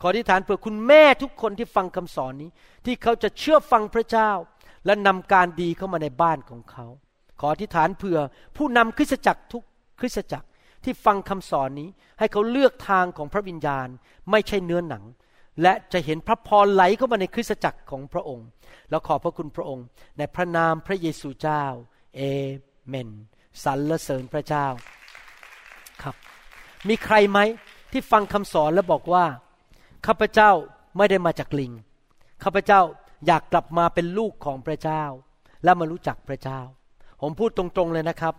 [0.00, 2.50] ขออธิษฐานเผื่อคุณแม่ทุกคนที่ฟังคำสอนนี้
[2.84, 4.30] ที่เขาจะเชื่อฟังพระเจ้า
[4.86, 6.86] และนำการดีเข้ามาในบ้านของเขา
[7.40, 8.18] ขออธิษฐานเผื่อ
[8.56, 9.62] ผู้นำคริสตจักรทุก
[10.00, 10.48] คริสตจักร
[10.84, 11.88] ที่ฟังคำสอนนี้
[12.18, 13.88] ให้เขาเลือกทางของพระวิญญาณ
[14.30, 15.04] ไม่ใช่เนื้อหนัง
[15.62, 18.46] และจะเห็นพระพรไหลเข้ามาในคริสตจักรของพระองค์
[18.90, 19.86] แล้วขอบพระคุณพระองค์
[20.18, 21.64] ในพระนามพระเยซูเจ้า
[22.16, 22.20] เอ
[22.88, 23.10] เมน
[23.64, 24.66] สรรเสริญพระเจ้า
[26.02, 26.14] ครับ
[26.88, 27.38] มีใครไหม
[27.92, 29.24] ที่ฟังคำสอนแล้วบอกว่า
[30.06, 30.50] ข้าพเจ้า
[30.96, 31.72] ไม่ได้มาจากลิง
[32.42, 32.80] ข้าพเจ้า
[33.26, 35.04] อยากกลับมาเป็นลูกของพระเจ้า
[35.64, 36.60] และมารู้จักพระเจ้า
[37.20, 38.34] ผมพูดตรงๆเลยนะครับ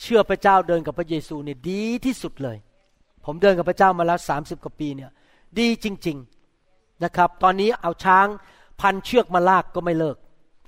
[0.00, 2.56] เชื่อพระเจ้าเดินกับพระเยซูเนี่ยดีที่สุดเลย
[3.24, 5.10] ผมเดินกับพระเจ้ามาแล้วสามสิบกว่าปีเนี่ย
[5.58, 6.16] ดีจริง
[6.60, 8.26] ๆนะครับ ตอนนี้เอาช้าง
[8.80, 10.16] พันเชือกมาลากก็ไม่เลิก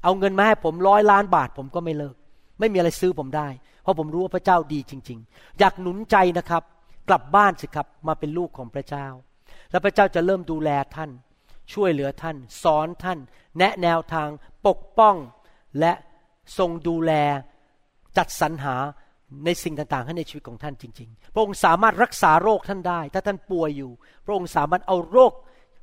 [0.04, 2.16] เอาเงินมาให้ผมร้อยล้านบาทผมก็ไม่เลิก
[2.58, 3.48] ไม่มีอะไรซื้อผมได้
[3.82, 6.62] เพราะผมรู้ว่าพระเจ้าดีจริง ๆ อยากหนุนใจนะครับ
[7.08, 9.06] กลับบ้านสิครับมาเป็นลูกของพระเจ้า
[9.70, 11.10] แล้วพระเจ้าจะเริ่มดูแลท่าน
[11.72, 13.18] ช่วยเหลือท่าน สอนท่าน
[13.58, 14.28] แนะแนวทาง
[14.66, 15.16] ปกป้อง
[15.80, 15.92] และ
[16.58, 17.12] ทรงดูแล
[18.16, 18.76] จัดสรรหา
[19.44, 23.90] ในสิ่งต่างๆให้ในชีวิตของท่านจริง ๆ พระองค์สามารถรักษาโรคท่านได้ ถ้าท่านป่วยอยู่
[24.24, 25.32] พระองค์สามารถเอาโรค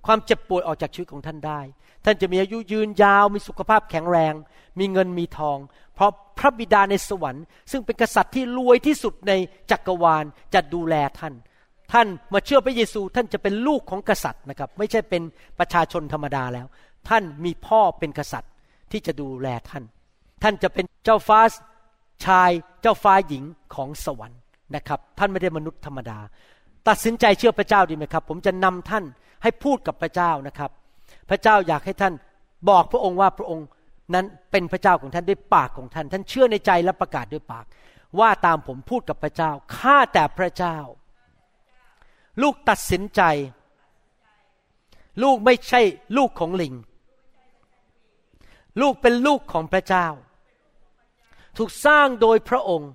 [0.05, 1.59] ความเจ็บป่วยออกจากชีวิตของท่านได้
[2.05, 4.33] ท่านจะมีอายุยืนยาว มีสุขภาพแข็งแรง
[4.79, 5.57] มีเงินมีทอง
[5.95, 9.33] เพราะพระบิดาในสวรรค์ ซึ่งเป็นกษัตริย์ที่รวยที่สุดใน
[9.71, 10.23] จักรวาล
[10.53, 11.33] จะดูแลท่าน
[11.93, 15.21] ท่านมาเชื่อพระเยซูท่านจะเป็นลูกของกษัตริย์นะครับ ไม่ใช่เป็น
[15.59, 16.67] ประชาชนธรรมดาแล้ว
[17.09, 18.51] ท่านมีพ่อเป็นกษัตริย์
[18.91, 19.83] ที่จะดูแลท่าน
[20.43, 21.39] ท่านจะเป็นเจ้าฟ้า
[22.25, 23.43] ชายเจ้าฟ้าหญิง
[23.75, 24.39] ของสวรรค์
[24.75, 26.19] นะครับ ท่านไม่ได้มนุษย์ธรรมดา
[26.87, 29.03] ตัดสินใจเชื่อพระเจ้าดีไหมครับ ผมจะนำท่าน
[29.43, 30.71] ให้พูดกับพระเจ้านะครับ
[31.29, 32.13] พระเจ้าอยากให้ท่าน
[32.69, 33.67] บอกพระองค์ว่าพระองค์
[34.13, 37.65] นั้นเป็นพระเจ้าของท่านด้วยปากของท่าน ท่านเชื่อในใจและประกาศด้วยปาก
[38.19, 40.77] ว่าตามผมพูดกับพระเจ้าข้าแต่พระเจ้า
[42.41, 43.21] ลูกตัดสินใจ
[45.23, 45.81] ลูกไม่ใช่
[46.17, 46.73] ลูกของลิง
[48.81, 50.07] ลูกเป็นลูกของพระเจ้า
[51.57, 52.91] ถูกสร้างโดยพระองค์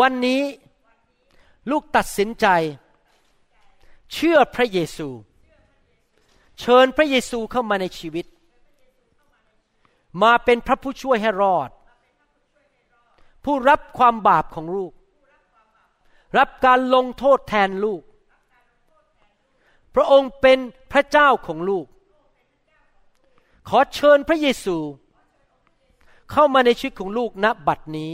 [0.00, 0.42] วันนี้
[1.70, 2.46] ลูกตัดสินใจ
[4.12, 5.08] เชื่อพระเยซู
[6.60, 8.26] เชิญพระเยซูเข้ามาในชีวิต
[10.22, 11.70] มาเป็นพระผู้ช่วยให้รอด
[13.44, 14.92] ผู้รับความบาปของลูก
[16.36, 18.02] รับการลงโทษแทนลูก
[19.94, 20.58] พระองค์เป็น
[20.92, 21.86] พระเจ้าของลูก
[23.68, 24.76] ขอเชิญพระเยซู
[26.30, 28.12] เข้ามาในชีวิตของลูกณบัดนี้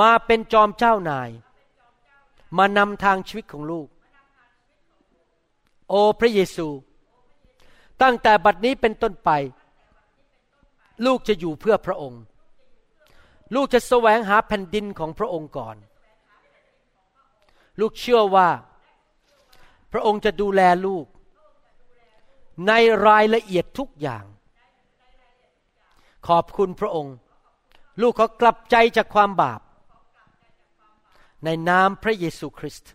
[0.00, 1.30] มาเป็นจอมเจ้านาย
[2.56, 3.88] มานำทางชีวิตของลูก
[5.88, 6.68] โอพระเยซู
[8.02, 9.30] ตั้งแต่บัดนี้เป็นต้นไป
[11.06, 12.22] ลูกจะอยู่เพื่อพระองค์
[13.54, 15.76] ลูกจะแสวงหาแผ่นดินของพระองค์ก่อน
[17.80, 18.48] ลูกเชื่อว่า
[19.92, 21.06] พระองค์จะดูแลลูก
[22.66, 22.72] ใน
[23.06, 24.24] รายละเอียดทุกอย่าง
[26.28, 27.14] ขอบคุณพระองค์
[28.00, 29.60] ลูกขอกลับใจจากความบาป
[31.44, 32.92] ในนามพระเยซูคริสต์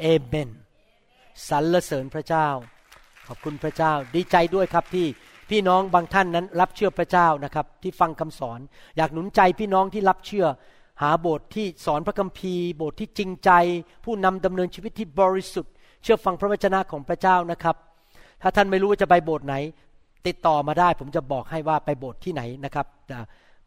[0.00, 0.50] เอเมน
[1.48, 2.48] สรรเสริญพระเจ้า
[3.26, 5.06] ขอบคุณพระเจ้า ดีใจด้วยครับที่
[5.50, 8.60] พี่น้องบางท่านนั้นรับเชื่อพระเจ้านะครับ ที่ฟังคำสอน
[8.96, 10.46] อยากหนุนใจพี่น้องที่รับเชื่อ
[11.02, 13.50] หาโบสถ์ที่สอนพระคัมภีร์ โบสถ์ที่จริงใจ
[14.04, 15.72] ผู้นำดำเนินชีวิตที่บริสุทธิ์
[16.02, 17.76] เชื่อฟังพระวจนะของพระเจ้านะครับ
[18.42, 19.54] ถ้าท่านไม่รู้ว่าจะไปโบสถ์ไหน
[20.26, 23.16] ติดต่อมาได้ ผมจะบอกให้ว่าไปโบสถ์ที่ไหนนะครับแต่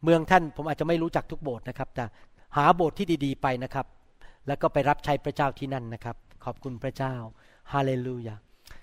[0.04, 2.04] เมืองท่านผมอาจจะไม่รู้จักทุกโบสถ์นะครับ แต่
[2.56, 3.86] หาโบสถ์ที่ดีๆไปนะครับ
[4.46, 7.14] แล้วก็ไปรับใช้พระเจ้าที่นั่นนะครับ ขอบคุณพระเจ้า
[7.72, 8.34] ฮาเลลูยา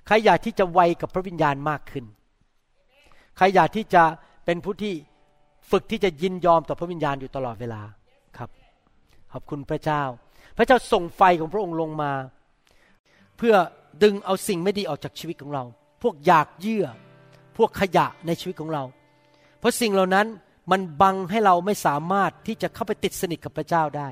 [0.08, 2.06] ใครอยากที่จะไวกับพระวิญญาณมากขึ้น
[3.38, 4.04] ใครอยากที่จะ
[4.46, 4.94] เป็นผู้ที่
[5.72, 7.82] ฝึกที่จะยินยอมต่อพระวิญญาณอยู่ตลอดเวลา
[9.34, 10.04] ขอบคุณพระเจ้า
[10.58, 12.12] พระเจ้าส่งไฟของพระองค์ลงมา
[13.38, 13.56] เพื่อ
[14.04, 15.64] ดึงเอาสิ่งไม่ดีออกจากชีวิตของเรา
[16.02, 16.86] พวกอยากเยื่อ
[17.58, 18.84] พวกขยะในชีวิตของเรา
[19.60, 20.28] เพราะสิ่งเหล่านั้น
[20.72, 24.08] มันบังให้เราไม่สามารถที่จะเข้าไปติดสนิทกับพระเจ้าได้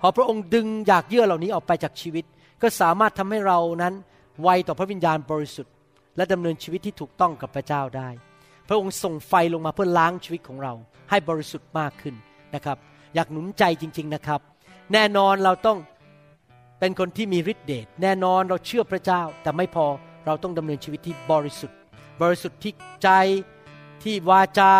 [0.00, 2.24] พอพระองค์ดึงอยากเยื่อเหล่านี้ออกไปจากชีวิต
[2.62, 3.94] ก็สามารถทำให้เรานั้น
[4.42, 5.72] ไวต่อพระวิญญาณบริสุทธิ์
[6.16, 8.08] และดำเนินชีวิตที่ถูกต้องกับพระเจ้าได้
[8.68, 10.72] พระองค์ส่งไฟลงมาเพื่อล้างชีวิตของเรา
[11.10, 12.14] ให้บริสุทธิ์มากขึ้น
[12.54, 12.78] นะครับ
[13.14, 14.40] อยากหนุนใจจริง ๆนะครับ
[14.92, 15.78] แน่นอนเราต้อง
[16.80, 19.86] เป็นคนที่มีฤทธิเดชแน่นอนเราเชื่อพระเจ้า แต่ไม่พอ
[20.26, 21.76] เราต้องดำเนินชีวิตที่บริสุทธิ์
[22.22, 23.08] บริสุทธิ์ที่ใจ
[24.02, 24.72] ที่วาจา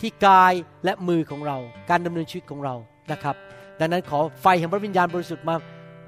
[0.00, 0.52] ที่กาย
[0.84, 1.56] และมือของเรา
[1.90, 2.74] การดำเนินชีวิตของเรา
[3.12, 3.36] นะครับ
[3.80, 5.54] ดังนั้นขอไฟแห่งพระวิญญาณบริสุทธิ์มา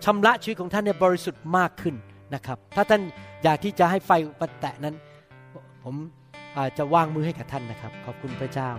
[0.05, 1.95] ชำระชีวิตของท่านในบริสุทธิ์มากขึ้น
[2.35, 3.03] นะครับ ถ้าท่าน
[3.43, 4.11] อยากที่จะให้ไฟ
[4.41, 4.95] มาแตะนั้น
[5.85, 5.95] ผม
[6.59, 8.71] อาจจะวางมือให้กับท่านนะครับ ขอบคุณพระเจ้า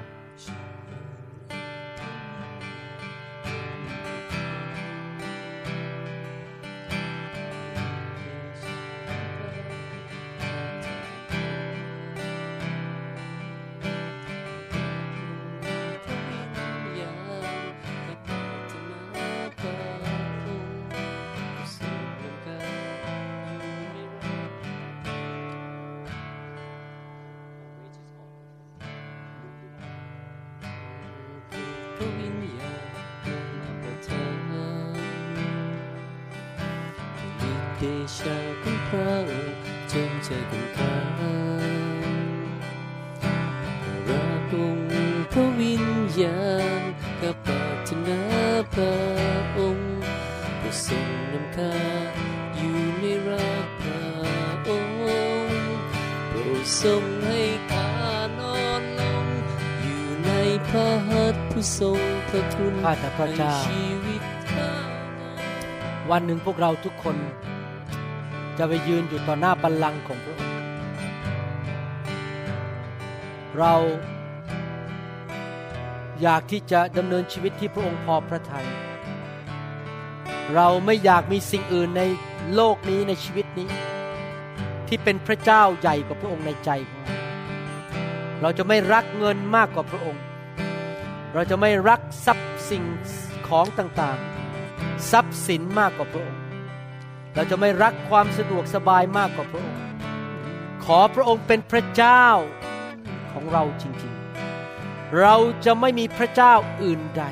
[63.17, 64.69] พระเจ้าให้ชีวิตข้า
[66.11, 67.17] วันหนึ่งพวกเราทุกคน
[68.57, 70.57] จะไปยืนอยู่ต่อหน้าบัลลังก์ของพระองค์
[73.57, 73.73] เรา
[76.21, 78.67] อยากที่จะดำเนินชีวิตที่พระองค์พอพระทยัย
[80.55, 82.03] เราไม่อยากมีสิ่งอื่นใน
[82.55, 83.69] โลกนี้ในชีวิตนี้
[84.87, 87.13] ที่เป็นพระเจ้าใหญ่กว่าพระองค์ในใจของเรา
[88.41, 90.23] เราจะไม่รักเงินมากกว่าพระองค์
[91.33, 92.83] เราจะไม่รักทรัพย์ สิ่ง
[93.47, 96.41] ของต่างๆ ทรัพย์สินมากกว่าพระองค์
[97.35, 99.83] เราจะไม่รักความสะดวกสบายมากกว่าพระองค์
[100.85, 102.25] ขอพระองค์เป็นพระเจ้า
[103.31, 105.35] ของเราจริงๆ เรา
[105.65, 106.53] จะไม่มีพระเจ้า
[106.83, 107.23] อื่นใด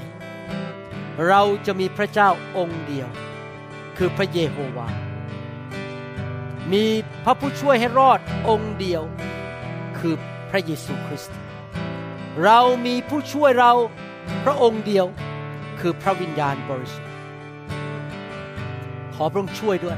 [1.27, 3.09] เราจะมีพระเจ้าองค์เดียว
[3.97, 4.87] คือพระเยโฮวา
[6.73, 6.85] มี
[7.23, 8.19] พระผู้ช่วยให้รอด
[8.49, 9.03] องค์เดียว
[9.99, 10.15] คือ
[10.49, 11.37] พระเยซูคริสต์
[12.43, 13.73] เรามีผู้ช่วยเรา
[14.43, 15.05] พระองค์เดียว
[15.79, 17.11] คือพระวิญญาณบริสุทธิ์
[19.13, 19.97] ขอพระองค์ช่วยด้วย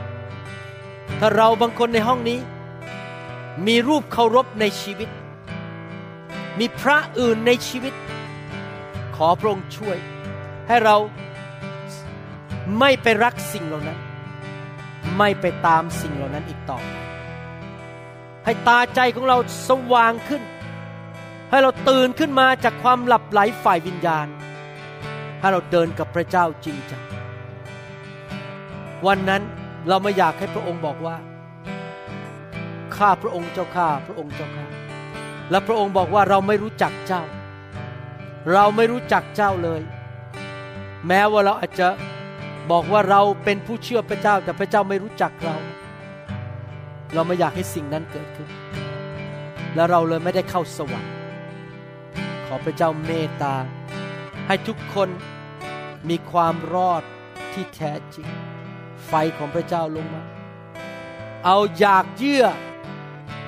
[1.20, 2.40] ถ้าเราบางคนในห้องนี้
[3.68, 5.10] มีรูปเคารพในชีวิต
[6.60, 7.94] มีพระอื่นในชีวิต
[9.16, 9.98] ขอพระองค์ช่วย
[10.68, 10.98] ให้เรา
[12.80, 14.00] ไม่ไปรักสิ่งเหล่านั้น
[15.18, 16.94] ไม่ไปตามสิ่งเหล่านั้นอีกต่อไป
[18.46, 20.42] ให้ตาใจของเราสว่างขึ้น
[21.54, 24.28] ให้เราตื่นขึ้นมาจากความหลับไหลฝ่ายวิญญาณ
[25.40, 27.04] ให้เราเดินกับพระเจ้าจริงจัง
[29.08, 29.42] วันนั้น
[29.88, 31.18] เราไม่อยากให้พระองค์บอกว่า
[32.96, 34.66] ข้าพระองค์เจ้าข้าพระองค์เจ้าข้า
[35.52, 37.24] และพระองค์บอกว่าเราไม่รู้จักเจ้า
[38.54, 39.82] เราไม่รู้จักเจ้าเลย
[41.08, 41.88] แม้ว่าเราอาจจะ
[42.72, 45.56] บอกว่าเราเป็นผู้เชื่อพระเจ้าแต่พระเจ้าไม่รู้จักเรา
[47.14, 48.50] เราไม่อยากให้สิ่งนั้นเกิดขึ้น
[49.76, 51.14] และเราเลยไม่ได้เข้าสวรรค์
[52.54, 53.56] อพระเจ้าเมตตา
[54.48, 55.10] ให้ทุกคน
[56.10, 57.04] มีความรอด
[57.54, 58.28] ที่แท้จริง
[59.08, 60.24] ไฟของพระเจ้าลงมา
[61.46, 62.46] เอาอยากเยื่อ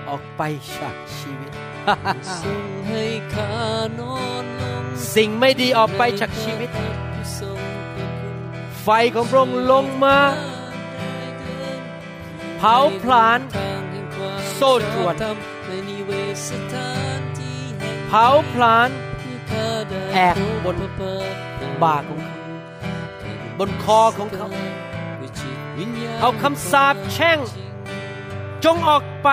[0.09, 0.41] ออกไป
[0.79, 1.51] จากชีวิต
[5.15, 6.69] สิ่งไม่ดีออกไปจากชีวิต
[8.83, 10.17] ไฟของพระองค์ลงมา
[12.57, 13.39] เผาผลาญ
[14.55, 18.89] โซ่ตรวนาผลาญ
[19.49, 20.35] ข้าได้แอก
[20.65, 20.75] บน
[21.83, 22.35] บ่าของเขา
[23.59, 24.47] บนคอของเขา
[26.21, 27.39] เอาคำสาปแช่ง
[28.65, 29.29] จงออกไป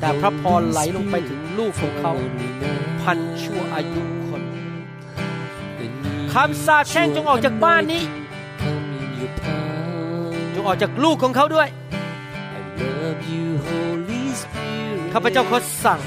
[0.00, 2.12] แต่พระพรไหลลงไปถึงลูกของเขา
[3.02, 4.42] พันชั่วอายุคน
[6.32, 8.02] คำสาปแช่งจงออกจากบ้านนี้
[10.54, 11.68] จงออกจากลูกของเขาด้วย
[15.12, 16.00] ข้าพเจ้าขอสั่ง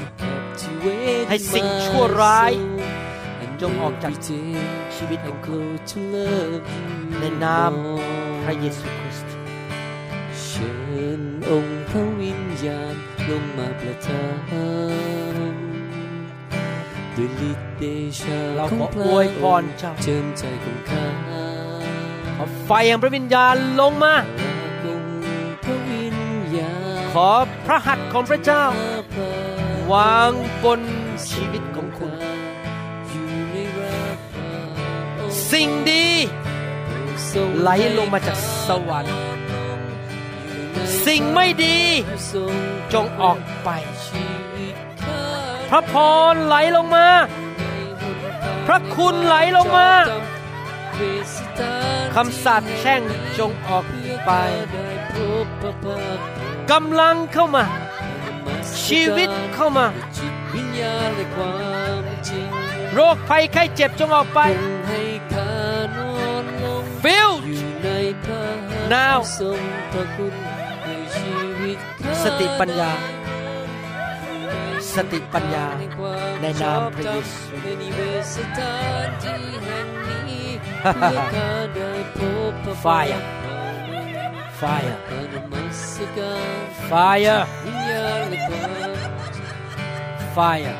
[1.28, 2.52] ให้สิ่งชั่วร้าย
[3.62, 4.14] จงออกจาก
[4.96, 5.58] ชีวิตของเขา
[7.18, 7.72] ในนาม
[8.44, 9.34] พระเยซูคริสต์
[10.44, 10.72] เชิ
[11.20, 12.94] ญองค์พระวิญญาณ
[13.28, 14.26] ลงมาประทา
[15.34, 15.54] น
[17.16, 17.84] ด้วยฤทธิ์เด
[18.20, 21.06] ชาเราของขอพระอวยพรเจ้าเจิมใจของข้า
[22.36, 24.14] ขอไฟแห่งพระวิญญาณลงมา
[24.84, 25.14] องค์
[25.64, 26.16] พระวิญ
[26.56, 27.30] ญาณขอ
[27.66, 28.64] พระหัตถ์ของพระเจ้า
[29.14, 29.55] พระ
[29.92, 30.32] วาง
[30.64, 30.80] บน
[31.28, 32.12] ชีวิตของคุณ
[35.50, 36.06] สิ่งดี
[37.60, 37.68] ไหล
[37.98, 39.18] ลงมาจากสวรรค์
[41.06, 41.78] สิ่งไม่ดี
[42.92, 43.68] จงออกไป
[45.70, 45.94] พระพ
[46.32, 47.08] รไหลลงมา
[48.66, 49.90] พระคุณไหลลงมา
[52.14, 53.02] คำสาปแช่ง
[53.38, 53.84] จงออก
[54.24, 54.30] ไป
[56.72, 57.64] กำลังเข้ามา
[58.86, 59.86] ชีวิตเข้ามา
[60.16, 61.56] จิตวิญญาณและควา
[62.02, 62.48] มจริง
[62.94, 65.02] โรคภัยไข้เจ็บจงออกไปจงให้
[65.32, 65.52] ข้า
[65.96, 67.88] นอนลง Filled อยู่ใน
[68.22, 69.60] พระหัตถ์ Now ทรง
[69.92, 70.34] พระคุณ
[70.82, 74.62] ให้ชีวิตข้าสติปัญญาได้
[74.94, 75.66] สติปัญญา
[76.40, 78.74] ในนามพระเยซูในนิเวศสถา
[79.06, 80.48] นที่แห่งนี้
[80.98, 82.18] เพื่อข้าได้พ
[82.50, 82.76] บพระ
[84.60, 89.00] Fire พ Fire ระนมัสการ Fire วิญญาณและความ
[90.36, 90.76] Fire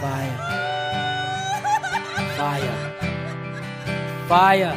[0.00, 0.52] Fire
[2.38, 2.76] fire
[4.30, 4.74] fire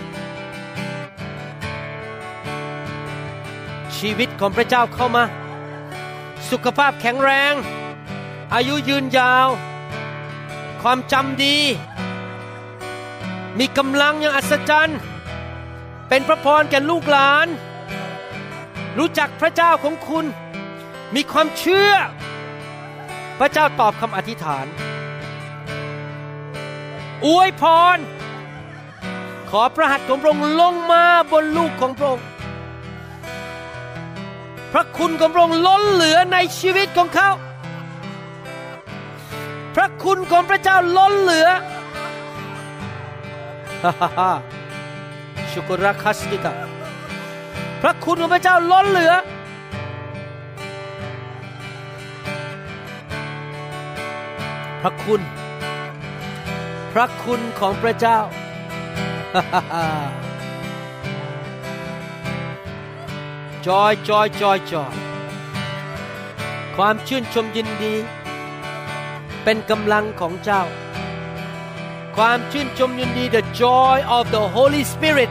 [3.98, 5.23] ชีวิตของพระเจ้าเข้ามา
[6.49, 7.53] สุขภาพแข็งแรง
[8.53, 9.48] อายุยืนยาว
[10.82, 11.57] ความจำดี
[13.60, 14.99] มีกำลังอย่างอัศจรรย์
[16.10, 17.48] เป็นพระพรแก่ลูกหลาน
[18.98, 20.26] รู้จักพระเจ้าของคุณ
[21.15, 21.91] มีความเชื่อ
[23.40, 24.65] พระเจ้าตอบคำอธิษฐาน
[27.26, 27.64] อวยพ
[27.95, 27.98] ร
[29.49, 32.26] ขอพระหัตถ์ของพระองค์ลงมาบนลูกของพระองค์
[34.73, 37.30] พระคุณของพระองค์ล้นเหลือในชีวิตของเขา
[39.76, 41.49] พระคุณของพระเจ้าล้นเหลือ
[43.84, 44.32] ฮ่าฮ่าฮ่า
[45.56, 46.53] ชุกรักคัสติกา
[47.82, 49.14] พระคุณของพระเจ้าล้นเหลือ
[54.82, 55.22] พระคุณ
[56.94, 58.19] พระคุณของพระเจ้า
[63.68, 64.94] จอยจอยจอยจอย
[66.76, 67.94] ความชื่นชมยินดี
[69.44, 70.64] เป็นกำลังของเจ้า
[72.16, 75.31] ความชื่นชมยินดี the joy of the Holy Spirit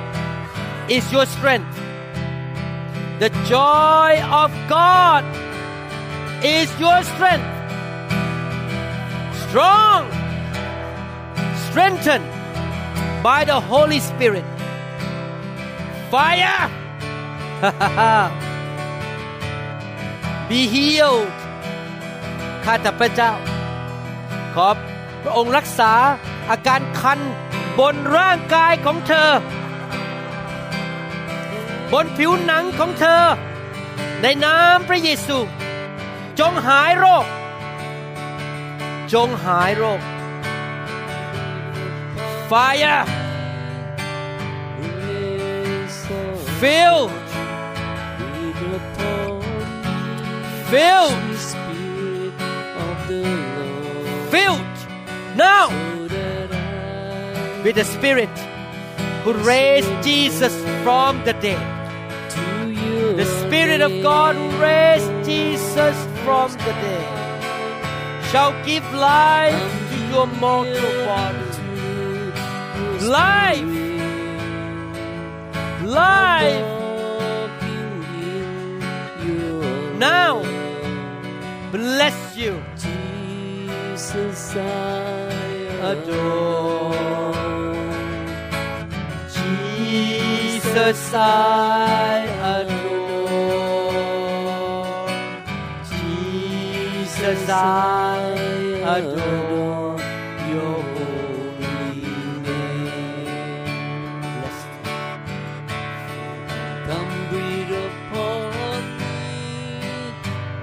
[0.95, 1.75] is your strength
[3.23, 4.11] the joy
[4.41, 5.23] of God
[6.57, 7.49] is your strength
[9.43, 10.01] strong
[11.65, 12.27] strengthened
[13.27, 14.47] by the Holy Spirit
[16.13, 16.61] fire
[20.49, 21.29] be healed
[22.63, 23.31] ข้าแต่พระเจ้า
[24.55, 24.67] ขอ
[25.23, 25.91] พระองค์รักษา
[26.50, 27.20] อาการคัน
[27.78, 29.30] บนร่างกายของเธอ
[31.92, 33.24] บนผิวหนังของเธอ
[34.22, 35.38] ในนามพระเยซู
[36.40, 37.26] จงหายโรค
[39.12, 40.00] จงหายโรค
[42.50, 43.04] Fire
[46.60, 47.10] filled
[50.70, 51.16] filled
[51.46, 52.34] Spirit
[52.84, 53.22] of the
[53.54, 54.78] Lord, filled
[55.36, 55.93] now so that I
[57.64, 58.28] with the Spirit
[59.24, 60.54] who raised Jesus
[60.84, 61.62] from the dead.
[63.16, 69.54] The Spirit of God who raised Jesus from the dead shall give life
[69.90, 71.40] to your mortal body.
[73.06, 73.64] Life,
[75.82, 76.74] life
[79.98, 80.42] now.
[81.72, 85.34] Bless you, Jesus, I
[85.92, 87.43] adore.
[90.74, 92.26] Jesus, I
[92.58, 93.94] adore.
[95.88, 98.34] Jesus, I
[98.82, 99.96] adore
[100.50, 102.02] your holy
[102.42, 103.62] name.
[104.34, 104.60] Bless
[106.88, 109.14] Come breathe upon me,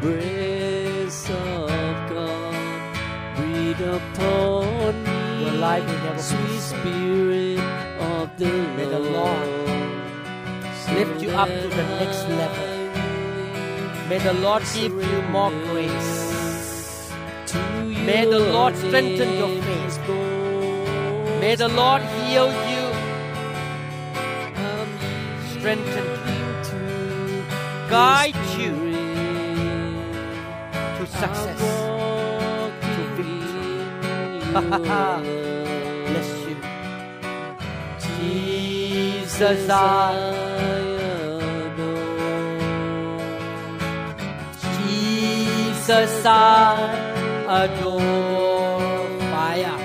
[0.01, 2.55] grace of God.
[3.37, 6.59] Breathe upon me, Your life will never sweet.
[6.59, 7.40] Spirit
[11.01, 12.67] lift you up to the next level.
[14.09, 17.11] May the Lord give you more grace.
[18.07, 19.97] May the Lord strengthen your faith.
[21.41, 22.85] May the Lord heal you,
[25.53, 26.45] strengthen you,
[27.89, 28.73] guide you
[30.97, 31.63] to success,
[32.93, 33.75] to victory.
[36.09, 36.57] Bless you.
[38.15, 40.60] Jesus, I,
[45.81, 46.93] Jesus, I
[47.49, 49.77] adore fire.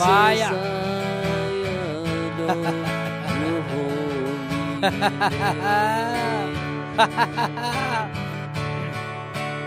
[0.00, 0.54] Fire.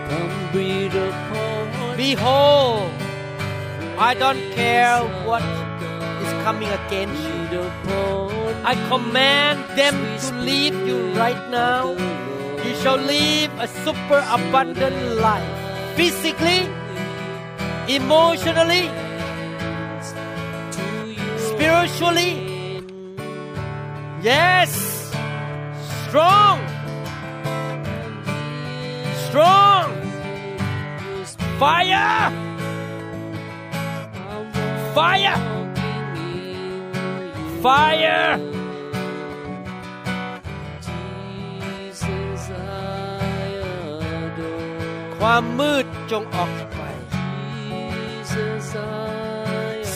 [0.08, 2.90] Come breathe upon Behold,
[3.96, 5.42] I don't care what
[6.24, 7.22] is coming against
[7.52, 7.62] you.
[8.64, 11.94] I command them to leave you right now.
[12.68, 15.96] You shall live a super abundant life.
[15.96, 16.68] Physically,
[17.88, 18.90] emotionally,
[21.38, 22.84] spiritually.
[24.22, 24.70] Yes.
[26.08, 26.60] Strong.
[29.28, 29.88] Strong.
[31.58, 32.30] Fire.
[34.94, 35.38] Fire.
[37.62, 38.57] Fire.
[45.18, 46.80] ความมืดจงออกไป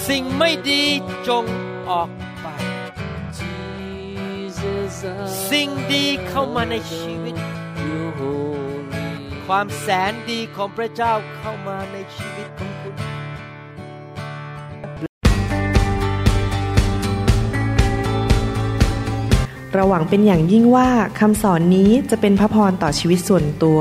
[0.09, 0.85] สิ่งไม่ดี
[1.29, 1.45] จง
[1.91, 2.47] ออกไป
[5.51, 7.35] สิ่งดีเข้ามาในชีวิต
[9.47, 12.95] ความแสนดีของพระเจ้าเข้ามาในชีวิตของคุณ
[19.75, 20.89] เราหวังเป็นอย่างยิ่งว่า
[21.21, 23.81] คำสอนนี้จะเป็นพระพรต่อชีวิตส่วนตัว